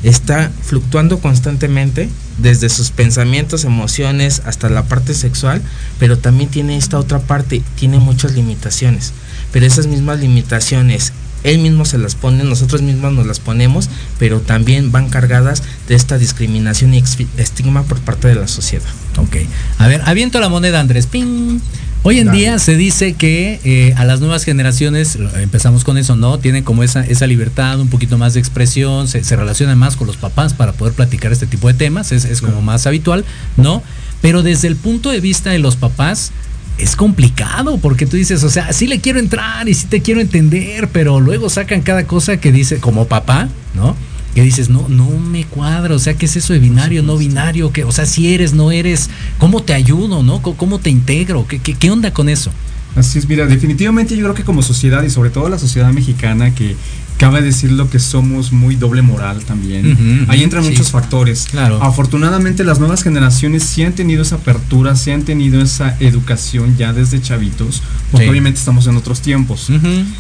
está 0.04 0.52
fluctuando 0.64 1.20
constantemente 1.20 2.10
desde 2.38 2.70
sus 2.70 2.92
pensamientos, 2.92 3.64
emociones 3.64 4.42
hasta 4.46 4.70
la 4.70 4.84
parte 4.84 5.14
sexual, 5.14 5.62
pero 6.00 6.18
también 6.18 6.50
tiene 6.50 6.78
esta 6.78 6.98
otra 6.98 7.20
parte, 7.20 7.62
tiene 7.76 8.00
muchas 8.00 8.34
limitaciones. 8.34 9.14
Pero 9.52 9.66
esas 9.66 9.88
mismas 9.88 10.20
limitaciones, 10.20 11.14
él 11.44 11.60
mismo 11.60 11.86
se 11.86 11.98
las 11.98 12.16
pone, 12.16 12.44
nosotros 12.44 12.82
mismos 12.82 13.14
nos 13.14 13.28
las 13.28 13.40
ponemos, 13.40 13.90
pero 14.20 14.40
también 14.40 14.92
van 14.92 15.10
cargadas 15.10 15.64
de 15.88 15.96
esta 15.96 16.18
discriminación 16.18 16.94
y 16.94 17.04
estigma 17.38 17.84
por 17.84 18.00
parte 18.00 18.28
de 18.28 18.36
la 18.36 18.48
sociedad. 18.48 18.90
Ok. 19.18 19.38
A 19.78 19.88
ver, 19.88 20.02
aviento 20.06 20.40
la 20.40 20.50
moneda, 20.50 20.80
Andrés. 20.80 21.08
¡Ping! 21.08 21.60
Hoy 22.06 22.20
en 22.20 22.32
día 22.34 22.60
se 22.60 22.76
dice 22.76 23.14
que 23.14 23.62
eh, 23.64 23.94
a 23.96 24.04
las 24.04 24.20
nuevas 24.20 24.44
generaciones, 24.44 25.18
empezamos 25.36 25.86
con 25.86 25.98
eso, 25.98 26.18
¿no? 26.18 26.38
Tienen 26.38 26.66
como 26.66 26.84
esa, 26.84 27.06
esa 27.06 27.28
libertad, 27.28 27.80
un 27.80 27.88
poquito 27.88 28.18
más 28.18 28.34
de 28.34 28.42
expresión, 28.42 29.08
se, 29.08 29.24
se 29.24 29.38
relacionan 29.38 29.78
más 29.78 29.96
con 29.96 30.08
los 30.08 30.18
papás 30.18 30.54
para 30.54 30.74
poder 30.74 30.94
platicar 30.94 31.32
este 31.32 31.48
tipo 31.48 31.70
de 31.70 31.76
temas, 31.76 32.12
es, 32.12 32.26
es 32.26 32.42
como 32.42 32.62
más 32.62 32.88
habitual, 32.88 33.24
¿no? 33.56 33.82
Pero 34.22 34.44
desde 34.44 34.68
el 34.68 34.76
punto 34.76 35.12
de 35.12 35.22
vista 35.22 35.52
de 35.52 35.60
los 35.60 35.78
papás, 35.78 36.34
es 36.78 36.96
complicado 36.96 37.78
porque 37.78 38.06
tú 38.06 38.18
dices, 38.18 38.44
o 38.44 38.50
sea, 38.50 38.74
sí 38.74 38.88
le 38.88 39.00
quiero 39.00 39.20
entrar 39.20 39.68
y 39.70 39.74
sí 39.74 39.88
te 39.88 40.02
quiero 40.02 40.22
entender, 40.22 40.90
pero 40.92 41.20
luego 41.20 41.50
sacan 41.50 41.82
cada 41.82 42.06
cosa 42.06 42.38
que 42.38 42.52
dice 42.52 42.80
como 42.80 43.08
papá, 43.08 43.50
¿no? 43.76 43.96
Que 44.34 44.42
dices, 44.42 44.70
no, 44.70 44.88
no 44.90 45.10
me 45.10 45.46
cuadra, 45.46 45.94
o 45.94 46.00
sea, 46.00 46.16
¿qué 46.16 46.26
es 46.26 46.36
eso 46.36 46.54
de 46.54 46.60
binario, 46.60 47.04
no 47.04 47.18
binario? 47.18 47.72
que 47.72 47.84
O 47.84 47.92
sea, 47.92 48.06
si 48.06 48.34
eres, 48.34 48.54
no 48.54 48.72
eres, 48.72 49.10
¿cómo 49.38 49.62
te 49.62 49.74
ayudo, 49.74 50.24
no? 50.24 50.42
¿Cómo, 50.42 50.80
te 50.80 50.90
integro? 50.90 51.48
¿Qué, 51.48 51.60
qué, 51.60 51.76
qué 51.76 51.92
onda 51.92 52.12
con 52.12 52.30
eso? 52.30 52.52
Así 52.96 53.18
es, 53.20 53.28
mira, 53.28 53.46
definitivamente 53.46 54.16
yo 54.16 54.24
creo 54.24 54.36
que 54.36 54.44
como 54.44 54.62
sociedad 54.62 55.04
y 55.04 55.10
sobre 55.10 55.32
todo 55.32 55.50
la 55.50 55.58
sociedad 55.58 55.92
mexicana 55.92 56.54
que 56.54 56.76
cabe 57.24 57.42
decirlo 57.42 57.90
que 57.90 58.00
somos 58.00 58.52
muy 58.52 58.76
doble 58.76 59.02
moral 59.02 59.44
también. 59.46 59.92
Ujú, 59.94 60.02
ujú, 60.24 60.32
Ahí 60.32 60.44
entran 60.44 60.64
sí. 60.64 60.70
muchos 60.72 60.92
factores. 60.92 61.48
Claro. 61.50 61.82
Afortunadamente 61.82 62.64
las 62.64 62.80
nuevas 62.80 63.04
generaciones 63.04 63.64
sí 63.64 63.84
han 63.84 63.94
tenido 63.94 64.22
esa 64.22 64.36
apertura, 64.36 64.96
sí 64.96 65.12
han 65.12 65.24
tenido 65.24 65.62
esa 65.62 65.96
educación 66.00 66.76
ya 66.78 66.94
desde 66.94 67.22
chavitos, 67.22 67.82
porque 68.12 68.26
Sí. 68.26 68.30
obviamente 68.30 68.60
estamos 68.60 68.88
en 68.88 68.98
otros 68.98 69.22
tiempos. 69.22 69.70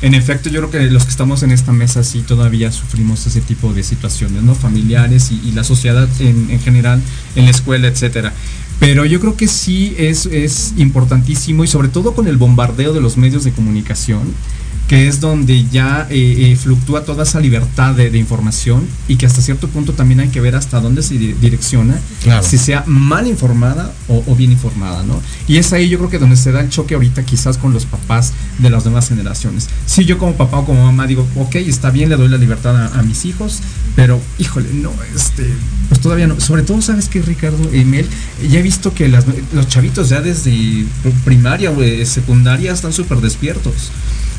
En 0.01 0.13
efecto, 0.13 0.49
yo 0.49 0.59
creo 0.67 0.71
que 0.71 0.91
los 0.91 1.03
que 1.05 1.11
estamos 1.11 1.43
en 1.43 1.51
esta 1.51 1.71
mesa 1.71 2.03
sí 2.03 2.21
todavía 2.27 2.71
sufrimos 2.71 3.25
ese 3.27 3.41
tipo 3.41 3.73
de 3.73 3.83
situaciones, 3.83 4.41
¿no? 4.43 4.55
Familiares 4.55 5.31
y, 5.31 5.41
y 5.47 5.51
la 5.51 5.63
sociedad 5.63 6.07
en, 6.19 6.49
en 6.49 6.59
general, 6.59 7.01
en 7.35 7.45
la 7.45 7.51
escuela, 7.51 7.87
etcétera. 7.87 8.33
Pero 8.79 9.05
yo 9.05 9.19
creo 9.19 9.37
que 9.37 9.47
sí 9.47 9.93
es, 9.97 10.25
es 10.25 10.73
importantísimo 10.77 11.63
y 11.63 11.67
sobre 11.67 11.87
todo 11.89 12.13
con 12.15 12.27
el 12.27 12.37
bombardeo 12.37 12.91
de 12.93 13.01
los 13.01 13.17
medios 13.17 13.43
de 13.43 13.51
comunicación, 13.51 14.21
que 14.93 15.07
es 15.07 15.19
donde 15.19 15.65
ya 15.71 16.05
eh, 16.11 16.51
eh, 16.51 16.55
fluctúa 16.55 17.03
toda 17.03 17.23
esa 17.23 17.39
libertad 17.39 17.95
de, 17.95 18.11
de 18.11 18.17
información 18.19 18.87
y 19.07 19.15
que 19.15 19.25
hasta 19.25 19.41
cierto 19.41 19.67
punto 19.67 19.93
también 19.93 20.19
hay 20.19 20.29
que 20.29 20.39
ver 20.39 20.55
hasta 20.55 20.79
dónde 20.79 21.01
se 21.01 21.15
di- 21.17 21.33
direcciona, 21.33 21.99
Claro. 22.21 22.43
si 22.45 22.59
sea 22.59 22.83
mal 22.85 23.25
informada 23.25 23.91
o, 24.07 24.23
o 24.27 24.35
bien 24.35 24.51
informada, 24.51 25.01
¿no? 25.01 25.19
Y 25.47 25.57
es 25.57 25.73
ahí 25.73 25.89
yo 25.89 25.97
creo 25.97 26.11
que 26.11 26.19
donde 26.19 26.35
se 26.35 26.51
da 26.51 26.61
el 26.61 26.69
choque 26.69 26.93
ahorita 26.93 27.23
quizás 27.25 27.57
con 27.57 27.73
los 27.73 27.85
papás 27.85 28.33
de 28.59 28.69
las 28.69 28.85
nuevas 28.85 29.09
generaciones. 29.09 29.67
Si 29.87 30.05
yo 30.05 30.19
como 30.19 30.35
papá 30.35 30.59
o 30.59 30.65
como 30.65 30.83
mamá 30.85 31.07
digo, 31.07 31.27
ok, 31.37 31.55
está 31.55 31.89
bien, 31.89 32.09
le 32.09 32.15
doy 32.15 32.27
la 32.27 32.37
libertad 32.37 32.75
a, 32.79 32.99
a 32.99 33.01
mis 33.01 33.25
hijos, 33.25 33.61
pero 33.95 34.21
híjole, 34.37 34.69
no, 34.75 34.91
este, 35.15 35.47
pues 35.89 36.01
todavía 36.01 36.27
no. 36.27 36.39
Sobre 36.39 36.61
todo, 36.61 36.79
¿sabes 36.83 37.09
qué, 37.09 37.19
Ricardo? 37.23 37.67
Emel, 37.73 38.05
ya 38.47 38.59
he 38.59 38.61
visto 38.61 38.93
que 38.93 39.07
las- 39.07 39.25
los 39.53 39.67
chavitos 39.67 40.09
ya 40.09 40.21
desde 40.21 40.85
primaria 41.25 41.71
o 41.71 41.77
secundaria 42.05 42.71
están 42.71 42.93
súper 42.93 43.17
despiertos 43.21 43.91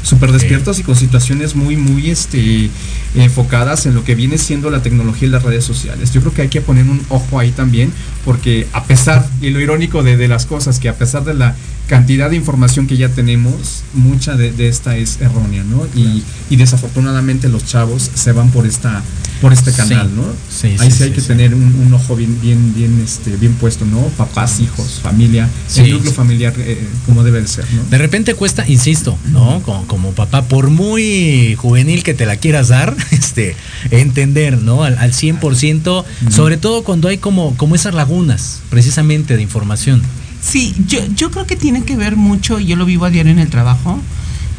súper 0.05 0.31
despiertos 0.33 0.79
y 0.79 0.83
con 0.83 0.95
situaciones 0.95 1.57
muy, 1.57 1.77
muy 1.77 2.11
este, 2.11 2.71
enfocadas 3.17 3.87
en 3.87 3.95
lo 3.95 4.05
que 4.05 4.15
viene 4.15 4.39
siendo 4.39 4.71
la 4.71 4.83
tecnología 4.83 5.27
y 5.27 5.31
las 5.31 5.43
redes 5.43 5.65
sociales. 5.65 6.13
Yo 6.13 6.21
creo 6.21 6.35
que 6.35 6.43
hay 6.43 6.49
que 6.49 6.61
poner 6.61 6.85
un 6.85 7.01
ojo 7.09 7.39
ahí 7.39 7.51
también, 7.51 7.93
porque 8.25 8.69
a 8.73 8.85
pesar, 8.85 9.27
y 9.41 9.51
lo 9.51 9.61
irónico 9.61 10.03
de, 10.03 10.17
de 10.17 10.29
las 10.29 10.47
cosas, 10.47 10.79
que 10.79 10.89
a 10.89 10.97
pesar 10.97 11.25
de 11.25 11.35
la 11.35 11.57
cantidad 11.87 12.31
de 12.31 12.37
información 12.37 12.87
que 12.87 12.97
ya 12.97 13.09
tenemos, 13.11 13.83
mucha 13.93 14.37
de, 14.37 14.53
de 14.53 14.69
esta 14.69 14.97
es 14.97 15.21
errónea, 15.21 15.63
¿no? 15.65 15.87
Y, 15.95 16.23
y 16.51 16.57
desafortunadamente 16.57 17.49
los 17.49 17.65
chavos 17.67 18.11
se 18.15 18.33
van 18.33 18.51
por 18.51 18.67
esta 18.67 19.03
por 19.41 19.53
este 19.53 19.73
Sí. 19.73 19.77
canal, 19.77 20.15
¿no? 20.17 20.23
Sí, 20.49 20.69
Ahí 20.79 20.91
sí, 20.91 20.97
sí, 20.99 21.03
hay 21.05 21.11
que 21.11 21.21
tener 21.21 21.55
un, 21.55 21.63
un 21.87 21.93
ojo 21.93 22.17
bien, 22.17 22.39
bien, 22.41 22.73
bien, 22.75 22.99
este, 23.05 23.37
bien 23.37 23.53
puesto, 23.55 23.85
¿no? 23.85 24.01
Papás, 24.17 24.61
hijos, 24.61 25.01
familia, 25.03 25.49
el 25.77 25.91
núcleo 25.91 26.13
familiar 26.15 26.55
eh, 26.57 26.87
como 27.05 27.23
debe 27.25 27.43
de 27.43 27.49
ser, 27.49 27.67
¿no? 27.75 27.83
De 27.91 27.99
repente 27.99 28.35
cuesta, 28.35 28.67
insisto, 28.67 29.19
¿no? 29.33 29.61
Como, 29.63 29.87
como 29.87 30.11
papá, 30.13 30.43
por 30.45 30.71
muy 30.71 31.55
juvenil 31.57 32.03
que 32.03 32.15
te 32.15 32.25
la 32.25 32.37
quieras 32.37 32.69
dar, 32.69 32.97
este, 33.11 33.55
entender, 33.91 34.57
¿no? 34.63 34.85
Al, 34.85 34.97
al 34.97 35.13
100%, 35.13 36.05
sobre 36.31 36.57
todo 36.57 36.83
cuando 36.85 37.09
hay 37.09 37.19
como, 37.19 37.55
como 37.57 37.75
esas 37.75 37.93
lagunas, 37.95 38.61
precisamente, 38.71 39.37
de 39.37 39.43
información. 39.43 40.01
Sí, 40.47 40.75
yo, 40.87 41.01
yo 41.15 41.31
creo 41.31 41.47
que 41.47 41.57
tiene 41.57 41.83
que 41.85 41.97
ver 41.97 42.17
mucho, 42.17 42.61
y 42.61 42.67
yo 42.67 42.77
lo 42.77 42.85
vivo 42.85 43.05
a 43.07 43.11
diario 43.11 43.33
en 43.33 43.39
el 43.39 43.49
trabajo, 43.49 43.99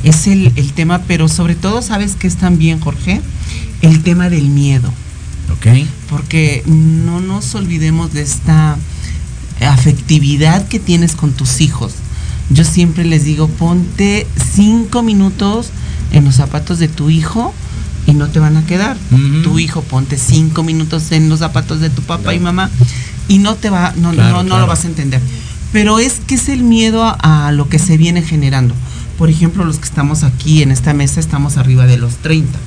es 0.03 0.27
el, 0.27 0.51
el 0.55 0.73
tema, 0.73 1.01
pero 1.07 1.27
sobre 1.27 1.55
todo, 1.55 1.81
¿sabes 1.81 2.15
qué 2.17 2.27
es 2.27 2.35
también, 2.37 2.79
Jorge? 2.79 3.21
El 3.81 4.01
tema 4.03 4.29
del 4.29 4.49
miedo, 4.49 4.91
¿Ok? 5.53 5.85
porque 6.09 6.63
no 6.65 7.19
nos 7.21 7.53
olvidemos 7.55 8.13
de 8.13 8.21
esta 8.23 8.77
afectividad 9.61 10.67
que 10.67 10.79
tienes 10.79 11.15
con 11.15 11.31
tus 11.33 11.61
hijos. 11.61 11.93
Yo 12.49 12.63
siempre 12.63 13.05
les 13.05 13.23
digo, 13.23 13.47
ponte 13.47 14.27
cinco 14.55 15.01
minutos 15.01 15.69
en 16.11 16.25
los 16.25 16.35
zapatos 16.35 16.79
de 16.79 16.87
tu 16.87 17.09
hijo 17.09 17.53
y 18.05 18.13
no 18.13 18.27
te 18.27 18.39
van 18.39 18.57
a 18.57 18.65
quedar. 18.65 18.97
Tu 19.43 19.57
hijo 19.59 19.81
ponte 19.81 20.17
cinco 20.17 20.63
minutos 20.63 21.11
en 21.11 21.29
los 21.29 21.39
zapatos 21.39 21.79
de 21.79 21.89
tu 21.89 22.01
papá 22.03 22.35
y 22.35 22.39
mamá 22.39 22.69
y 23.27 23.39
no 23.39 23.55
te 23.55 23.69
va, 23.71 23.93
no, 23.97 24.11
Claro, 24.11 24.37
no, 24.37 24.43
no 24.43 24.47
claro. 24.49 24.61
lo 24.61 24.67
vas 24.67 24.83
a 24.85 24.87
entender. 24.87 25.21
Pero 25.75 25.99
es 25.99 26.21
que 26.25 26.35
es 26.35 26.47
el 26.47 26.63
miedo 26.63 27.03
a, 27.03 27.47
a 27.47 27.51
lo 27.51 27.67
que 27.67 27.79
se 27.79 27.97
viene 27.97 28.21
generando. 28.21 28.73
Por 29.17 29.29
ejemplo, 29.29 29.65
los 29.65 29.77
que 29.77 29.83
estamos 29.83 30.23
aquí 30.23 30.61
en 30.61 30.71
esta 30.71 30.93
mesa 30.93 31.19
estamos 31.19 31.57
arriba 31.57 31.85
de 31.85 31.97
los 31.97 32.15
30. 32.15 32.57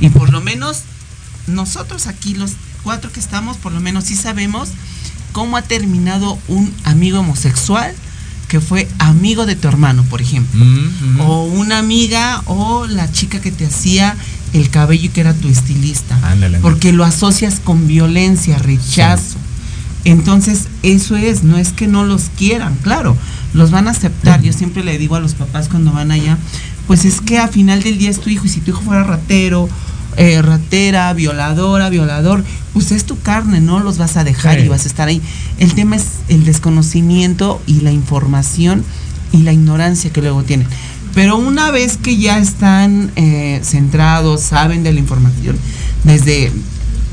Y 0.00 0.08
por 0.08 0.30
lo 0.30 0.40
menos 0.40 0.82
nosotros 1.46 2.08
aquí, 2.08 2.34
los 2.34 2.54
cuatro 2.82 3.12
que 3.12 3.20
estamos, 3.20 3.56
por 3.56 3.70
lo 3.70 3.78
menos 3.78 4.02
sí 4.02 4.16
sabemos 4.16 4.70
cómo 5.30 5.56
ha 5.56 5.62
terminado 5.62 6.40
un 6.48 6.74
amigo 6.82 7.20
homosexual 7.20 7.94
que 8.48 8.60
fue 8.60 8.88
amigo 8.98 9.46
de 9.46 9.54
tu 9.54 9.68
hermano, 9.68 10.02
por 10.02 10.20
ejemplo. 10.20 10.64
Mm, 10.64 11.18
mm. 11.18 11.20
O 11.20 11.44
una 11.44 11.78
amiga 11.78 12.42
o 12.46 12.88
la 12.88 13.12
chica 13.12 13.40
que 13.40 13.52
te 13.52 13.66
hacía 13.66 14.16
el 14.54 14.70
cabello 14.70 15.04
y 15.04 15.08
que 15.10 15.20
era 15.20 15.34
tu 15.34 15.46
estilista. 15.46 16.16
Ándale, 16.16 16.46
ándale. 16.46 16.58
Porque 16.58 16.92
lo 16.92 17.04
asocias 17.04 17.60
con 17.62 17.86
violencia, 17.86 18.58
rechazo. 18.58 19.38
Entonces, 20.06 20.68
eso 20.84 21.16
es, 21.16 21.42
no 21.42 21.58
es 21.58 21.70
que 21.72 21.88
no 21.88 22.04
los 22.04 22.30
quieran, 22.38 22.76
claro, 22.82 23.16
los 23.54 23.72
van 23.72 23.88
a 23.88 23.90
aceptar. 23.90 24.40
Yo 24.40 24.52
siempre 24.52 24.84
le 24.84 24.98
digo 24.98 25.16
a 25.16 25.20
los 25.20 25.34
papás 25.34 25.68
cuando 25.68 25.92
van 25.92 26.12
allá, 26.12 26.38
pues 26.86 27.04
es 27.04 27.20
que 27.20 27.38
a 27.38 27.48
final 27.48 27.82
del 27.82 27.98
día 27.98 28.10
es 28.10 28.20
tu 28.20 28.30
hijo 28.30 28.46
y 28.46 28.48
si 28.48 28.60
tu 28.60 28.70
hijo 28.70 28.82
fuera 28.82 29.02
ratero, 29.02 29.68
eh, 30.16 30.40
ratera, 30.42 31.12
violadora, 31.12 31.88
violador, 31.90 32.44
pues 32.72 32.92
es 32.92 33.04
tu 33.04 33.18
carne, 33.20 33.60
no 33.60 33.80
los 33.80 33.98
vas 33.98 34.16
a 34.16 34.22
dejar 34.22 34.60
Sí. 34.60 34.66
y 34.66 34.68
vas 34.68 34.84
a 34.84 34.88
estar 34.88 35.08
ahí. 35.08 35.20
El 35.58 35.74
tema 35.74 35.96
es 35.96 36.04
el 36.28 36.44
desconocimiento 36.44 37.60
y 37.66 37.80
la 37.80 37.90
información 37.90 38.84
y 39.32 39.38
la 39.38 39.52
ignorancia 39.52 40.10
que 40.12 40.22
luego 40.22 40.44
tienen. 40.44 40.68
Pero 41.14 41.36
una 41.36 41.70
vez 41.72 41.96
que 41.96 42.16
ya 42.16 42.38
están 42.38 43.10
eh, 43.16 43.60
centrados, 43.64 44.42
saben 44.42 44.84
de 44.84 44.92
la 44.92 45.00
información, 45.00 45.56
desde 46.04 46.52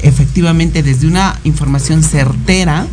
efectivamente 0.03 0.83
desde 0.83 1.07
una 1.07 1.39
información 1.43 2.03
certera, 2.03 2.87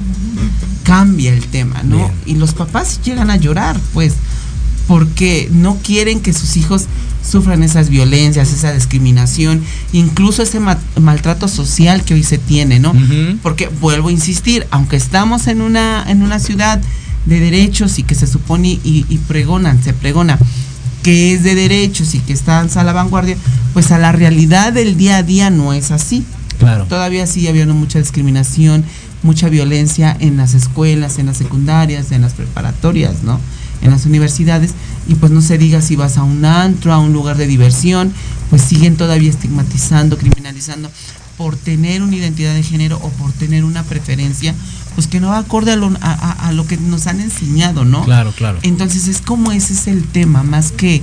cambia 0.85 1.33
el 1.33 1.45
tema, 1.47 1.83
¿no? 1.83 1.97
Bien. 1.97 2.11
Y 2.27 2.35
los 2.37 2.55
papás 2.55 3.01
llegan 3.05 3.31
a 3.31 3.37
llorar, 3.37 3.79
pues, 3.93 4.15
porque 4.87 5.49
no 5.53 5.77
quieren 5.77 6.21
que 6.21 6.33
sus 6.33 6.57
hijos 6.57 6.87
sufran 7.29 7.63
esas 7.63 7.91
violencias, 7.91 8.53
esa 8.53 8.73
discriminación, 8.73 9.63
incluso 9.93 10.43
ese 10.43 10.59
maltrato 11.01 11.49
social 11.49 12.03
que 12.03 12.15
hoy 12.15 12.23
se 12.23 12.39
tiene, 12.39 12.81
¿no? 12.81 12.95
Porque 13.43 13.69
vuelvo 13.81 14.09
a 14.09 14.13
insistir, 14.13 14.67
aunque 14.71 14.97
estamos 14.97 15.47
en 15.47 15.61
una, 15.61 16.05
en 16.09 16.23
una 16.23 16.39
ciudad 16.41 16.81
de 17.27 17.39
derechos 17.39 17.99
y 17.99 18.03
que 18.03 18.15
se 18.15 18.27
supone 18.27 18.81
y, 18.83 19.05
y 19.09 19.19
pregonan, 19.19 19.83
se 19.83 19.93
pregona 19.93 20.39
que 21.03 21.33
es 21.33 21.43
de 21.43 21.55
derechos 21.55 22.15
y 22.15 22.19
que 22.21 22.33
están 22.33 22.69
a 22.75 22.85
la 22.85 22.93
vanguardia, 22.93 23.37
pues 23.73 23.91
a 23.91 23.99
la 23.99 24.13
realidad 24.13 24.73
del 24.73 24.97
día 24.97 25.19
a 25.19 25.23
día 25.23 25.51
no 25.51 25.73
es 25.73 25.91
así. 25.91 26.25
Claro. 26.61 26.85
Todavía 26.85 27.27
sigue 27.27 27.49
habiendo 27.49 27.75
mucha 27.75 27.99
discriminación, 27.99 28.85
mucha 29.23 29.49
violencia 29.49 30.17
en 30.21 30.37
las 30.37 30.55
escuelas, 30.55 31.19
en 31.19 31.27
las 31.27 31.39
secundarias, 31.39 32.13
en 32.13 32.23
las 32.23 32.35
preparatorias, 32.35 33.23
¿no? 33.25 33.41
En 33.83 33.91
las 33.91 34.07
universidades. 34.07 34.73
Y 35.09 35.17
pues 35.17 35.33
no 35.33 35.41
se 35.41 35.59
diga 35.59 35.81
si 35.81 35.97
vas 35.97 36.19
a 36.19 36.23
un 36.23 36.45
antro, 36.45 36.93
a 36.93 36.99
un 36.99 37.13
lugar 37.13 37.37
de 37.37 37.47
diversión, 37.47 38.13
pues 38.51 38.63
siguen 38.63 38.97
todavía 38.97 39.31
estigmatizando, 39.31 40.17
criminalizando 40.19 40.91
por 41.39 41.57
tener 41.57 42.03
una 42.03 42.17
identidad 42.17 42.55
de 42.55 42.63
género 42.63 42.99
o 43.03 43.09
por 43.09 43.33
tener 43.33 43.65
una 43.65 43.83
preferencia, 43.83 44.55
pues 44.95 45.07
que 45.07 45.21
no 45.21 45.29
va 45.29 45.39
acorde 45.39 45.73
a 45.73 45.77
lo, 45.77 45.91
a, 46.03 46.53
lo 46.53 46.67
que 46.67 46.77
nos 46.77 47.07
han 47.07 47.21
enseñado, 47.21 47.87
¿no? 47.87 48.05
Claro, 48.05 48.33
claro. 48.37 48.59
Entonces 48.61 49.09
es 49.09 49.23
como 49.23 49.51
ese 49.51 49.73
es 49.73 49.87
el 49.87 50.05
tema, 50.05 50.43
más 50.43 50.71
que 50.71 51.03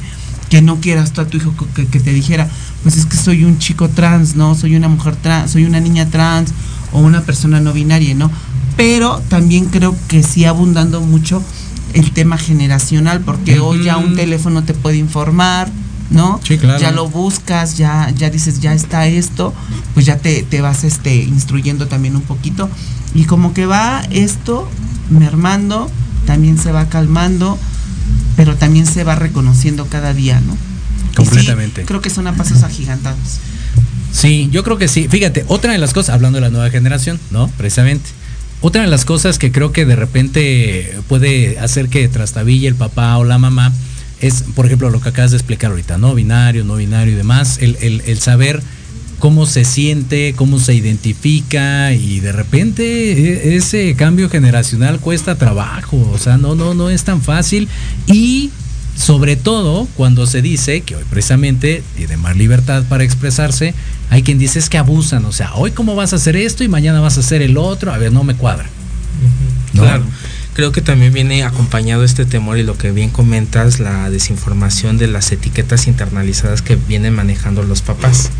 que 0.49 0.61
no 0.61 0.79
quieras 0.79 1.11
tú 1.11 1.21
a 1.21 1.25
tu 1.25 1.37
hijo 1.37 1.53
que, 1.75 1.87
que, 1.87 1.99
te 1.99 2.13
dijera, 2.13 2.49
pues 2.83 2.97
es 2.97 3.05
que 3.05 3.17
soy 3.17 3.43
un 3.43 3.59
chico 3.59 3.89
trans, 3.89 4.35
¿no? 4.35 4.55
Soy 4.55 4.75
una 4.75 4.87
mujer 4.87 5.15
trans, 5.15 5.51
soy 5.51 5.65
una 5.65 5.79
niña 5.79 6.09
trans 6.09 6.51
o 6.91 6.99
una 6.99 7.21
persona 7.21 7.59
no 7.59 7.73
binaria, 7.73 8.15
¿no? 8.15 8.31
Pero 8.77 9.21
también 9.27 9.65
creo 9.65 9.95
que 10.07 10.23
sí 10.23 10.45
abundando 10.45 11.01
mucho 11.01 11.43
el 11.93 12.11
tema 12.11 12.37
generacional, 12.37 13.21
porque 13.21 13.59
hoy 13.59 13.83
ya 13.83 13.97
un 13.97 14.15
teléfono 14.15 14.63
te 14.63 14.73
puede 14.73 14.97
informar, 14.97 15.69
¿no? 16.09 16.39
Sí, 16.43 16.57
claro. 16.57 16.79
Ya 16.79 16.91
lo 16.91 17.09
buscas, 17.09 17.77
ya, 17.77 18.11
ya 18.15 18.29
dices, 18.29 18.59
ya 18.59 18.73
está 18.73 19.07
esto, 19.07 19.53
pues 19.93 20.05
ya 20.05 20.17
te, 20.17 20.43
te 20.43 20.61
vas 20.61 20.83
este, 20.83 21.15
instruyendo 21.15 21.87
también 21.87 22.15
un 22.15 22.21
poquito. 22.21 22.69
Y 23.15 23.25
como 23.25 23.53
que 23.53 23.65
va 23.65 24.03
esto 24.11 24.69
mermando, 25.09 25.89
también 26.25 26.57
se 26.57 26.71
va 26.71 26.87
calmando, 26.87 27.57
pero 28.37 28.55
también 28.55 28.85
se 28.85 29.03
va 29.03 29.15
reconociendo 29.15 29.87
cada 29.87 30.13
día, 30.13 30.39
¿no? 30.39 30.55
Completamente. 31.15 31.83
creo 31.83 31.99
que 31.99 32.11
son 32.11 32.27
a 32.27 32.35
pasos 32.35 32.63
agigantados. 32.63 33.39
Sí, 34.13 34.47
yo 34.51 34.63
creo 34.63 34.77
que 34.77 34.87
sí. 34.87 35.07
Fíjate, 35.09 35.43
otra 35.47 35.73
de 35.73 35.79
las 35.79 35.93
cosas, 35.93 36.13
hablando 36.13 36.37
de 36.37 36.41
la 36.41 36.49
nueva 36.49 36.69
generación, 36.69 37.19
¿no? 37.31 37.49
Precisamente. 37.57 38.09
Otra 38.61 38.83
de 38.83 38.87
las 38.87 39.03
cosas 39.03 39.37
que 39.39 39.51
creo 39.51 39.71
que 39.71 39.85
de 39.85 39.95
repente 39.95 40.95
puede 41.07 41.59
hacer 41.59 41.89
que 41.89 42.07
trastabille 42.07 42.67
el 42.67 42.75
papá 42.75 43.17
o 43.17 43.23
la 43.23 43.37
mamá 43.37 43.73
es, 44.21 44.43
por 44.55 44.65
ejemplo, 44.65 44.89
lo 44.89 45.01
que 45.01 45.09
acabas 45.09 45.31
de 45.31 45.37
explicar 45.37 45.71
ahorita, 45.71 45.97
¿no? 45.97 46.15
Binario, 46.15 46.63
no 46.63 46.75
binario 46.75 47.13
y 47.13 47.15
demás. 47.17 47.57
El, 47.59 47.77
el, 47.81 48.01
el 48.05 48.19
saber 48.19 48.61
cómo 49.19 49.45
se 49.45 49.65
siente, 49.65 50.33
cómo 50.35 50.59
se 50.59 50.73
identifica 50.73 51.93
y 51.93 52.19
de 52.19 52.31
repente 52.31 53.53
e, 53.53 53.55
ese 53.55 53.95
cambio 53.95 54.29
generacional 54.29 54.99
cuesta 54.99 55.35
trabajo, 55.35 55.97
o 56.13 56.17
sea, 56.17 56.37
no, 56.37 56.55
no, 56.55 56.73
no 56.73 56.89
es 56.89 57.03
tan 57.03 57.21
fácil 57.21 57.67
y 58.05 58.51
sobre 58.95 59.35
todo 59.35 59.87
cuando 59.95 60.25
se 60.25 60.41
dice 60.41 60.81
que 60.81 60.95
hoy 60.95 61.03
precisamente 61.09 61.83
tiene 61.95 62.17
más 62.17 62.35
libertad 62.35 62.83
para 62.89 63.03
expresarse, 63.03 63.73
hay 64.09 64.23
quien 64.23 64.39
dice 64.39 64.59
es 64.59 64.69
que 64.69 64.77
abusan, 64.77 65.25
o 65.25 65.31
sea, 65.31 65.53
hoy 65.55 65.71
cómo 65.71 65.95
vas 65.95 66.13
a 66.13 66.15
hacer 66.15 66.35
esto 66.35 66.63
y 66.63 66.67
mañana 66.67 66.99
vas 66.99 67.17
a 67.17 67.19
hacer 67.19 67.41
el 67.41 67.57
otro, 67.57 67.93
a 67.93 67.97
ver, 67.97 68.11
no 68.11 68.23
me 68.23 68.35
cuadra. 68.35 68.67
Claro. 69.73 70.03
Creo 70.57 70.71
que 70.71 70.81
también 70.81 71.13
viene 71.13 71.43
acompañado 71.43 72.03
este 72.03 72.25
temor 72.25 72.57
y 72.57 72.63
lo 72.63 72.79
que 72.79 72.91
bien 72.91 73.11
comentas, 73.11 73.79
la 73.79 74.09
desinformación 74.09 74.97
de 74.97 75.05
las 75.05 75.31
etiquetas 75.31 75.85
internalizadas 75.85 76.63
que 76.63 76.75
vienen 76.75 77.13
manejando 77.13 77.61
los 77.61 77.83
papás. 77.83 78.31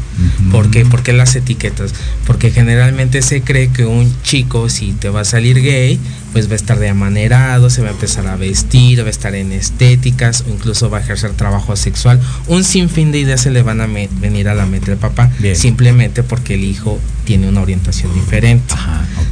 ¿Por 0.50 0.72
qué? 0.72 0.84
¿Por 0.84 1.04
qué 1.04 1.14
las 1.14 1.36
etiquetas? 1.36 1.94
Porque 2.26 2.50
generalmente 2.50 3.22
se 3.22 3.44
cree 3.44 3.70
que 3.70 3.86
un 3.86 4.12
chico, 4.24 4.68
si 4.68 4.94
te 4.94 5.10
va 5.10 5.22
a 5.22 5.26
salir 5.26 5.62
gay, 5.62 6.00
pues 6.34 6.50
va 6.50 6.54
a 6.54 6.56
estar 6.56 6.80
de 6.80 6.90
amanerado, 6.90 7.70
se 7.70 7.84
va 7.84 7.90
a 7.90 7.92
empezar 7.92 8.26
a 8.26 8.36
vestir, 8.36 9.04
va 9.04 9.06
a 9.06 9.12
estar 9.12 9.36
en 9.36 9.52
estéticas 9.52 10.44
o 10.48 10.50
incluso 10.50 10.90
va 10.90 10.98
a 10.98 11.02
ejercer 11.02 11.34
trabajo 11.34 11.76
sexual. 11.76 12.20
Un 12.48 12.64
sinfín 12.64 13.12
de 13.12 13.20
ideas 13.20 13.42
se 13.42 13.52
le 13.52 13.62
van 13.62 13.80
a 13.80 13.86
venir 13.86 14.50
a 14.50 14.56
la 14.56 14.66
mente 14.66 14.92
al 14.92 14.98
papá, 14.98 15.32
simplemente 15.54 16.24
porque 16.24 16.56
el 16.56 16.64
hijo 16.64 17.00
tiene 17.28 17.50
una 17.50 17.60
orientación 17.60 18.14
diferente. 18.14 18.74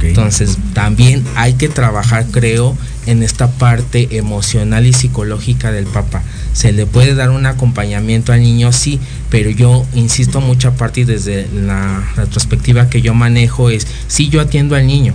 Entonces, 0.02 0.58
también 0.74 1.24
hay 1.34 1.54
que 1.54 1.70
trabajar, 1.70 2.26
creo, 2.30 2.76
en 3.06 3.22
esta 3.22 3.50
parte 3.52 4.18
emocional 4.18 4.84
y 4.84 4.92
psicológica 4.92 5.72
del 5.72 5.86
papá. 5.86 6.22
Se 6.52 6.72
le 6.72 6.84
puede 6.84 7.14
dar 7.14 7.30
un 7.30 7.46
acompañamiento 7.46 8.34
al 8.34 8.42
niño, 8.42 8.70
sí, 8.70 9.00
pero 9.30 9.48
yo 9.48 9.86
insisto 9.94 10.42
mucha 10.42 10.72
parte 10.72 11.00
y 11.00 11.04
desde 11.04 11.48
la 11.54 12.06
retrospectiva 12.16 12.90
que 12.90 13.00
yo 13.00 13.14
manejo 13.14 13.70
es, 13.70 13.86
sí, 14.08 14.28
yo 14.28 14.42
atiendo 14.42 14.76
al 14.76 14.86
niño, 14.86 15.14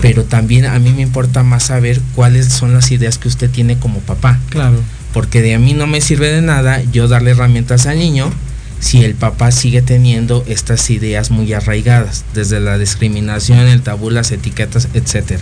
pero 0.00 0.22
también 0.22 0.66
a 0.66 0.78
mí 0.78 0.92
me 0.92 1.02
importa 1.02 1.42
más 1.42 1.64
saber 1.64 2.00
cuáles 2.14 2.52
son 2.52 2.72
las 2.72 2.92
ideas 2.92 3.18
que 3.18 3.26
usted 3.26 3.50
tiene 3.50 3.78
como 3.78 3.98
papá. 3.98 4.38
Claro. 4.48 4.80
Porque 5.12 5.42
de 5.42 5.56
a 5.56 5.58
mí 5.58 5.74
no 5.74 5.88
me 5.88 6.00
sirve 6.00 6.28
de 6.28 6.40
nada 6.40 6.80
yo 6.92 7.08
darle 7.08 7.32
herramientas 7.32 7.86
al 7.86 7.98
niño 7.98 8.30
si 8.82 9.04
el 9.04 9.14
papá 9.14 9.52
sigue 9.52 9.80
teniendo 9.80 10.44
estas 10.48 10.90
ideas 10.90 11.30
muy 11.30 11.52
arraigadas, 11.52 12.24
desde 12.34 12.58
la 12.58 12.78
discriminación, 12.78 13.60
el 13.60 13.80
tabú, 13.80 14.10
las 14.10 14.32
etiquetas, 14.32 14.88
etcétera. 14.92 15.40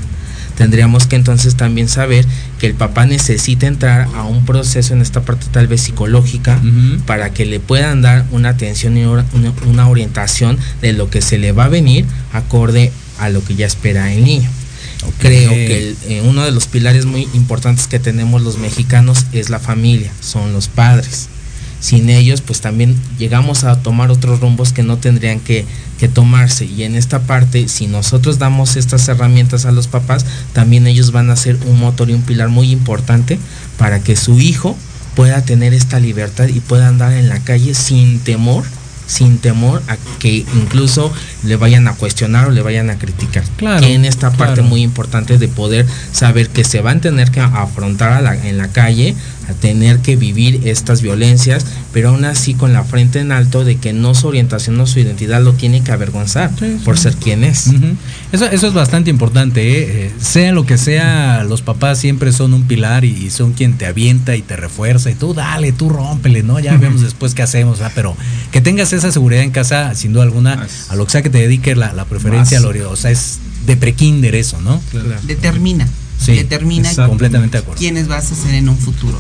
Tendríamos 0.59 1.07
que 1.07 1.17
entonces 1.17 1.57
también 1.57 1.89
saber 1.89 2.27
que 2.59 2.67
el 2.67 2.75
papá 2.75 3.07
necesita 3.07 3.67
entrar 3.67 4.09
a 4.15 4.25
un 4.25 4.45
proceso 4.45 4.93
en 4.93 5.01
esta 5.01 5.23
parte 5.23 5.47
tal 5.51 5.69
vez 5.69 5.81
psicológica 5.81 6.61
para 7.07 7.33
que 7.33 7.47
le 7.47 7.61
puedan 7.61 8.03
dar 8.03 8.27
una 8.31 8.51
atención 8.51 8.99
y 8.99 9.05
una, 9.05 9.89
orientación 9.89 10.59
de 10.83 10.93
lo 10.93 11.09
que 11.09 11.23
se 11.23 11.39
le 11.39 11.53
va 11.53 11.65
a 11.65 11.69
venir 11.69 12.05
acorde 12.35 12.93
a 13.19 13.31
lo 13.31 13.43
que 13.43 13.55
ya 13.55 13.67
espera 13.67 14.13
el 14.13 14.23
niño. 14.23 14.51
Creo 15.19 15.51
que 15.51 15.95
eh, 16.09 16.23
uno 16.27 16.45
de 16.45 16.51
los 16.51 16.67
pilares 16.67 17.07
muy 17.07 17.27
importantes 17.33 17.87
que 17.87 17.99
tenemos 17.99 18.43
los 18.43 18.59
mexicanos 18.59 19.25
es 19.33 19.49
la 19.49 19.61
familia, 19.61 20.13
son 20.21 20.53
los 20.53 20.69
padres 20.69 21.31
sin 21.81 22.11
ellos 22.11 22.41
pues 22.43 22.61
también 22.61 22.97
llegamos 23.19 23.65
a 23.65 23.83
tomar 23.83 24.11
otros 24.11 24.41
rumbos 24.41 24.73
que 24.73 24.83
no 24.83 24.99
tendrían 24.99 25.41
que, 25.41 25.67
tomarse. 26.15 26.65
Y 26.65 26.85
en 26.85 26.95
esta 26.95 27.21
parte 27.21 27.69
si 27.69 27.87
nosotros 27.87 28.39
damos 28.39 28.77
estas 28.77 29.07
herramientas 29.09 29.67
a 29.67 29.71
los 29.71 29.87
papás 29.87 30.25
también 30.55 30.87
ellos 30.87 31.13
van 31.13 31.29
a 31.29 31.37
ser 31.37 31.59
un 31.67 31.79
motor 31.79 32.09
y 32.09 32.15
un 32.15 32.23
pilar 32.23 32.49
muy 32.49 32.71
importante 32.71 33.39
para 33.77 34.01
que 34.01 34.17
su 34.17 34.41
hijo 34.41 34.77
pueda 35.15 35.43
tener 35.43 35.75
esta 35.75 36.01
libertad 36.01 36.49
y 36.49 36.61
pueda 36.61 36.89
andar 36.89 37.13
en 37.13 37.29
la 37.29 37.41
calle 37.41 37.75
sin 37.75 38.19
temor 38.21 38.65
sin 39.11 39.39
temor 39.39 39.83
a 39.89 39.97
que 40.19 40.45
incluso 40.55 41.13
le 41.45 41.57
vayan 41.57 41.89
a 41.89 41.95
cuestionar 41.95 42.47
o 42.47 42.51
le 42.51 42.63
vayan 42.63 42.91
a 42.91 42.99
criticar. 42.99 43.45
Claro. 43.57 43.87
en 43.87 44.05
esta 44.05 44.31
parte 44.31 44.63
muy 44.63 44.83
importante 44.83 45.39
de 45.39 45.49
poder 45.49 45.87
saber 46.13 46.49
que 46.49 46.65
se 46.65 46.81
van 46.81 46.99
a 46.99 47.01
tener 47.01 47.31
que 47.31 47.41
afrontar 47.41 48.25
en 48.45 48.59
la 48.59 48.69
calle, 48.69 49.15
a 49.49 49.53
tener 49.55 49.99
que 49.99 50.17
vivir 50.17 50.63
estas 50.65 51.03
violencias, 51.03 51.67
pero 51.93 52.11
aún 52.11 52.25
así 52.25 52.55
con 52.55 52.73
la 52.73 52.85
frente 52.85 53.21
en 53.21 53.33
alto 53.33 53.65
de 53.65 53.77
que 53.77 53.93
no 53.93 54.15
su 54.15 54.29
orientación 54.29 54.81
o 54.81 54.87
su 54.87 55.01
identidad 55.01 55.43
lo 55.43 55.53
tiene 55.55 55.83
que 55.83 55.93
avergonzar 55.93 56.51
por 56.85 56.99
ser 56.99 57.17
quien 57.17 57.45
es. 57.45 57.71
eso, 58.33 58.47
eso 58.47 58.67
es 58.69 58.73
bastante 58.73 59.11
importante, 59.11 59.61
¿eh? 59.63 60.07
Eh, 60.07 60.13
sea 60.21 60.53
lo 60.53 60.65
que 60.65 60.79
sea, 60.79 61.45
los 61.45 61.63
papás 61.63 61.99
siempre 61.99 62.33
son 62.33 62.55
un 62.55 62.63
pilar 62.65 63.05
y, 63.05 63.31
son 63.31 63.53
quien 63.53 63.77
te 63.77 63.87
avienta 63.87 64.37
y 64.37 64.43
te 64.43 64.57
refuerza 64.57 65.11
y 65.11 65.15
tú 65.15 65.35
dale, 65.35 65.73
tú 65.73 65.89
rómpele, 65.89 66.43
¿no? 66.43 66.61
Ya 66.61 66.77
vemos 66.77 67.01
después 67.01 67.35
qué 67.35 67.43
hacemos, 67.43 67.81
pero 67.95 68.17
que 68.51 68.61
tengas 68.61 68.93
esa 68.93 69.00
seguridad 69.01 69.43
en 69.43 69.51
casa, 69.51 69.95
sin 69.95 70.13
duda 70.13 70.25
alguna, 70.25 70.67
a 70.89 70.97
lo 70.97 71.05
que 71.05 71.13
sea 71.13 71.23
que 71.23 71.31
te 71.31 71.39
dedique 71.39 71.75
la, 71.75 72.05
preferencia 72.05 72.59
al 72.59 72.67
o 72.67 72.97
sea, 72.97 73.11
es 73.11 73.39
de 73.67 73.77
prekinder 73.77 74.35
eso, 74.35 74.61
¿no? 74.61 74.81
Determina. 75.25 75.89
Sí, 76.19 76.35
determina 76.35 76.95
completamente 77.07 77.57
de 77.57 77.63
acuerdo. 77.63 77.79
quiénes 77.79 78.07
vas 78.07 78.31
a 78.31 78.35
ser 78.35 78.55
en 78.55 78.69
un 78.69 78.77
futuro. 78.77 79.19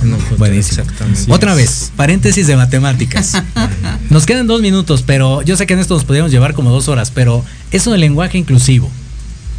Otra 1.28 1.54
vez, 1.54 1.92
paréntesis 1.96 2.46
de 2.46 2.56
matemáticas. 2.56 3.42
nos 4.10 4.26
quedan 4.26 4.46
dos 4.46 4.60
minutos, 4.60 5.02
pero 5.06 5.40
yo 5.40 5.56
sé 5.56 5.66
que 5.66 5.72
en 5.72 5.80
esto 5.80 5.94
nos 5.94 6.04
podríamos 6.04 6.30
llevar 6.30 6.52
como 6.52 6.70
dos 6.70 6.88
horas, 6.88 7.10
pero 7.10 7.42
eso 7.70 7.90
del 7.92 8.02
lenguaje 8.02 8.36
inclusivo. 8.36 8.90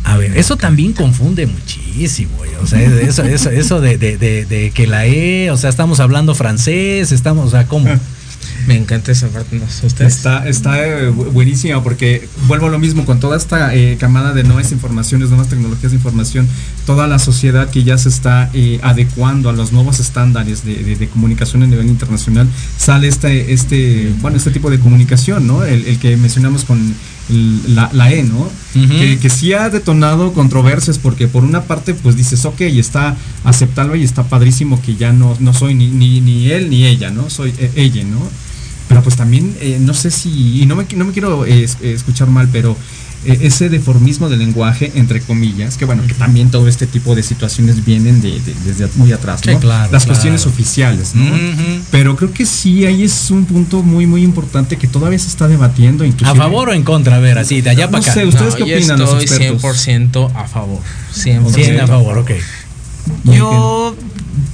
A 0.04 0.18
ver, 0.18 0.38
eso 0.38 0.56
también 0.56 0.94
confunde 0.94 1.48
muchísimo, 1.48 2.32
o 2.62 2.68
sea, 2.68 2.82
eso, 2.82 3.24
eso, 3.24 3.50
eso 3.50 3.82
de, 3.82 3.98
de, 3.98 4.18
de, 4.18 4.72
que 4.72 4.88
la 4.88 5.06
E, 5.06 5.52
o 5.52 5.58
sea, 5.58 5.70
estamos 5.70 6.00
hablando 6.00 6.34
francés, 6.36 7.12
estamos, 7.12 7.48
o 7.48 7.52
sea, 7.52 7.68
¿cómo? 7.68 7.88
Me 8.72 8.78
encanta 8.78 9.12
esa 9.12 9.28
parte, 9.28 9.60
¿no? 9.60 9.66
Está, 10.08 10.48
está 10.48 10.88
eh, 10.88 11.10
buenísima 11.10 11.84
porque 11.84 12.30
vuelvo 12.48 12.68
a 12.68 12.70
lo 12.70 12.80
mismo 12.80 13.06
con 13.06 13.20
toda 13.20 13.36
esta 13.36 13.76
eh, 13.76 13.98
camada 14.00 14.32
de 14.32 14.46
nuevas 14.46 14.72
informaciones, 14.72 15.28
nuevas 15.28 15.50
tecnologías 15.50 15.92
de 15.92 15.98
información, 15.98 16.48
toda 16.86 17.06
la 17.06 17.20
sociedad 17.20 17.70
que 17.70 17.84
ya 17.84 17.98
se 17.98 18.08
está 18.08 18.50
eh, 18.54 18.80
adecuando 18.82 19.50
a 19.50 19.52
los 19.52 19.74
nuevos 19.74 20.00
estándares 20.00 20.64
de, 20.64 21.10
comunicación 21.12 21.64
a 21.64 21.68
nivel 21.68 21.88
internacional, 21.88 22.48
sale 22.78 23.10
este, 23.10 23.52
este, 23.52 24.14
bueno, 24.22 24.38
este 24.38 24.52
tipo 24.52 24.70
de 24.70 24.80
comunicación, 24.80 25.48
¿no? 25.48 25.66
El, 25.66 26.00
que 26.00 26.16
mencionamos 26.16 26.64
con 26.64 26.96
la, 27.68 27.90
la 27.92 28.14
E, 28.14 28.24
¿no? 28.24 28.50
que, 28.74 29.20
que 29.20 29.30
sí 29.30 29.52
ha 29.52 29.70
detonado 29.70 30.32
controversias 30.32 30.98
porque 30.98 31.28
por 31.28 31.44
una 31.44 31.64
parte 31.64 31.94
pues 31.94 32.16
dices, 32.16 32.46
ok, 32.46 32.62
está 32.62 33.18
aceptable 33.44 33.98
y 33.98 34.04
está 34.06 34.24
padrísimo 34.24 34.82
que 34.82 34.96
ya 34.96 35.12
no, 35.12 35.36
no 35.42 35.54
soy 35.54 35.76
ni, 35.76 35.90
ni, 35.90 36.22
ni 36.22 36.50
él 36.50 36.70
ni 36.70 36.86
ella, 36.86 37.10
¿no? 37.10 37.30
Soy 37.30 37.54
eh, 37.58 37.70
ella, 37.76 38.06
¿no? 38.06 38.22
Pero 38.92 39.04
pues 39.04 39.16
también, 39.16 39.56
eh, 39.62 39.78
no 39.80 39.94
sé 39.94 40.12
si, 40.12 40.62
y 40.62 40.66
no 40.66 40.76
me, 40.76 40.86
no 40.96 41.06
me 41.06 41.14
quiero 41.14 41.46
eh, 41.46 41.64
eh, 41.82 41.94
escuchar 41.94 42.28
mal, 42.28 42.50
pero 42.52 42.76
eh, 43.24 43.38
ese 43.44 43.70
deformismo 43.70 44.28
del 44.28 44.40
lenguaje, 44.40 44.92
entre 44.96 45.22
comillas, 45.22 45.78
que 45.78 45.86
bueno, 45.86 46.04
que 46.06 46.14
también 46.14 46.52
todo 46.52 46.68
este 46.68 46.88
tipo 46.88 47.16
de 47.16 47.24
situaciones 47.24 47.86
vienen 47.86 48.20
de, 48.22 48.32
de- 48.42 48.54
desde 48.66 48.88
muy 48.96 49.14
atrás, 49.14 49.40
Sí, 49.46 49.52
¿no? 49.52 49.60
claro, 49.60 49.92
Las 49.94 50.04
claro. 50.04 50.08
cuestiones 50.08 50.46
oficiales, 50.46 51.16
¿no? 51.16 51.24
Pero 51.90 52.18
creo 52.18 52.34
que 52.34 52.46
sí, 52.46 52.86
ahí 52.86 53.04
es 53.04 53.32
un 53.32 53.46
punto 53.46 53.82
muy, 53.82 54.06
muy 54.08 54.24
importante 54.24 54.76
que 54.78 54.88
todavía 54.88 55.20
se 55.20 55.28
está 55.30 55.48
debatiendo. 55.48 56.04
¿A 56.26 56.36
favor 56.36 56.70
o 56.70 56.74
en 56.74 56.84
contra? 56.84 57.16
A 57.16 57.20
ver, 57.20 57.38
así, 57.38 57.62
de 57.62 57.70
allá 57.70 57.86
No 57.86 57.92
para 57.92 58.04
acá. 58.04 58.14
sé, 58.14 58.26
¿Ustedes 58.26 58.56
qué 58.56 58.68
yo 58.68 58.76
opinan, 58.76 59.00
los 59.00 59.22
expertos? 59.24 59.88
100% 59.88 60.32
a 60.36 60.48
favor. 60.48 60.80
100%. 61.16 61.54
Sí, 61.54 61.62
a 61.78 61.88
favor, 61.88 62.18
ok. 62.18 62.32
Yo 63.24 63.96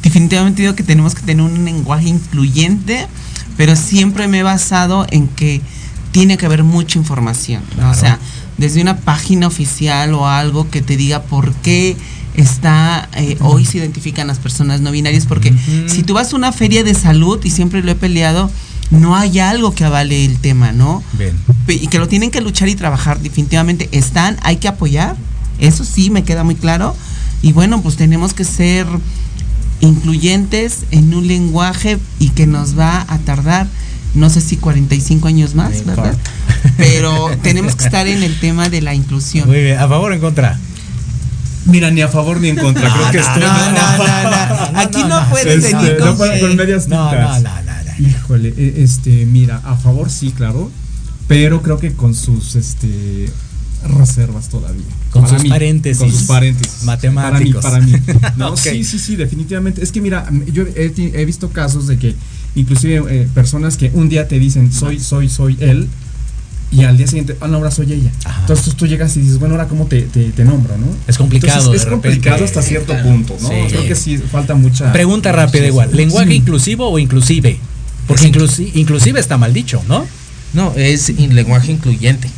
definitivamente 0.04 0.62
digo 0.62 0.76
que 0.76 0.84
tenemos 0.84 1.16
que 1.16 1.22
tener 1.22 1.44
un 1.44 1.66
lenguaje 1.66 2.08
incluyente, 2.10 3.08
pero 3.58 3.76
siempre 3.76 4.28
me 4.28 4.40
he 4.40 4.44
basado 4.44 5.06
en 5.10 5.28
que 5.28 5.62
tiene 6.12 6.38
que 6.38 6.46
haber 6.46 6.64
mucha 6.64 6.98
información. 6.98 7.62
¿no? 7.78 7.90
O 7.90 7.94
sea, 7.94 8.20
desde 8.58 8.82
una 8.82 8.98
página 8.98 9.48
oficial 9.48 10.14
o 10.14 10.28
algo 10.28 10.70
que 10.70 10.82
te 10.82 10.96
diga 10.98 11.24
por 11.24 11.54
qué 11.56 11.98
está 12.36 13.10
eh, 13.16 13.36
hoy 13.42 13.66
se 13.66 13.80
identifican 13.80 14.28
las 14.28 14.38
personas 14.38 14.80
no 14.80 14.92
binarias 14.92 15.26
porque 15.26 15.52
si 15.88 16.04
tú 16.04 16.14
vas 16.14 16.34
a 16.34 16.36
una 16.36 16.52
feria 16.52 16.84
de 16.84 16.94
salud 16.94 17.44
y 17.44 17.50
siempre 17.50 17.82
lo 17.82 17.92
he 17.92 17.96
peleado 17.96 18.52
no 18.92 19.16
hay 19.16 19.40
algo 19.40 19.74
que 19.74 19.84
avale 19.84 20.24
el 20.24 20.38
tema 20.38 20.72
no 20.72 21.04
Bien. 21.18 21.36
Y 21.68 21.88
que 21.88 21.98
lo 21.98 22.08
tienen 22.08 22.30
que 22.30 22.40
luchar 22.40 22.70
y 22.70 22.76
trabajar 22.76 23.20
definitivamente 23.20 23.90
están 23.92 24.38
hay 24.44 24.58
que 24.58 24.68
apoyar 24.68 25.16
eso 25.58 25.84
sí 25.84 26.12
me 26.12 26.24
queda 26.24 26.44
muy 26.44 26.54
claro 26.54 26.96
y 27.42 27.54
bueno 27.54 27.82
pues 27.82 27.96
tenemos 27.96 28.36
que 28.36 28.44
ser 28.44 28.86
incluyentes 29.82 30.80
en 30.92 31.14
un 31.14 31.28
lenguaje 31.28 31.98
y 32.20 32.30
que 32.30 32.48
nos 32.48 32.78
va 32.78 33.06
a 33.08 33.18
tardar 33.20 33.68
no 34.16 34.30
sé 34.30 34.42
si 34.42 34.58
45 34.58 35.28
años 35.28 35.54
más 35.54 35.72
No 35.86 35.96
verdad 35.96 36.14
importa. 36.14 36.32
pero 36.78 37.30
tenemos 37.44 37.76
que 37.76 37.84
estar 37.86 38.08
en 38.08 38.24
el 38.24 38.40
tema 38.40 38.70
de 38.70 38.82
la 38.82 38.96
inclusión 38.96 39.48
Muy 39.48 39.62
bien, 39.62 39.78
¿a 39.80 39.88
favor 39.88 40.12
o 40.12 40.16
en 40.16 40.22
contra? 40.22 40.58
Mira, 41.66 41.92
ni 41.92 42.02
a 42.02 42.08
favor 42.08 42.40
ni 42.40 42.50
en 42.50 42.56
contra. 42.66 42.92
creo 42.92 43.12
que 43.12 43.18
estoy. 43.20 43.42
no, 43.42 43.48
no, 43.54 43.72
no, 43.72 44.72
no. 44.74 44.80
Aquí 44.80 45.04
no 45.04 45.30
puedes 45.30 45.64
Este, 45.66 45.76
venir 45.76 45.98
no 46.00 46.16
con 46.18 46.32
que- 46.32 46.40
con 46.40 46.56
medias 46.56 46.88
No, 46.88 47.04
no, 47.06 47.10
tintas. 47.12 47.44
no, 47.44 47.50
no, 47.50 47.62
no. 48.00 48.08
Híjole, 48.10 48.54
eh, 48.58 48.74
este, 48.78 49.26
mira, 49.26 49.62
a 49.66 49.76
favor 49.76 50.10
sí, 50.10 50.32
claro, 50.32 50.72
pero 51.28 51.62
creo 51.62 51.78
que 51.80 51.94
con 51.94 52.16
sus 52.16 52.56
este 52.56 53.30
reservas 53.84 54.50
todavía. 54.50 54.84
Con 55.12 55.24
Para 55.24 55.36
sus 55.36 55.44
mí, 55.44 55.50
paréntesis 55.50 56.00
Con 56.02 56.12
sus 56.12 56.24
paréntesis. 56.24 56.84
matemáticos. 56.84 57.64
Para 57.64 57.80
mí, 57.80 57.92
para 57.98 58.14
mí. 58.32 58.36
No, 58.38 58.50
Ok. 58.50 58.58
sí, 58.60 58.84
sí, 58.84 59.00
sí, 59.00 59.16
definitivamente. 59.16 59.84
Es 59.84 59.92
que 59.92 60.02
mira, 60.02 60.30
yo 60.52 60.64
he, 60.76 61.26
visto 61.26 61.50
casos 61.50 61.88
de 61.88 61.98
que 61.98 62.16
inclusive 62.56 63.04
eh, 63.10 63.28
personas 63.34 63.78
que 63.78 63.92
un 63.94 64.10
día 64.10 64.28
te 64.28 64.40
dicen 64.40 64.72
soy, 64.74 65.00
soy, 65.00 65.30
soy 65.30 65.58
él. 65.60 65.88
Y 66.70 66.84
al 66.84 66.98
día 66.98 67.08
siguiente, 67.08 67.38
ah, 67.40 67.48
no, 67.48 67.58
ahora 67.58 67.72
soy 67.72 67.94
ella. 67.94 68.12
Ajá. 68.26 68.42
Entonces 68.42 68.76
tú 68.76 68.88
llegas 68.88 69.16
y 69.16 69.22
dices, 69.22 69.40
bueno, 69.40 69.56
ahora 69.56 69.70
cómo 69.70 69.86
te, 69.86 70.02
te, 70.02 70.32
te 70.32 70.44
nombro, 70.44 70.78
¿no? 70.78 70.88
Es 71.08 71.18
complicado, 71.18 71.60
Entonces, 71.60 71.82
es 71.82 71.86
de 71.86 71.92
complicado 71.92 72.36
repente. 72.36 72.44
hasta 72.44 72.62
cierto 72.62 72.92
claro. 72.92 73.08
punto, 73.08 73.38
¿no? 73.42 73.48
Sí. 73.48 73.56
Creo 73.70 73.88
que 73.88 73.96
sí, 73.96 74.18
falta 74.18 74.54
mucha. 74.54 74.92
Pregunta 74.92 75.32
rápida 75.32 75.62
Sí, 75.62 75.68
igual. 75.70 75.92
¿Lenguaje 75.94 76.32
Sí. 76.32 76.36
inclusivo 76.36 76.90
o 76.90 77.00
inclusive? 77.00 77.58
Porque 78.06 78.28
inclusive 78.74 79.20
está 79.20 79.38
mal 79.38 79.54
dicho, 79.54 79.82
¿no? 79.88 80.06
No, 80.54 80.74
es 80.76 81.08
lenguaje 81.10 81.72
incluyente. 81.72 82.30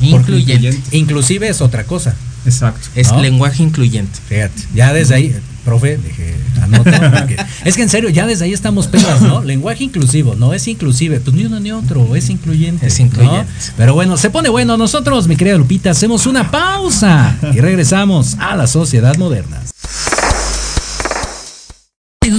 Incluyente. 0.00 0.52
incluyente. 0.52 0.96
Inclusive 0.96 1.48
es 1.48 1.60
otra 1.60 1.84
cosa. 1.84 2.14
Exacto. 2.44 2.88
Es 2.94 3.10
¿No? 3.10 3.20
lenguaje 3.20 3.62
incluyente. 3.62 4.18
Fíjate, 4.28 4.62
ya 4.72 4.92
desde 4.92 5.16
ahí, 5.16 5.34
profe, 5.64 5.96
deje, 5.98 6.36
anoto. 6.62 6.84
porque- 6.90 7.36
es 7.64 7.74
que 7.74 7.82
en 7.82 7.88
serio, 7.88 8.08
ya 8.08 8.24
desde 8.24 8.44
ahí 8.44 8.52
estamos 8.52 8.86
pelas, 8.86 9.20
¿no? 9.20 9.42
Lenguaje 9.42 9.82
inclusivo, 9.82 10.36
no 10.36 10.54
es 10.54 10.68
inclusive, 10.68 11.18
pues 11.18 11.34
ni 11.34 11.44
uno 11.44 11.58
ni 11.58 11.72
otro, 11.72 12.14
es 12.14 12.30
incluyente. 12.30 12.86
Es 12.86 13.00
incluyente. 13.00 13.50
¿no? 13.52 13.72
Pero 13.76 13.94
bueno, 13.94 14.16
se 14.16 14.30
pone 14.30 14.48
bueno. 14.48 14.76
Nosotros, 14.76 15.26
mi 15.26 15.34
querida 15.36 15.56
Lupita, 15.56 15.90
hacemos 15.90 16.26
una 16.26 16.48
pausa 16.52 17.36
y 17.52 17.58
regresamos 17.60 18.36
a 18.38 18.54
la 18.54 18.68
sociedad 18.68 19.16
moderna. 19.16 19.60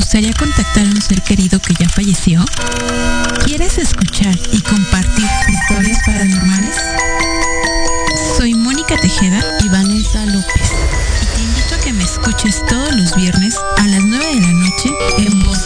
¿Te 0.08 0.20
gustaría 0.20 0.40
contactar 0.40 0.86
a 0.86 0.90
un 0.90 1.02
ser 1.02 1.22
querido 1.22 1.60
que 1.60 1.74
ya 1.74 1.90
falleció? 1.90 2.46
¿Quieres 3.44 3.78
escuchar 3.78 4.34
y 4.54 4.62
compartir 4.62 5.26
historias 5.50 6.00
paranormales? 6.06 6.78
Soy 8.38 8.54
Mónica 8.54 8.96
Tejeda 8.96 9.44
y 9.66 9.68
Vanessa 9.68 10.26
López. 10.28 10.72
Y 11.22 11.26
te 11.36 11.42
invito 11.42 11.76
a 11.76 11.80
que 11.80 11.92
me 11.92 12.06
escuches 12.06 12.66
todos 12.68 12.96
los 12.96 13.18
viernes 13.18 13.58
a 13.76 13.88
las 13.88 14.06
9 14.06 14.26
de 14.28 14.40
la 14.40 14.54
noche 14.54 14.90
en 15.18 15.44
Voces 15.44 15.57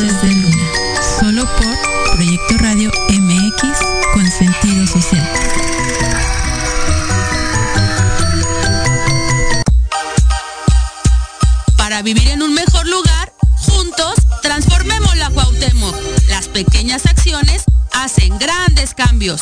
cambios. 19.21 19.41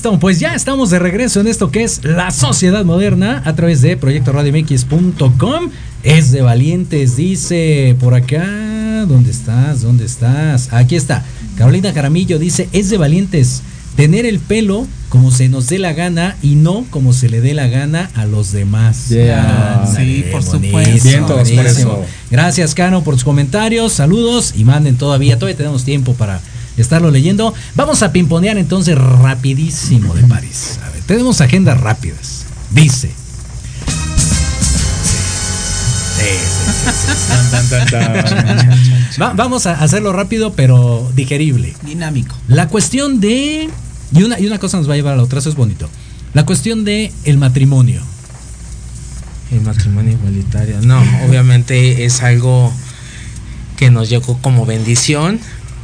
Listo, 0.00 0.18
pues 0.18 0.40
ya 0.40 0.54
estamos 0.54 0.88
de 0.88 0.98
regreso 0.98 1.42
en 1.42 1.46
esto 1.46 1.70
que 1.70 1.82
es 1.82 2.02
la 2.04 2.30
sociedad 2.30 2.86
moderna 2.86 3.42
a 3.44 3.54
través 3.54 3.82
de 3.82 3.98
proyectoradiomx.com 3.98 5.70
Es 6.02 6.32
de 6.32 6.40
valientes, 6.40 7.16
dice 7.16 7.94
por 8.00 8.14
acá. 8.14 9.04
¿Dónde 9.06 9.30
estás? 9.30 9.82
¿Dónde 9.82 10.06
estás? 10.06 10.72
Aquí 10.72 10.96
está. 10.96 11.22
Carolina 11.54 11.92
Jaramillo 11.92 12.38
dice, 12.38 12.70
es 12.72 12.88
de 12.88 12.96
valientes 12.96 13.60
tener 13.94 14.24
el 14.24 14.38
pelo 14.38 14.86
como 15.10 15.30
se 15.30 15.50
nos 15.50 15.66
dé 15.66 15.78
la 15.78 15.92
gana 15.92 16.34
y 16.40 16.54
no 16.54 16.86
como 16.88 17.12
se 17.12 17.28
le 17.28 17.42
dé 17.42 17.52
la 17.52 17.66
gana 17.66 18.10
a 18.14 18.24
los 18.24 18.52
demás. 18.52 19.10
Yeah. 19.10 19.86
Sí, 19.94 20.24
por 20.32 20.42
supuesto. 20.42 21.08
Bien, 21.08 21.26
todos 21.26 21.50
por 21.50 21.66
eso. 21.66 22.04
Gracias, 22.30 22.74
Cano, 22.74 23.04
por 23.04 23.16
tus 23.16 23.24
comentarios. 23.24 23.92
Saludos 23.92 24.54
y 24.56 24.64
manden 24.64 24.96
todavía. 24.96 25.38
Todavía 25.38 25.58
tenemos 25.58 25.84
tiempo 25.84 26.14
para 26.14 26.40
estarlo 26.80 27.10
leyendo. 27.10 27.54
Vamos 27.74 28.02
a 28.02 28.12
pimponear 28.12 28.58
entonces 28.58 28.96
rapidísimo 28.98 30.14
de 30.14 30.22
París. 30.24 30.78
A 30.86 30.90
ver, 30.90 31.02
tenemos 31.04 31.40
agendas 31.40 31.80
rápidas. 31.80 32.44
Dice. 32.70 33.10
Va- 39.20 39.32
vamos 39.34 39.66
a 39.66 39.72
hacerlo 39.74 40.12
rápido, 40.12 40.52
pero 40.54 41.10
digerible. 41.14 41.74
Dinámico. 41.84 42.34
La 42.48 42.68
cuestión 42.68 43.20
de. 43.20 43.68
Y 44.12 44.22
una, 44.22 44.38
y 44.40 44.46
una 44.46 44.58
cosa 44.58 44.78
nos 44.78 44.88
va 44.88 44.94
a 44.94 44.96
llevar 44.96 45.14
a 45.14 45.16
la 45.16 45.22
otra, 45.22 45.38
eso 45.38 45.48
es 45.50 45.56
bonito. 45.56 45.88
La 46.32 46.44
cuestión 46.46 46.84
de 46.84 47.12
el 47.24 47.38
matrimonio. 47.38 48.02
El 49.52 49.60
matrimonio 49.62 50.12
igualitario. 50.12 50.76
No, 50.82 51.00
obviamente 51.28 52.04
es 52.04 52.22
algo 52.22 52.72
que 53.76 53.90
nos 53.90 54.08
llegó 54.08 54.38
como 54.38 54.64
bendición. 54.66 55.40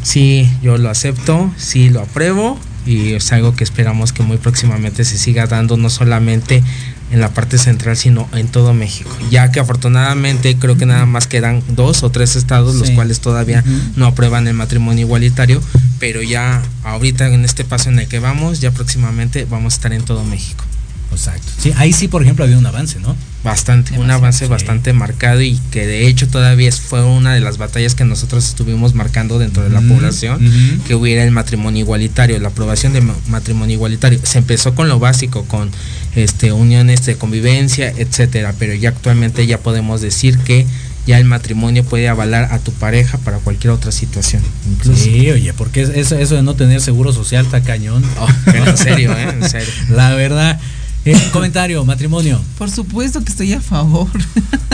Sí, 0.06 0.48
yo 0.62 0.78
lo 0.78 0.88
acepto, 0.88 1.52
sí 1.56 1.90
lo 1.90 2.00
apruebo 2.00 2.56
y 2.86 3.14
es 3.14 3.32
algo 3.32 3.56
que 3.56 3.64
esperamos 3.64 4.12
que 4.12 4.22
muy 4.22 4.36
próximamente 4.36 5.04
se 5.04 5.18
siga 5.18 5.48
dando 5.48 5.76
no 5.76 5.90
solamente 5.90 6.62
en 7.10 7.20
la 7.20 7.30
parte 7.30 7.58
central, 7.58 7.96
sino 7.96 8.28
en 8.32 8.46
todo 8.46 8.72
México. 8.72 9.10
Ya 9.32 9.50
que 9.50 9.58
afortunadamente 9.58 10.56
creo 10.60 10.76
que 10.76 10.86
nada 10.86 11.06
más 11.06 11.26
quedan 11.26 11.60
dos 11.70 12.04
o 12.04 12.10
tres 12.10 12.36
estados 12.36 12.76
los 12.76 12.92
cuales 12.92 13.18
todavía 13.18 13.64
no 13.96 14.06
aprueban 14.06 14.46
el 14.46 14.54
matrimonio 14.54 15.06
igualitario, 15.06 15.60
pero 15.98 16.22
ya 16.22 16.62
ahorita 16.84 17.26
en 17.26 17.44
este 17.44 17.64
paso 17.64 17.90
en 17.90 17.98
el 17.98 18.06
que 18.06 18.20
vamos, 18.20 18.60
ya 18.60 18.70
próximamente 18.70 19.44
vamos 19.44 19.74
a 19.74 19.76
estar 19.76 19.92
en 19.92 20.04
todo 20.04 20.22
México. 20.22 20.64
Exacto. 21.10 21.48
Sí, 21.58 21.72
ahí 21.78 21.92
sí, 21.92 22.06
por 22.06 22.22
ejemplo, 22.22 22.44
había 22.44 22.58
un 22.58 22.66
avance, 22.66 23.00
¿no? 23.00 23.16
Bastante, 23.46 23.98
un 23.98 24.10
avance 24.10 24.44
sí. 24.44 24.50
bastante 24.50 24.92
marcado 24.92 25.40
y 25.40 25.58
que 25.70 25.86
de 25.86 26.06
hecho 26.08 26.28
todavía 26.28 26.70
fue 26.72 27.02
una 27.04 27.32
de 27.32 27.40
las 27.40 27.58
batallas 27.58 27.94
que 27.94 28.04
nosotros 28.04 28.44
estuvimos 28.46 28.94
marcando 28.94 29.38
dentro 29.38 29.62
de 29.62 29.70
la 29.70 29.80
población, 29.80 30.40
que 30.86 30.94
hubiera 30.94 31.22
el 31.24 31.30
matrimonio 31.30 31.80
igualitario, 31.84 32.38
la 32.40 32.48
aprobación 32.48 32.92
ma- 33.06 33.14
matrimonio 33.28 33.74
igualitario. 33.74 34.18
Se 34.22 34.38
empezó 34.38 34.74
con 34.74 34.88
lo 34.88 34.98
básico, 34.98 35.44
con 35.44 35.70
este 36.14 36.52
uniones 36.52 37.06
de 37.06 37.16
convivencia, 37.16 37.90
etcétera, 37.96 38.52
pero 38.58 38.74
ya 38.74 38.88
actualmente 38.90 39.46
ya 39.46 39.58
podemos 39.58 40.00
decir 40.00 40.38
que 40.38 40.66
ya 41.06 41.18
el 41.18 41.24
matrimonio 41.24 41.84
puede 41.84 42.08
avalar 42.08 42.48
a 42.52 42.58
tu 42.58 42.72
pareja 42.72 43.18
para 43.18 43.38
cualquier 43.38 43.70
otra 43.72 43.92
situación, 43.92 44.42
incluso. 44.68 45.04
Sí, 45.04 45.30
oye, 45.30 45.52
porque 45.52 45.82
es- 45.82 45.90
eso, 45.90 46.18
eso 46.18 46.34
de 46.34 46.42
no 46.42 46.54
tener 46.56 46.80
seguro 46.80 47.12
social 47.12 47.44
está 47.44 47.60
cañón. 47.62 48.02
Oh, 48.18 48.26
pero 48.44 48.66
en 48.68 48.76
serio, 48.76 49.12
¿eh? 49.16 49.36
En 49.40 49.48
serio. 49.48 49.68
La 49.90 50.14
verdad. 50.14 50.58
Eh, 51.06 51.16
comentario, 51.32 51.84
matrimonio. 51.84 52.40
Por 52.58 52.68
supuesto 52.68 53.22
que 53.22 53.30
estoy 53.30 53.52
a 53.52 53.60
favor. 53.60 54.08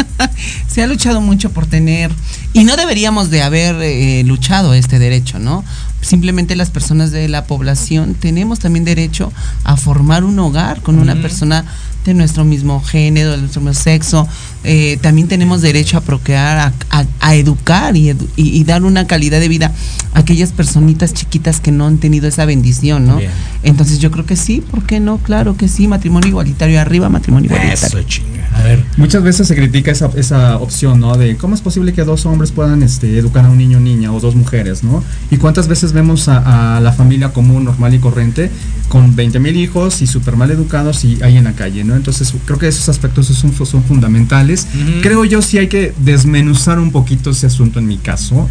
Se 0.66 0.82
ha 0.82 0.86
luchado 0.86 1.20
mucho 1.20 1.50
por 1.50 1.66
tener, 1.66 2.10
y 2.54 2.64
no 2.64 2.74
deberíamos 2.76 3.28
de 3.28 3.42
haber 3.42 3.76
eh, 3.82 4.24
luchado 4.24 4.72
este 4.72 4.98
derecho, 4.98 5.38
¿no? 5.38 5.62
Simplemente 6.02 6.54
las 6.56 6.68
personas 6.70 7.10
de 7.12 7.28
la 7.28 7.44
población 7.46 8.14
tenemos 8.14 8.58
también 8.58 8.84
derecho 8.84 9.32
a 9.64 9.76
formar 9.78 10.24
un 10.24 10.38
hogar 10.38 10.82
con 10.82 10.98
una 10.98 11.14
persona 11.14 11.64
de 12.04 12.12
nuestro 12.14 12.44
mismo 12.44 12.82
género, 12.82 13.30
de 13.30 13.36
nuestro 13.38 13.60
mismo 13.60 13.80
sexo. 13.80 14.26
Eh, 14.64 14.98
también 15.00 15.28
tenemos 15.28 15.62
derecho 15.62 15.96
a 15.96 16.00
procrear, 16.00 16.58
a, 16.58 16.72
a- 16.98 17.06
a 17.20 17.34
educar 17.36 17.96
y, 17.96 18.08
edu- 18.10 18.26
y- 18.36 18.48
y 18.58 18.64
dar 18.64 18.82
una 18.82 19.06
calidad 19.06 19.38
de 19.38 19.46
vida 19.46 19.72
a 20.12 20.18
aquellas 20.18 20.50
personitas 20.50 21.14
chiquitas 21.14 21.60
que 21.60 21.70
no 21.70 21.86
han 21.86 21.98
tenido 21.98 22.26
esa 22.26 22.44
bendición, 22.44 23.06
¿no? 23.06 23.18
Bien. 23.18 23.30
Entonces 23.62 24.00
yo 24.00 24.10
creo 24.10 24.26
que 24.26 24.34
sí, 24.34 24.60
¿por 24.68 24.84
qué 24.84 24.98
no? 24.98 25.18
Claro 25.18 25.56
que 25.56 25.68
sí, 25.68 25.86
matrimonio 25.86 26.28
igualitario, 26.28 26.80
arriba 26.80 27.08
matrimonio 27.08 27.46
igualitario. 27.52 27.86
Eso, 28.00 28.02
chinga. 28.02 28.48
A 28.52 28.62
ver. 28.64 28.84
Muchas 28.96 29.22
veces 29.22 29.46
se 29.46 29.54
critica 29.54 29.92
esa, 29.92 30.10
esa 30.16 30.58
opción, 30.58 30.98
¿no? 30.98 31.16
De 31.16 31.36
cómo 31.36 31.54
es 31.54 31.60
posible 31.60 31.92
que 31.92 32.02
dos 32.02 32.26
hombres 32.26 32.50
puedan 32.50 32.82
este, 32.82 33.16
educar 33.16 33.44
a 33.44 33.48
un 33.48 33.58
niño 33.58 33.78
o 33.78 33.80
niña 33.80 34.12
o 34.12 34.18
dos 34.18 34.34
mujeres, 34.34 34.82
¿no? 34.82 35.04
Y 35.30 35.36
cuántas 35.36 35.68
veces 35.68 35.91
vemos 35.92 36.28
a, 36.28 36.76
a 36.76 36.80
la 36.80 36.92
familia 36.92 37.32
común, 37.32 37.64
normal 37.64 37.94
y 37.94 37.98
corriente 37.98 38.50
con 38.92 39.16
20 39.16 39.40
mil 39.40 39.56
hijos 39.56 40.02
y 40.02 40.06
súper 40.06 40.36
mal 40.36 40.50
educados 40.50 41.04
y 41.04 41.22
ahí 41.22 41.38
en 41.38 41.44
la 41.44 41.54
calle, 41.54 41.82
¿no? 41.82 41.96
Entonces 41.96 42.34
creo 42.44 42.58
que 42.58 42.68
esos 42.68 42.90
aspectos 42.90 43.26
son, 43.28 43.54
son 43.66 43.82
fundamentales. 43.84 44.66
Creo 45.00 45.24
yo 45.24 45.40
sí 45.40 45.56
hay 45.56 45.68
que 45.68 45.94
desmenuzar 45.98 46.78
un 46.78 46.92
poquito 46.92 47.30
ese 47.30 47.46
asunto 47.46 47.78
en 47.78 47.86
mi 47.86 47.96
caso. 47.96 48.50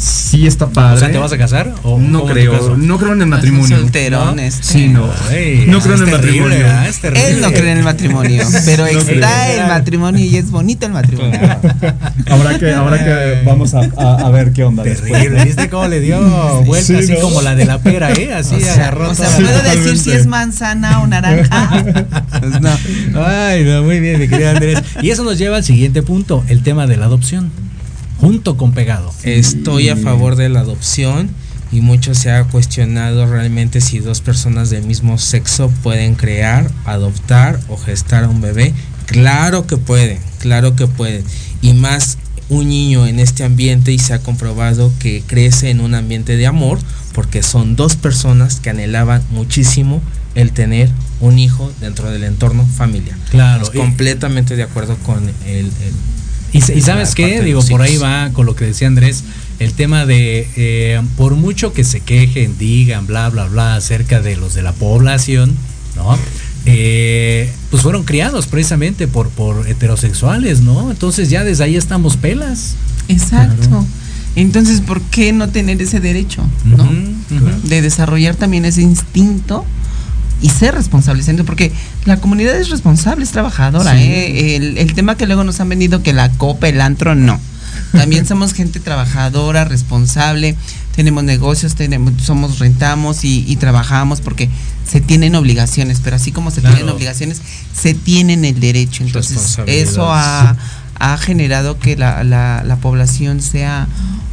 Sí 0.00 0.46
está 0.46 0.66
padre. 0.68 0.96
O 0.96 0.98
sea, 0.98 1.10
¿te 1.12 1.18
vas 1.18 1.30
a 1.32 1.36
casar? 1.36 1.74
¿O 1.82 1.98
no 1.98 2.24
creo, 2.24 2.74
no 2.76 2.96
creo 2.98 3.12
en 3.12 3.20
el 3.20 3.26
matrimonio. 3.28 3.76
Solterón, 3.76 4.36
¿no? 4.36 4.42
este. 4.42 4.62
Sí, 4.62 4.88
no. 4.88 5.06
Ay, 5.28 5.64
no 5.66 5.78
creo 5.80 5.96
en 5.96 6.02
es 6.02 6.08
el 6.08 6.20
terrible, 6.20 6.40
matrimonio. 6.40 6.58
¿verdad? 6.58 6.88
Es 6.88 7.00
terrible. 7.00 7.28
Él 7.28 7.40
no 7.42 7.48
cree 7.52 7.72
en 7.72 7.78
el 7.78 7.84
matrimonio, 7.84 8.42
pero 8.64 8.84
No 8.84 8.88
está 8.98 9.04
creo. 9.12 9.60
el 9.62 9.68
matrimonio 9.68 10.24
y 10.24 10.36
es 10.38 10.50
bonito 10.50 10.86
el 10.86 10.92
matrimonio. 10.92 11.38
Habrá 12.30 12.58
que, 12.58 12.72
habrá 12.72 13.04
que, 13.04 13.42
vamos 13.44 13.74
a, 13.74 13.80
a- 13.98 14.26
a 14.26 14.30
ver 14.30 14.52
qué 14.52 14.64
onda. 14.64 14.84
después, 14.84 15.10
Terrible. 15.12 15.38
¿no? 15.40 15.44
¿Viste 15.44 15.68
cómo 15.68 15.88
le 15.88 16.00
dio 16.00 16.62
vuelta 16.62 16.86
Sí, 16.86 16.94
así 16.94 17.12
¿no? 17.12 17.20
como 17.20 17.42
la 17.42 17.54
de 17.54 17.64
la 17.66 17.78
pera, 17.80 18.10
eh? 18.12 18.32
Así 18.40 18.54
O 18.54 18.60
sea, 18.60 18.74
agarró 18.74 19.10
o 19.10 19.14
sea, 19.14 19.28
¿puedo 19.36 19.48
la- 19.50 19.62
decir 19.74 19.98
si 19.98 20.04
totalmente. 20.04 20.16
es 20.16 20.26
manzana 20.26 21.02
o 21.02 21.06
naranja? 21.08 21.84
Pues 22.40 22.60
no. 22.60 22.70
Ay, 23.26 23.64
no, 23.64 23.82
muy 23.82 24.00
bien, 24.00 24.18
mi 24.20 24.28
querido 24.28 24.50
Andrés. 24.50 24.78
Y 25.02 25.10
eso 25.10 25.24
nos 25.24 25.36
lleva 25.36 25.56
al 25.58 25.64
siguiente 25.64 26.02
punto, 26.02 26.42
el 26.48 26.62
tema 26.62 26.86
de 26.86 26.96
la 26.96 27.06
adopción. 27.06 27.50
Junto 28.20 28.56
con 28.56 28.72
pegado. 28.72 29.12
Estoy 29.22 29.88
a 29.88 29.96
favor 29.96 30.36
de 30.36 30.48
la 30.48 30.60
adopción 30.60 31.30
y 31.72 31.80
mucho 31.80 32.14
se 32.14 32.30
ha 32.30 32.44
cuestionado 32.44 33.26
realmente 33.26 33.80
si 33.80 33.98
dos 34.00 34.20
personas 34.20 34.70
del 34.70 34.84
mismo 34.84 35.18
sexo 35.18 35.70
pueden 35.82 36.14
crear, 36.16 36.70
adoptar 36.84 37.60
o 37.68 37.76
gestar 37.76 38.24
a 38.24 38.28
un 38.28 38.40
bebé. 38.40 38.74
Claro 39.06 39.66
que 39.66 39.76
pueden, 39.76 40.18
claro 40.38 40.76
que 40.76 40.86
pueden. 40.86 41.24
Y 41.62 41.72
más 41.72 42.18
un 42.48 42.68
niño 42.68 43.06
en 43.06 43.20
este 43.20 43.44
ambiente 43.44 43.92
y 43.92 43.98
se 43.98 44.12
ha 44.12 44.18
comprobado 44.20 44.92
que 44.98 45.22
crece 45.26 45.70
en 45.70 45.80
un 45.80 45.94
ambiente 45.94 46.36
de 46.36 46.46
amor 46.46 46.78
porque 47.14 47.42
son 47.42 47.76
dos 47.76 47.96
personas 47.96 48.60
que 48.60 48.70
anhelaban 48.70 49.22
muchísimo 49.30 50.02
el 50.34 50.52
tener 50.52 50.90
un 51.20 51.38
hijo 51.38 51.72
dentro 51.80 52.10
del 52.10 52.24
entorno 52.24 52.66
familiar. 52.66 53.16
Claro. 53.30 53.62
Estamos 53.64 53.84
completamente 53.86 54.56
de 54.56 54.62
acuerdo 54.64 54.96
con 54.98 55.28
el, 55.46 55.66
el- 55.66 55.70
Y, 56.52 56.58
y 56.58 56.80
sabes 56.80 57.14
qué, 57.14 57.42
digo, 57.42 57.62
por 57.62 57.82
ahí 57.82 57.96
va 57.96 58.30
con 58.32 58.46
lo 58.46 58.56
que 58.56 58.64
decía 58.64 58.88
Andrés, 58.88 59.24
el 59.58 59.72
tema 59.74 60.06
de, 60.06 60.48
eh, 60.56 61.00
por 61.16 61.36
mucho 61.36 61.72
que 61.72 61.84
se 61.84 62.00
quejen, 62.00 62.58
digan, 62.58 63.06
bla, 63.06 63.28
bla, 63.28 63.46
bla, 63.46 63.76
acerca 63.76 64.20
de 64.20 64.36
los 64.36 64.54
de 64.54 64.62
la 64.62 64.72
población, 64.72 65.54
¿no? 65.96 66.18
Eh, 66.66 67.50
pues 67.70 67.82
fueron 67.82 68.04
criados 68.04 68.46
precisamente 68.46 69.08
por, 69.08 69.28
por 69.28 69.68
heterosexuales, 69.68 70.60
¿no? 70.60 70.90
Entonces 70.90 71.30
ya 71.30 71.44
desde 71.44 71.64
ahí 71.64 71.76
estamos 71.76 72.16
pelas. 72.16 72.74
Exacto. 73.08 73.68
Claro. 73.68 73.86
Entonces, 74.36 74.80
¿por 74.80 75.00
qué 75.02 75.32
no 75.32 75.48
tener 75.48 75.80
ese 75.82 76.00
derecho? 76.00 76.42
¿no? 76.64 76.88
De 77.64 77.82
desarrollar 77.82 78.36
también 78.36 78.64
ese 78.64 78.82
instinto 78.82 79.64
y 80.42 80.48
ser 80.48 80.74
responsable, 80.74 81.22
siendo- 81.22 81.44
porque 81.44 81.72
la 82.04 82.18
comunidad 82.18 82.56
es 82.56 82.70
responsable, 82.70 83.24
es 83.24 83.30
trabajadora. 83.30 83.92
Sí. 83.92 83.98
¿eh? 84.02 84.56
El, 84.56 84.78
el 84.78 84.94
tema 84.94 85.16
que 85.16 85.26
luego 85.26 85.44
nos 85.44 85.60
han 85.60 85.68
vendido 85.68 86.02
que 86.02 86.12
la 86.12 86.30
copa, 86.30 86.68
el 86.68 86.80
antro, 86.80 87.14
no. 87.14 87.38
También 87.92 88.26
somos 88.28 88.52
gente 88.52 88.80
trabajadora, 88.80 89.64
responsable, 89.64 90.56
tenemos 90.94 91.24
negocios, 91.24 91.74
tenemos, 91.74 92.12
somos, 92.22 92.58
rentamos 92.58 93.24
y, 93.24 93.44
y 93.46 93.56
trabajamos 93.56 94.20
porque 94.20 94.48
se 94.88 95.00
tienen 95.00 95.34
obligaciones, 95.34 96.00
pero 96.02 96.16
así 96.16 96.32
como 96.32 96.50
se 96.50 96.60
Claro. 96.60 96.76
tienen 96.76 96.94
obligaciones, 96.94 97.40
se 97.78 97.94
tienen 97.94 98.44
el 98.44 98.58
derecho. 98.60 99.04
Entonces, 99.04 99.58
eso 99.66 100.12
ha, 100.12 100.56
ha 100.98 101.18
generado 101.18 101.78
que 101.78 101.96
la, 101.96 102.24
la- 102.24 102.62
la 102.64 102.76
población 102.76 103.40
sea 103.40 103.86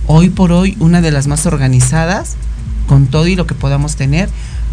hoy 0.08 0.30
por 0.30 0.51
hoy 0.51 0.76
una 0.80 1.01
de 1.01 1.12
las 1.12 1.28
más 1.28 1.45
organizadas, 1.45 2.36
con 2.88 3.08
todo 3.08 3.28
y 3.28 3.36
lo 3.36 3.45
que 3.45 3.53
podamos 3.55 3.95
tener, 3.97 4.30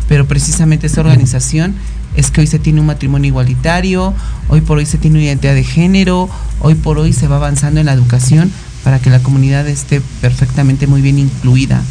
pero 0.09 0.27
precisamente 0.27 0.87
esta 0.87 1.01
organización 1.01 1.75
es 2.17 2.31
que 2.31 2.41
hoy 2.43 2.47
se 2.47 2.59
tiene 2.59 2.81
un 2.81 2.87
matrimonio 2.87 3.29
igualitario, 3.29 4.15
hoy 4.49 4.61
por 4.61 4.79
hoy 4.79 4.87
se 4.87 4.99
tiene 4.99 5.19
una 5.19 5.27
identidad 5.27 5.55
de 5.55 5.65
género, 5.65 6.29
hoy 6.61 6.75
por 6.75 6.99
hoy 6.99 7.13
se 7.13 7.27
va 7.27 7.37
avanzando 7.37 7.81
en 7.81 7.87
la 7.87 7.93
educación 7.93 8.51
para 8.85 9.01
que 9.01 9.11
la 9.11 9.21
comunidad 9.21 9.67
esté 9.67 10.01
perfectamente 10.21 10.87
muy 10.87 11.01
bien 11.01 11.19
incluida 11.19 11.83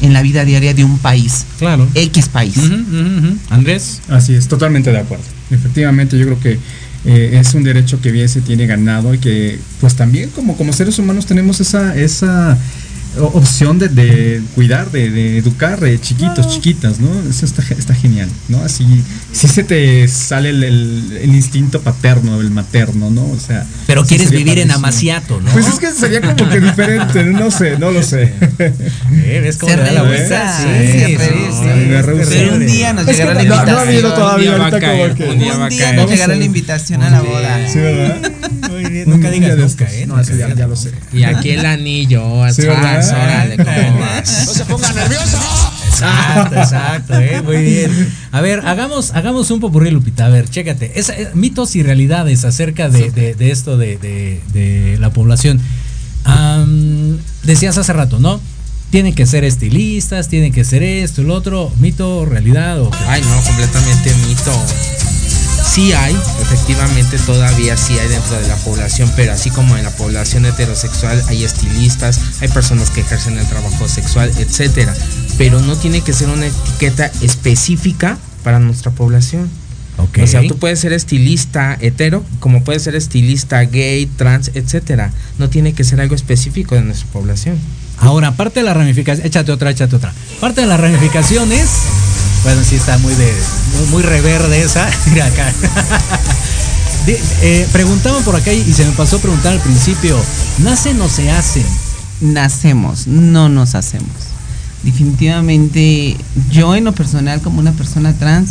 en 0.00 0.12
la 0.12 0.22
vida 0.22 0.44
diaria 0.44 0.74
de 0.74 0.84
un 0.84 0.98
país, 0.98 1.44
Claro. 1.58 1.86
X 1.94 2.28
país. 2.28 2.56
Andrés. 3.50 4.00
Así 4.08 4.34
es, 4.34 4.48
totalmente 4.48 4.90
de 4.90 4.98
acuerdo. 4.98 5.24
Efectivamente, 5.50 6.18
yo 6.18 6.24
creo 6.26 6.40
que 6.40 6.58
eh, 7.04 7.38
es 7.40 7.54
un 7.54 7.62
derecho 7.64 8.00
que 8.00 8.10
bien 8.10 8.28
se 8.28 8.40
tiene 8.40 8.66
ganado 8.66 9.14
y 9.14 9.18
que 9.18 9.58
pues 9.80 9.94
también 9.94 10.30
como, 10.30 10.56
como 10.56 10.72
seres 10.72 10.98
humanos 10.98 11.26
tenemos 11.26 11.60
esa, 11.60 11.96
esa 11.96 12.56
opción 13.20 13.78
de, 13.78 13.88
de 13.88 14.40
cuidar, 14.54 14.90
de, 14.90 15.10
de 15.10 15.38
educar 15.38 15.82
eh, 15.84 15.98
chiquitos, 16.00 16.48
chiquitas, 16.48 17.00
¿no? 17.00 17.08
Eso 17.28 17.44
está, 17.46 17.62
ge- 17.62 17.74
está 17.78 17.94
genial, 17.94 18.28
¿no? 18.48 18.62
Así, 18.62 18.84
sí 19.32 19.48
se 19.48 19.64
te 19.64 20.06
sale 20.08 20.50
el, 20.50 20.62
el- 20.62 21.18
el 21.22 21.34
instinto 21.34 21.80
paterno, 21.80 22.40
el 22.40 22.50
materno, 22.50 23.10
¿no? 23.10 23.24
O 23.26 23.38
sea. 23.38 23.66
Pero 23.86 24.02
sí 24.02 24.08
quieres 24.10 24.30
vivir 24.30 24.58
en. 24.60 24.70
Amaciato, 24.70 25.40
¿no? 25.40 25.50
Pues 25.50 25.66
es 25.66 25.78
que 25.80 25.90
sería 25.90 26.20
como 26.20 26.48
que 26.48 26.60
diferente, 26.60 27.24
no 27.24 27.50
sé, 27.50 27.78
no 27.78 27.90
lo 27.90 28.02
sé. 28.02 28.32
Eh, 29.12 29.40
¿Ves 29.42 29.56
cómo 29.56 29.72
Se 29.72 29.78
da 29.78 29.90
la 29.92 30.02
vuelta? 30.02 30.56
Sí, 30.62 30.92
sí, 30.92 31.16
rehúsa. 31.16 32.28
Pero 32.28 32.54
un 32.54 32.66
día 32.66 32.92
nos 32.92 33.06
llegará 33.06 33.34
la 33.34 33.42
no- 33.42 33.48
no 33.48 33.54
ha 33.54 33.58
invitación. 33.58 33.88
habido 33.88 34.14
todavía 34.14 34.50
ahorita 34.52 34.70
como 34.70 34.80
caer, 34.80 35.14
que- 35.14 35.24
un 35.28 35.38
día 35.38 35.92
nos 35.94 36.10
llegará 36.10 36.34
la 36.36 36.44
invitación 36.44 37.02
a 37.02 37.10
la 37.10 37.20
boda. 37.22 37.68
Sí, 37.68 37.78
¿verdad? 37.78 38.32
Bien, 38.90 39.08
nunca 39.08 39.28
Un 39.28 39.34
digas 39.34 39.56
nunca, 39.56 39.84
estos. 39.84 39.92
¿eh? 39.92 40.06
No, 40.06 40.20
eso 40.20 40.34
ya, 40.36 40.54
ya 40.54 40.66
lo 40.66 40.76
sé. 40.76 40.92
Y 41.12 41.24
aquí 41.24 41.50
el 41.50 41.64
anillo, 41.66 42.22
Sí, 42.52 42.62
órale, 42.66 43.56
¿cómo 43.56 43.98
vas? 44.00 44.46
No 44.46 44.52
se 44.54 44.64
ponga 44.64 44.92
nervioso. 44.94 45.38
Exacto, 45.88 46.54
exacto, 46.56 47.18
eh, 47.18 47.42
muy 47.42 47.56
bien. 47.62 48.12
A 48.30 48.40
ver, 48.40 48.60
hagamos, 48.66 49.10
hagamos 49.14 49.50
un 49.50 49.58
popurrí, 49.60 49.90
Lupita. 49.90 50.26
A 50.26 50.28
ver, 50.28 50.48
chécate. 50.48 50.92
Es, 50.98 51.08
eh, 51.08 51.30
mitos 51.34 51.74
y 51.74 51.82
realidades 51.82 52.44
acerca 52.44 52.88
de, 52.88 53.10
de- 53.10 53.34
de 53.34 53.50
esto 53.50 53.76
de, 53.76 53.98
de- 53.98 54.96
la 55.00 55.10
población. 55.12 55.60
Decías 57.42 57.78
hace 57.78 57.92
rato, 57.92 58.18
¿no? 58.18 58.40
Tienen 58.90 59.14
que 59.14 59.26
ser 59.26 59.44
estilistas, 59.44 60.28
tienen 60.28 60.52
que 60.52 60.64
ser 60.64 60.82
esto, 60.82 61.20
el 61.22 61.30
otro, 61.30 61.72
mito, 61.80 62.24
realidad 62.26 62.80
o? 62.80 62.90
Ay, 63.06 63.20
no, 63.22 63.42
completamente 63.42 64.14
mito. 64.26 64.52
Sí 65.78 65.92
hay, 65.92 66.12
efectivamente 66.42 67.18
todavía 67.18 67.76
sí 67.76 67.96
hay 68.00 68.08
dentro 68.08 68.34
de 68.40 68.48
la 68.48 68.56
población, 68.56 69.12
pero 69.14 69.32
así 69.32 69.48
como 69.50 69.76
en 69.76 69.84
la 69.84 69.90
población 69.90 70.44
heterosexual 70.44 71.22
hay 71.28 71.44
estilistas, 71.44 72.20
hay 72.40 72.48
personas 72.48 72.90
que 72.90 73.02
ejercen 73.02 73.38
el 73.38 73.46
trabajo 73.46 73.86
sexual, 73.86 74.32
etcétera. 74.38 74.92
Pero 75.36 75.60
no 75.60 75.76
tiene 75.76 76.00
que 76.00 76.12
ser 76.12 76.30
una 76.30 76.48
etiqueta 76.48 77.12
específica 77.20 78.18
para 78.42 78.58
nuestra 78.58 78.90
población. 78.90 79.48
Ok. 79.98 80.18
O 80.24 80.26
sea, 80.26 80.44
tú 80.48 80.58
puedes 80.58 80.80
ser 80.80 80.92
estilista 80.92 81.78
hetero, 81.80 82.24
como 82.40 82.64
puedes 82.64 82.82
ser 82.82 82.96
estilista 82.96 83.60
gay, 83.60 84.06
trans, 84.06 84.50
etcétera. 84.54 85.12
No 85.38 85.48
tiene 85.48 85.74
que 85.74 85.84
ser 85.84 86.00
algo 86.00 86.16
específico 86.16 86.74
de 86.74 86.80
nuestra 86.80 87.06
población. 87.12 87.56
Ahora, 87.98 88.32
parte 88.32 88.60
de 88.60 88.64
la 88.64 88.74
ramificación, 88.74 89.24
échate 89.24 89.52
otra, 89.52 89.70
échate 89.70 89.94
otra. 89.94 90.12
Parte 90.40 90.60
de 90.60 90.66
las 90.66 90.80
ramificaciones, 90.80 91.68
bueno, 92.42 92.62
sí 92.64 92.76
está 92.76 92.98
muy 92.98 93.14
de 93.14 93.32
muy, 93.74 93.86
muy 93.90 94.02
reverde 94.02 94.62
esa. 94.62 94.88
Mira 95.10 95.26
acá. 95.26 95.52
Eh, 97.06 97.66
preguntaban 97.72 98.22
por 98.22 98.36
acá 98.36 98.52
y 98.52 98.70
se 98.72 98.84
me 98.84 98.92
pasó 98.92 99.16
a 99.16 99.20
preguntar 99.20 99.54
al 99.54 99.60
principio, 99.60 100.18
¿nacen 100.58 101.00
o 101.00 101.08
se 101.08 101.30
hacen? 101.30 101.64
Nacemos, 102.20 103.06
no 103.06 103.48
nos 103.48 103.74
hacemos. 103.74 104.10
Definitivamente, 104.82 106.16
yo 106.50 106.74
en 106.74 106.84
lo 106.84 106.92
personal, 106.92 107.40
como 107.40 107.60
una 107.60 107.72
persona 107.72 108.12
trans, 108.12 108.50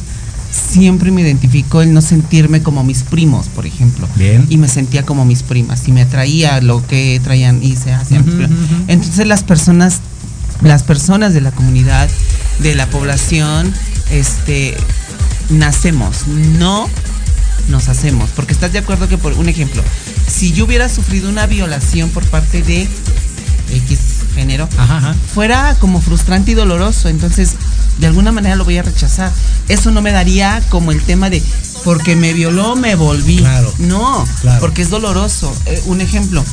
siempre 0.51 1.11
me 1.11 1.21
identificó 1.21 1.81
el 1.81 1.93
no 1.93 2.01
sentirme 2.01 2.61
como 2.61 2.83
mis 2.83 3.03
primos, 3.03 3.47
por 3.47 3.65
ejemplo. 3.65 4.07
Bien. 4.15 4.45
Y 4.49 4.57
me 4.57 4.67
sentía 4.67 5.03
como 5.03 5.25
mis 5.25 5.43
primas. 5.43 5.87
Y 5.87 5.91
me 5.91 6.01
atraía 6.01 6.61
lo 6.61 6.85
que 6.85 7.19
traían 7.23 7.63
y 7.63 7.75
se 7.75 7.93
hacían. 7.93 8.23
primas. 8.23 8.51
ujú. 8.51 8.83
Entonces 8.87 9.27
las 9.27 9.43
personas, 9.43 9.99
las 10.61 10.83
personas 10.83 11.33
de 11.33 11.41
la 11.41 11.51
comunidad, 11.51 12.09
de 12.59 12.75
la 12.75 12.87
población, 12.87 13.73
este, 14.11 14.75
nacemos, 15.49 16.27
no 16.27 16.89
nos 17.69 17.89
hacemos. 17.89 18.29
Porque 18.35 18.53
estás 18.53 18.71
de 18.73 18.79
acuerdo 18.79 19.07
que, 19.07 19.17
por 19.17 19.33
un 19.33 19.49
ejemplo, 19.49 19.83
si 20.27 20.51
yo 20.53 20.65
hubiera 20.65 20.89
sufrido 20.89 21.29
una 21.29 21.45
violación 21.47 22.09
por 22.09 22.23
parte 22.25 22.61
de 22.63 22.87
X 23.73 23.99
género, 24.35 24.69
Ajá, 24.77 24.97
ajá. 24.97 25.15
fuera 25.33 25.75
como 25.79 25.99
frustrante 26.01 26.51
y 26.51 26.53
doloroso. 26.53 27.09
Entonces, 27.09 27.51
de 27.99 28.07
alguna 28.07 28.31
manera 28.31 28.55
lo 28.55 28.63
voy 28.65 28.77
a 28.77 28.83
rechazar. 28.83 29.31
Eso 29.67 29.91
no 29.91 30.01
me 30.01 30.11
daría 30.11 30.61
como 30.69 30.91
el 30.91 31.01
tema 31.01 31.29
de 31.29 31.41
porque 31.83 32.15
me 32.15 32.33
violó, 32.33 32.75
me 32.75 32.95
volví. 32.95 33.37
Claro. 33.37 33.73
No, 33.79 34.25
Claro. 34.41 34.59
porque 34.59 34.81
es 34.81 34.89
doloroso. 34.89 35.53
Eh, 35.65 35.81
un 35.87 36.01
ejemplo, 36.01 36.43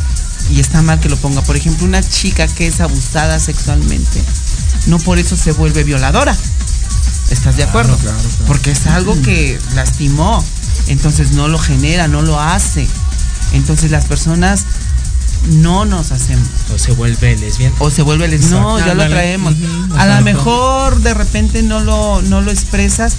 y 0.51 0.61
está 0.61 0.83
mal 0.83 1.01
que 1.01 1.09
lo 1.09 1.17
ponga, 1.17 1.43
por 1.43 1.57
ejemplo, 1.57 1.87
una 1.87 2.03
chica 2.03 2.47
que 2.47 2.67
es 2.67 2.81
abusada 2.81 3.39
sexualmente, 3.39 4.23
no 4.87 4.99
por 4.99 5.19
eso 5.19 5.37
se 5.37 5.53
vuelve 5.53 5.85
violadora. 5.85 6.37
¿Estás 7.31 7.57
de 7.57 7.65
acuerdo? 7.65 7.97
claro, 7.97 8.19
claro. 8.19 8.45
Porque 8.47 8.71
es 8.71 8.87
algo 8.87 9.21
que 9.23 9.59
lastimó. 9.75 10.45
Entonces 10.89 11.33
no 11.33 11.49
lo 11.49 11.59
genera, 11.59 12.07
no 12.07 12.21
lo 12.21 12.39
hace. 12.39 12.87
Entonces 13.53 13.91
las 13.91 14.05
personas 14.05 14.65
no 15.53 15.85
nos 15.85 16.11
hacemos 16.11 16.49
O 16.75 16.79
se 16.79 16.93
vuelve 16.93 17.37
lesbiana. 17.37 17.75
o 17.79 17.91
se 17.91 18.03
vuelve 18.03 18.29
les 18.29 18.51
no 18.51 18.79
ya 18.79 18.95
lo 18.95 19.07
traemos 19.09 19.55
a 19.97 20.07
lo 20.07 20.23
mejor 20.23 21.01
de 21.03 21.13
repente 21.13 21.63
no 21.63 21.81
lo 21.81 22.23
no 22.23 22.41
lo 22.41 22.51
expresas 22.51 23.15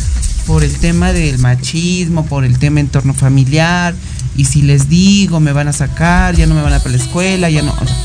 por 0.48 0.64
el 0.64 0.76
tema 0.80 1.14
del 1.14 1.38
machismo 1.38 2.26
por 2.26 2.44
el 2.44 2.58
tema 2.58 2.80
entorno 2.80 3.14
familiar 3.14 3.94
y 4.38 4.46
si 4.46 4.62
les 4.62 4.90
digo 4.90 5.40
me 5.40 5.52
van 5.54 5.68
a 5.68 5.74
sacar 5.74 6.36
ya 6.36 6.46
no 6.48 6.56
me 6.56 6.62
van 6.62 6.74
a 6.74 6.80
para 6.80 6.92
la 6.96 6.98
escuela 7.04 7.50
ya 7.50 7.62
no 7.62 7.72
o 7.72 7.86
sea, 7.86 7.96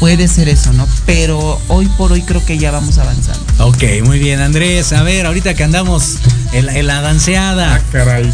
puede 0.00 0.28
ser 0.28 0.48
eso 0.48 0.72
no 0.72 0.86
pero 1.06 1.60
hoy 1.68 1.86
por 1.98 2.12
hoy 2.12 2.22
creo 2.22 2.44
que 2.44 2.58
ya 2.58 2.70
vamos 2.70 2.98
avanzando 2.98 3.42
Ok, 3.58 3.82
muy 4.04 4.18
bien, 4.18 4.40
Andrés. 4.40 4.92
A 4.92 5.02
ver, 5.04 5.26
ahorita 5.26 5.54
que 5.54 5.62
andamos 5.62 6.16
en, 6.52 6.66
la- 6.66 6.76
en 6.76 6.86
la 6.88 7.00
danceada, 7.00 7.76
Ah, 7.76 7.80
caray. 7.92 8.28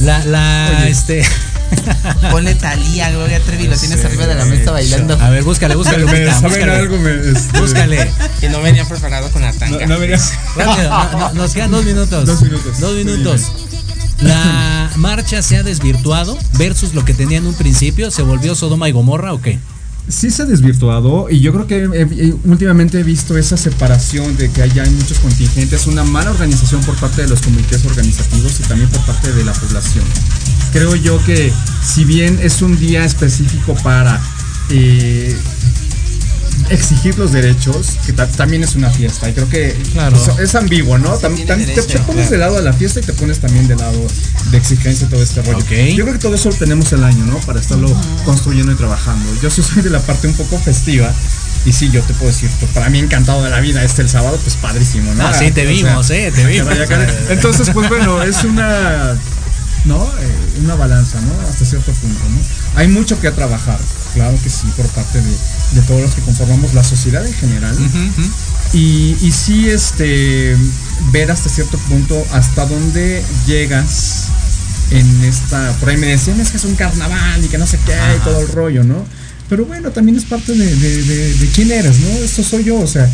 la, 0.00 0.24
la, 0.24 0.78
Oye. 0.80 0.90
este. 0.90 1.22
ponle 2.30 2.54
Talía 2.54 3.10
Gloria 3.10 3.40
Trevi 3.40 3.66
lo 3.68 3.76
tienes 3.76 4.02
arriba 4.04 4.26
de 4.26 4.34
la 4.34 4.46
mesa 4.46 4.70
bailando 4.72 5.18
A 5.20 5.28
ver, 5.28 5.42
búscale, 5.44 5.74
búscale. 5.74 6.06
Me- 6.06 6.12
Lupita, 6.12 6.32
¿Saben 6.34 6.48
búscale. 6.50 6.72
algo? 6.72 6.96
Me, 6.96 7.10
este, 7.30 7.60
Búscale. 7.60 8.10
Y 8.40 8.46
no 8.48 8.62
venía 8.62 8.86
preparado 8.88 9.30
con 9.30 9.42
la 9.42 9.52
tanga. 9.52 9.86
No, 9.86 9.94
no 9.94 10.00
venía- 10.00 10.18
Rápido, 10.56 10.88
no, 10.88 11.10
no, 11.18 11.32
nos 11.34 11.52
quedan 11.52 11.70
dos 11.70 11.84
minutos. 11.84 12.24
Dos 12.26 12.40
minutos. 12.42 12.80
Dos 12.80 12.94
minutos. 12.96 13.42
La 14.20 14.90
marcha 14.96 15.42
se 15.42 15.56
ha 15.56 15.62
desvirtuado 15.62 16.36
versus 16.58 16.94
lo 16.94 17.04
que 17.04 17.14
tenía 17.14 17.38
en 17.38 17.46
un 17.46 17.54
principio. 17.54 18.10
¿Se 18.10 18.22
volvió 18.22 18.54
Sodoma 18.54 18.88
y 18.88 18.92
Gomorra 18.92 19.32
o 19.32 19.40
qué? 19.40 19.58
Sí 20.08 20.30
se 20.30 20.42
ha 20.42 20.46
desvirtuado 20.46 21.28
y 21.28 21.40
yo 21.40 21.52
creo 21.52 21.66
que 21.66 22.36
últimamente 22.44 22.98
he 22.98 23.02
visto 23.02 23.36
esa 23.36 23.58
separación 23.58 24.36
de 24.38 24.50
que 24.50 24.62
haya 24.62 24.84
muchos 24.86 25.18
contingentes, 25.18 25.86
una 25.86 26.02
mala 26.02 26.30
organización 26.30 26.80
por 26.80 26.96
parte 26.96 27.22
de 27.22 27.28
los 27.28 27.42
comités 27.42 27.84
organizativos 27.84 28.58
y 28.58 28.62
también 28.62 28.88
por 28.88 29.02
parte 29.02 29.32
de 29.32 29.44
la 29.44 29.52
población. 29.52 30.04
Creo 30.72 30.96
yo 30.96 31.22
que 31.24 31.52
si 31.84 32.06
bien 32.06 32.38
es 32.42 32.62
un 32.62 32.78
día 32.78 33.04
específico 33.04 33.74
para 33.82 34.18
eh, 34.70 35.36
exigir 36.70 37.18
los 37.18 37.32
derechos, 37.32 37.96
que 38.06 38.12
ta- 38.12 38.26
también 38.26 38.62
es 38.62 38.74
una 38.74 38.90
fiesta 38.90 39.28
y 39.28 39.32
creo 39.32 39.48
que 39.48 39.76
Claro. 39.92 40.16
es, 40.16 40.38
es 40.40 40.54
ambiguo, 40.54 40.98
¿no? 40.98 41.18
Tam- 41.18 41.34
tam- 41.36 41.46
te, 41.46 41.56
derecho, 41.56 41.82
te 41.86 41.98
pones 42.00 42.28
claro. 42.28 42.30
de 42.30 42.38
lado 42.38 42.56
de 42.56 42.62
la 42.62 42.72
fiesta 42.72 43.00
y 43.00 43.02
te 43.02 43.12
pones 43.12 43.38
también 43.38 43.66
de 43.68 43.76
lado 43.76 43.98
de 44.50 44.56
exigencia 44.58 45.06
y 45.06 45.10
todo 45.10 45.22
este 45.22 45.42
rollo. 45.42 45.58
Ok. 45.58 45.70
Yo 45.96 46.04
creo 46.04 46.12
que 46.14 46.18
todo 46.20 46.34
eso 46.34 46.50
lo 46.50 46.56
tenemos 46.56 46.92
el 46.92 47.04
año, 47.04 47.24
¿no? 47.26 47.38
Para 47.40 47.60
estarlo 47.60 47.88
construyendo 48.24 48.72
y 48.72 48.74
trabajando. 48.76 49.28
Yo 49.42 49.50
sí 49.50 49.62
soy 49.62 49.82
de 49.82 49.90
la 49.90 50.00
parte 50.00 50.26
un 50.28 50.34
poco 50.34 50.58
festiva. 50.58 51.12
Y 51.66 51.72
sí, 51.72 51.90
yo 51.90 52.00
te 52.02 52.14
puedo 52.14 52.30
decir, 52.30 52.48
pues 52.60 52.70
para 52.72 52.88
mí 52.88 52.98
encantado 53.00 53.42
de 53.42 53.50
la 53.50 53.58
vida 53.60 53.82
este 53.82 54.00
el 54.02 54.08
sábado, 54.08 54.38
pues 54.42 54.54
padrísimo, 54.56 55.12
¿no? 55.14 55.26
Ah, 55.26 55.34
sí, 55.34 55.50
te 55.50 55.62
O 55.62 55.64
sea, 55.64 55.72
vimos, 55.90 56.10
eh, 56.10 56.32
te 56.34 56.44
vimos. 56.46 56.72
Entonces, 57.30 57.70
pues 57.74 57.88
bueno, 57.88 58.22
es 58.22 58.44
una, 58.44 59.14
¿no? 59.84 60.04
Eh, 60.20 60.60
una 60.64 60.76
balanza, 60.76 61.20
¿no? 61.20 61.48
Hasta 61.48 61.64
cierto 61.64 61.92
punto, 61.92 62.20
¿no? 62.30 62.78
Hay 62.80 62.88
mucho 62.88 63.20
que 63.20 63.30
trabajar, 63.32 63.78
claro 64.18 64.38
que 64.42 64.50
sí, 64.50 64.66
por 64.76 64.86
parte 64.88 65.20
de, 65.20 65.30
de 65.72 65.80
todos 65.86 66.00
los 66.02 66.14
que 66.14 66.20
conformamos 66.22 66.74
la 66.74 66.82
sociedad 66.84 67.24
en 67.26 67.32
general. 67.34 67.76
Y, 68.74 69.16
y 69.22 69.32
sí, 69.32 69.68
este, 69.70 70.56
ver 71.12 71.30
hasta 71.30 71.48
cierto 71.48 71.78
punto 71.88 72.22
hasta 72.32 72.66
dónde 72.66 73.22
llegas 73.46 74.26
en 74.90 75.24
esta. 75.24 75.72
Por 75.80 75.88
ahí 75.90 75.96
me 75.96 76.06
decían, 76.08 76.40
es 76.40 76.50
que 76.50 76.56
es 76.56 76.64
un 76.64 76.74
carnaval 76.74 77.44
y 77.44 77.48
que 77.48 77.58
no 77.58 77.66
sé 77.66 77.78
qué, 77.86 77.92
y 78.16 78.24
todo 78.24 78.40
el 78.40 78.48
rollo, 78.48 78.84
¿no? 78.84 79.04
Pero 79.48 79.64
bueno, 79.64 79.90
también 79.90 80.18
es 80.18 80.24
parte 80.24 80.52
de, 80.52 80.66
de- 80.76 81.02
de- 81.04 81.34
de 81.34 81.46
quién 81.54 81.70
eres, 81.70 81.98
¿no? 82.00 82.08
Esto 82.24 82.42
soy 82.42 82.64
yo, 82.64 82.78
o 82.80 82.86
sea. 82.86 83.08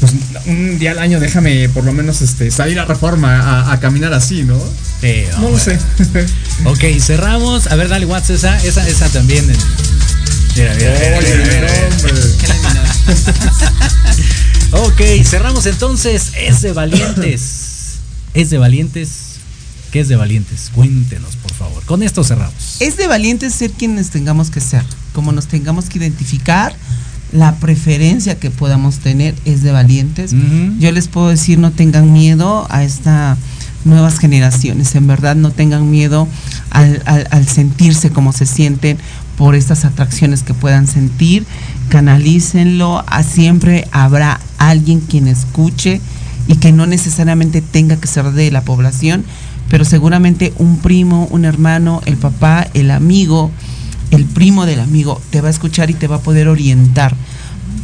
Pues 0.00 0.12
un 0.46 0.78
día 0.78 0.92
al 0.92 0.98
año 0.98 1.20
déjame 1.20 1.68
por 1.68 1.84
lo 1.84 1.92
menos 1.92 2.22
este, 2.22 2.50
salir 2.50 2.80
a 2.80 2.86
reforma 2.86 3.38
a, 3.38 3.72
a 3.72 3.80
caminar 3.80 4.14
así, 4.14 4.44
¿no? 4.44 4.58
Sí, 5.02 5.24
No 5.38 5.50
lo 5.50 5.58
sé. 5.58 5.78
Ok, 6.64 6.82
cerramos. 7.00 7.66
A 7.66 7.76
ver, 7.76 7.88
dale, 7.88 8.06
WhatsApp, 8.06 8.36
esa, 8.36 8.56
esa, 8.64 8.88
esa 8.88 9.08
también. 9.10 9.46
Mira, 9.46 9.58
mira, 10.56 10.74
mira, 10.74 11.18
Oye, 11.18 11.36
mira, 11.36 11.70
mira. 12.04 13.30
Ok, 14.72 15.00
cerramos 15.24 15.66
entonces. 15.66 16.32
Es 16.36 16.62
de 16.62 16.72
valientes. 16.72 17.98
Es 18.34 18.50
de 18.50 18.58
valientes. 18.58 19.08
¿Qué 19.90 20.00
es 20.00 20.08
de 20.08 20.14
valientes? 20.16 20.70
Cuéntenos, 20.74 21.34
por 21.36 21.52
favor. 21.52 21.82
Con 21.84 22.02
esto 22.04 22.22
cerramos. 22.22 22.76
es 22.80 22.96
de 22.96 23.08
valientes 23.08 23.52
ser 23.54 23.72
quienes 23.72 24.10
tengamos 24.10 24.50
que 24.50 24.60
ser, 24.60 24.84
como 25.12 25.32
nos 25.32 25.46
tengamos 25.48 25.86
que 25.86 25.98
identificar, 25.98 26.74
la 27.32 27.56
preferencia 27.56 28.38
que 28.38 28.50
podamos 28.50 28.98
tener 29.00 29.34
es 29.44 29.62
de 29.62 29.72
valientes. 29.72 30.32
Yo 30.78 30.92
les 30.92 31.08
puedo 31.08 31.28
decir, 31.28 31.58
no 31.58 31.72
tengan 31.72 32.12
miedo 32.12 32.66
a 32.70 32.84
estas 32.84 33.36
nuevas 33.84 34.18
generaciones, 34.20 34.94
en 34.94 35.06
verdad 35.08 35.34
no 35.36 35.50
tengan 35.50 35.90
miedo 35.90 36.28
al, 36.70 37.02
al- 37.06 37.26
al 37.30 37.48
sentirse 37.48 38.10
como 38.10 38.32
se 38.32 38.46
sienten, 38.46 38.98
por 39.40 39.54
estas 39.54 39.86
atracciones 39.86 40.42
que 40.42 40.52
puedan 40.52 40.86
sentir, 40.86 41.46
canalícenlo, 41.88 43.02
a 43.06 43.22
siempre 43.22 43.88
habrá 43.90 44.38
alguien 44.58 45.00
quien 45.00 45.28
escuche 45.28 46.02
y 46.46 46.56
que 46.56 46.72
no 46.72 46.84
necesariamente 46.84 47.62
tenga 47.62 47.96
que 47.96 48.06
ser 48.06 48.32
de 48.32 48.50
la 48.50 48.60
población, 48.60 49.24
pero 49.70 49.86
seguramente 49.86 50.52
un 50.58 50.76
primo, 50.76 51.26
un 51.30 51.46
hermano, 51.46 52.02
el 52.04 52.18
papá, 52.18 52.66
el 52.74 52.90
amigo, 52.90 53.50
el 54.10 54.26
primo 54.26 54.66
del 54.66 54.78
amigo 54.78 55.22
te 55.30 55.40
va 55.40 55.48
a 55.48 55.52
escuchar 55.52 55.88
y 55.88 55.94
te 55.94 56.06
va 56.06 56.16
a 56.16 56.22
poder 56.22 56.46
orientar, 56.46 57.16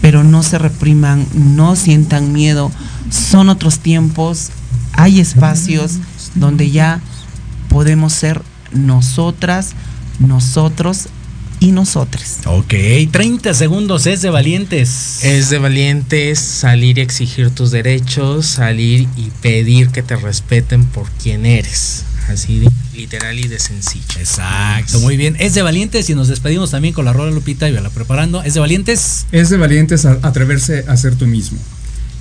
pero 0.02 0.24
no 0.24 0.42
se 0.42 0.59
repriman, 0.59 1.24
no 1.32 1.74
sientan 1.74 2.34
miedo, 2.34 2.70
son 3.09 3.48
otros 3.48 3.78
tiempos, 3.78 4.50
hay 4.92 5.20
espacios 5.20 6.00
donde 6.34 6.70
ya 6.70 7.00
podemos 7.70 8.12
ser 8.12 8.42
nosotras, 8.74 9.72
nosotros 10.18 11.09
y 11.61 11.72
nosotros. 11.72 12.24
Ok, 12.46 12.74
30 13.11 13.54
segundos 13.54 14.07
es 14.07 14.22
de 14.22 14.30
valientes. 14.30 15.20
Es 15.24 15.50
de 15.50 15.59
valientes 15.59 16.38
salir 16.38 16.98
y 16.98 17.00
exigir 17.00 17.50
tus 17.50 17.70
derechos, 17.70 18.46
salir 18.46 19.09
y 19.16 19.30
pedir 19.42 19.88
que 19.88 20.02
te 20.02 20.16
respeten 20.16 20.84
por 20.84 21.09
quien 21.22 21.46
eres. 21.46 22.04
Así 22.28 22.59
de 22.59 22.68
literal 22.94 23.38
y 23.38 23.46
de 23.46 23.59
sencillo. 23.61 24.04
Exacto, 24.18 24.98
muy 25.00 25.16
bien. 25.16 25.36
Es 25.38 25.54
de 25.54 25.62
valientes 25.62 26.11
y 26.11 26.14
nos 26.14 26.28
despedimos 26.28 26.72
también 26.72 26.92
con 26.92 27.04
la 27.04 27.12
rola 27.12 27.30
Lupita 27.30 27.68
y 27.68 27.72
la 27.72 27.88
preparando. 27.90 28.42
¿Es 28.42 28.54
de 28.54 28.61
valientes? 28.61 29.26
Es 29.32 29.48
de 29.50 29.57
valientes 29.57 30.04
a- 30.07 30.18
atreverse 30.22 30.84
a 30.88 30.96
ser 30.96 31.14
tú 31.14 31.26
mismo. 31.26 31.59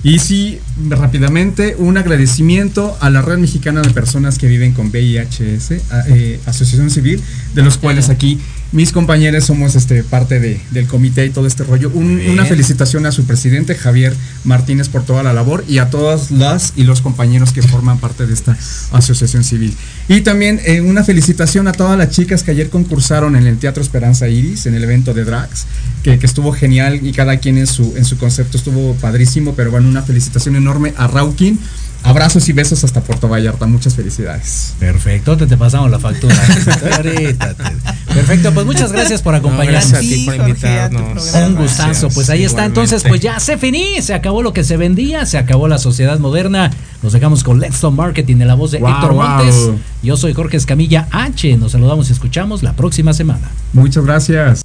Y 0.04 0.20
sí, 0.20 0.60
rápidamente, 0.88 1.74
un 1.78 1.96
agradecimiento 1.96 2.96
a 3.00 3.10
la 3.10 3.22
Red 3.22 3.38
Mexicana 3.38 3.82
de 3.82 3.90
Personas 3.90 4.38
que 4.38 4.46
Viven 4.46 4.72
con 4.72 4.92
VIHS, 4.92 5.72
a- 5.90 6.04
eh, 6.08 6.38
Asociación 6.46 6.90
Civil, 6.90 7.20
de 7.54 7.62
los 7.62 7.76
cuales 7.78 8.08
aquí 8.08 8.38
mis 8.76 8.92
compañeros 8.92 9.44
somos 9.44 9.74
este, 9.74 10.04
parte 10.04 10.38
de- 10.38 10.60
del 10.70 10.86
comité 10.86 11.26
y 11.26 11.30
todo 11.30 11.46
este 11.48 11.64
rollo. 11.64 11.90
Un- 11.92 12.20
una 12.30 12.44
felicitación 12.44 13.06
a 13.06 13.10
su 13.12 13.24
presidente, 13.24 13.74
Javier 13.74 14.14
Martínez, 14.44 14.88
por 14.88 15.02
toda 15.04 15.22
la 15.22 15.32
labor 15.32 15.64
y 15.66 15.78
a 15.78 15.90
todas 15.90 16.30
las 16.30 16.74
y 16.76 16.84
los 16.84 17.00
compañeros 17.00 17.52
que 17.52 17.62
forman 17.62 17.98
parte 17.98 18.26
de 18.26 18.34
esta 18.34 18.56
asociación 18.92 19.42
civil. 19.42 19.74
Y 20.08 20.20
también 20.20 20.60
eh, 20.64 20.80
una 20.82 21.02
felicitación 21.02 21.66
a 21.68 21.72
todas 21.72 21.98
las 21.98 22.10
chicas 22.10 22.42
que 22.42 22.52
ayer 22.52 22.68
concursaron 22.70 23.34
en 23.34 23.46
el 23.46 23.58
Teatro 23.58 23.82
Esperanza 23.82 24.28
Iris, 24.28 24.66
en 24.66 24.74
el 24.74 24.84
evento 24.84 25.14
de 25.14 25.24
Drags, 25.24 25.66
que, 26.02 26.18
que 26.18 26.26
estuvo 26.26 26.52
genial 26.52 27.00
y 27.04 27.12
cada 27.12 27.38
quien 27.38 27.58
en 27.58 27.66
su, 27.66 27.94
en 27.96 28.04
su 28.04 28.16
concepto 28.18 28.58
estuvo 28.58 28.94
padrísimo, 28.96 29.54
pero 29.54 29.70
bueno, 29.70 29.88
una 29.88 30.02
felicitación 30.02 30.54
enorme 30.54 30.92
a 30.96 31.06
Raukin. 31.06 31.58
Abrazos 32.06 32.48
y 32.48 32.52
besos 32.52 32.84
hasta 32.84 33.00
Puerto 33.00 33.28
Vallarta. 33.28 33.66
Muchas 33.66 33.94
felicidades. 33.94 34.74
Perfecto, 34.78 35.36
te, 35.36 35.46
te 35.46 35.56
pasamos 35.56 35.90
la 35.90 35.98
factura. 35.98 36.34
Ahorita 36.96 37.54
te- 37.54 38.14
Perfecto, 38.14 38.52
pues 38.54 38.64
muchas 38.64 38.92
gracias 38.92 39.20
por 39.22 39.34
acompañarnos. 39.34 39.90
gracias 39.90 39.98
a 39.98 40.00
ti 40.16 40.24
por 40.24 40.34
invitarnos. 40.36 41.34
Un 41.34 41.56
gustazo, 41.56 42.08
pues 42.10 42.30
ahí 42.30 42.44
está. 42.44 42.64
Entonces, 42.64 43.02
pues 43.06 43.20
ya 43.20 43.38
se 43.40 43.58
finí, 43.58 44.00
se 44.00 44.14
acabó 44.14 44.42
lo 44.42 44.52
que 44.52 44.64
se 44.64 44.76
vendía, 44.76 45.26
se 45.26 45.36
acabó 45.36 45.68
la 45.68 45.78
sociedad 45.78 46.18
moderna. 46.18 46.70
Nos 47.02 47.12
dejamos 47.12 47.44
con 47.44 47.60
Let's 47.60 47.80
Talk 47.80 47.92
Marketing 47.94 48.36
de 48.36 48.46
la 48.46 48.54
voz 48.54 48.70
de 48.70 48.78
Wow, 48.78 48.90
Héctor 48.90 49.12
wow. 49.12 49.22
Montes. 49.22 49.54
Yo 50.02 50.16
soy 50.16 50.32
Jorge 50.32 50.56
Escamilla 50.56 51.08
H. 51.10 51.56
Nos 51.58 51.72
saludamos 51.72 52.08
y 52.08 52.12
escuchamos 52.12 52.62
la 52.62 52.72
próxima 52.72 53.12
semana. 53.12 53.50
Muchas 53.72 54.04
gracias. 54.04 54.62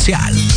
Social. 0.00 0.53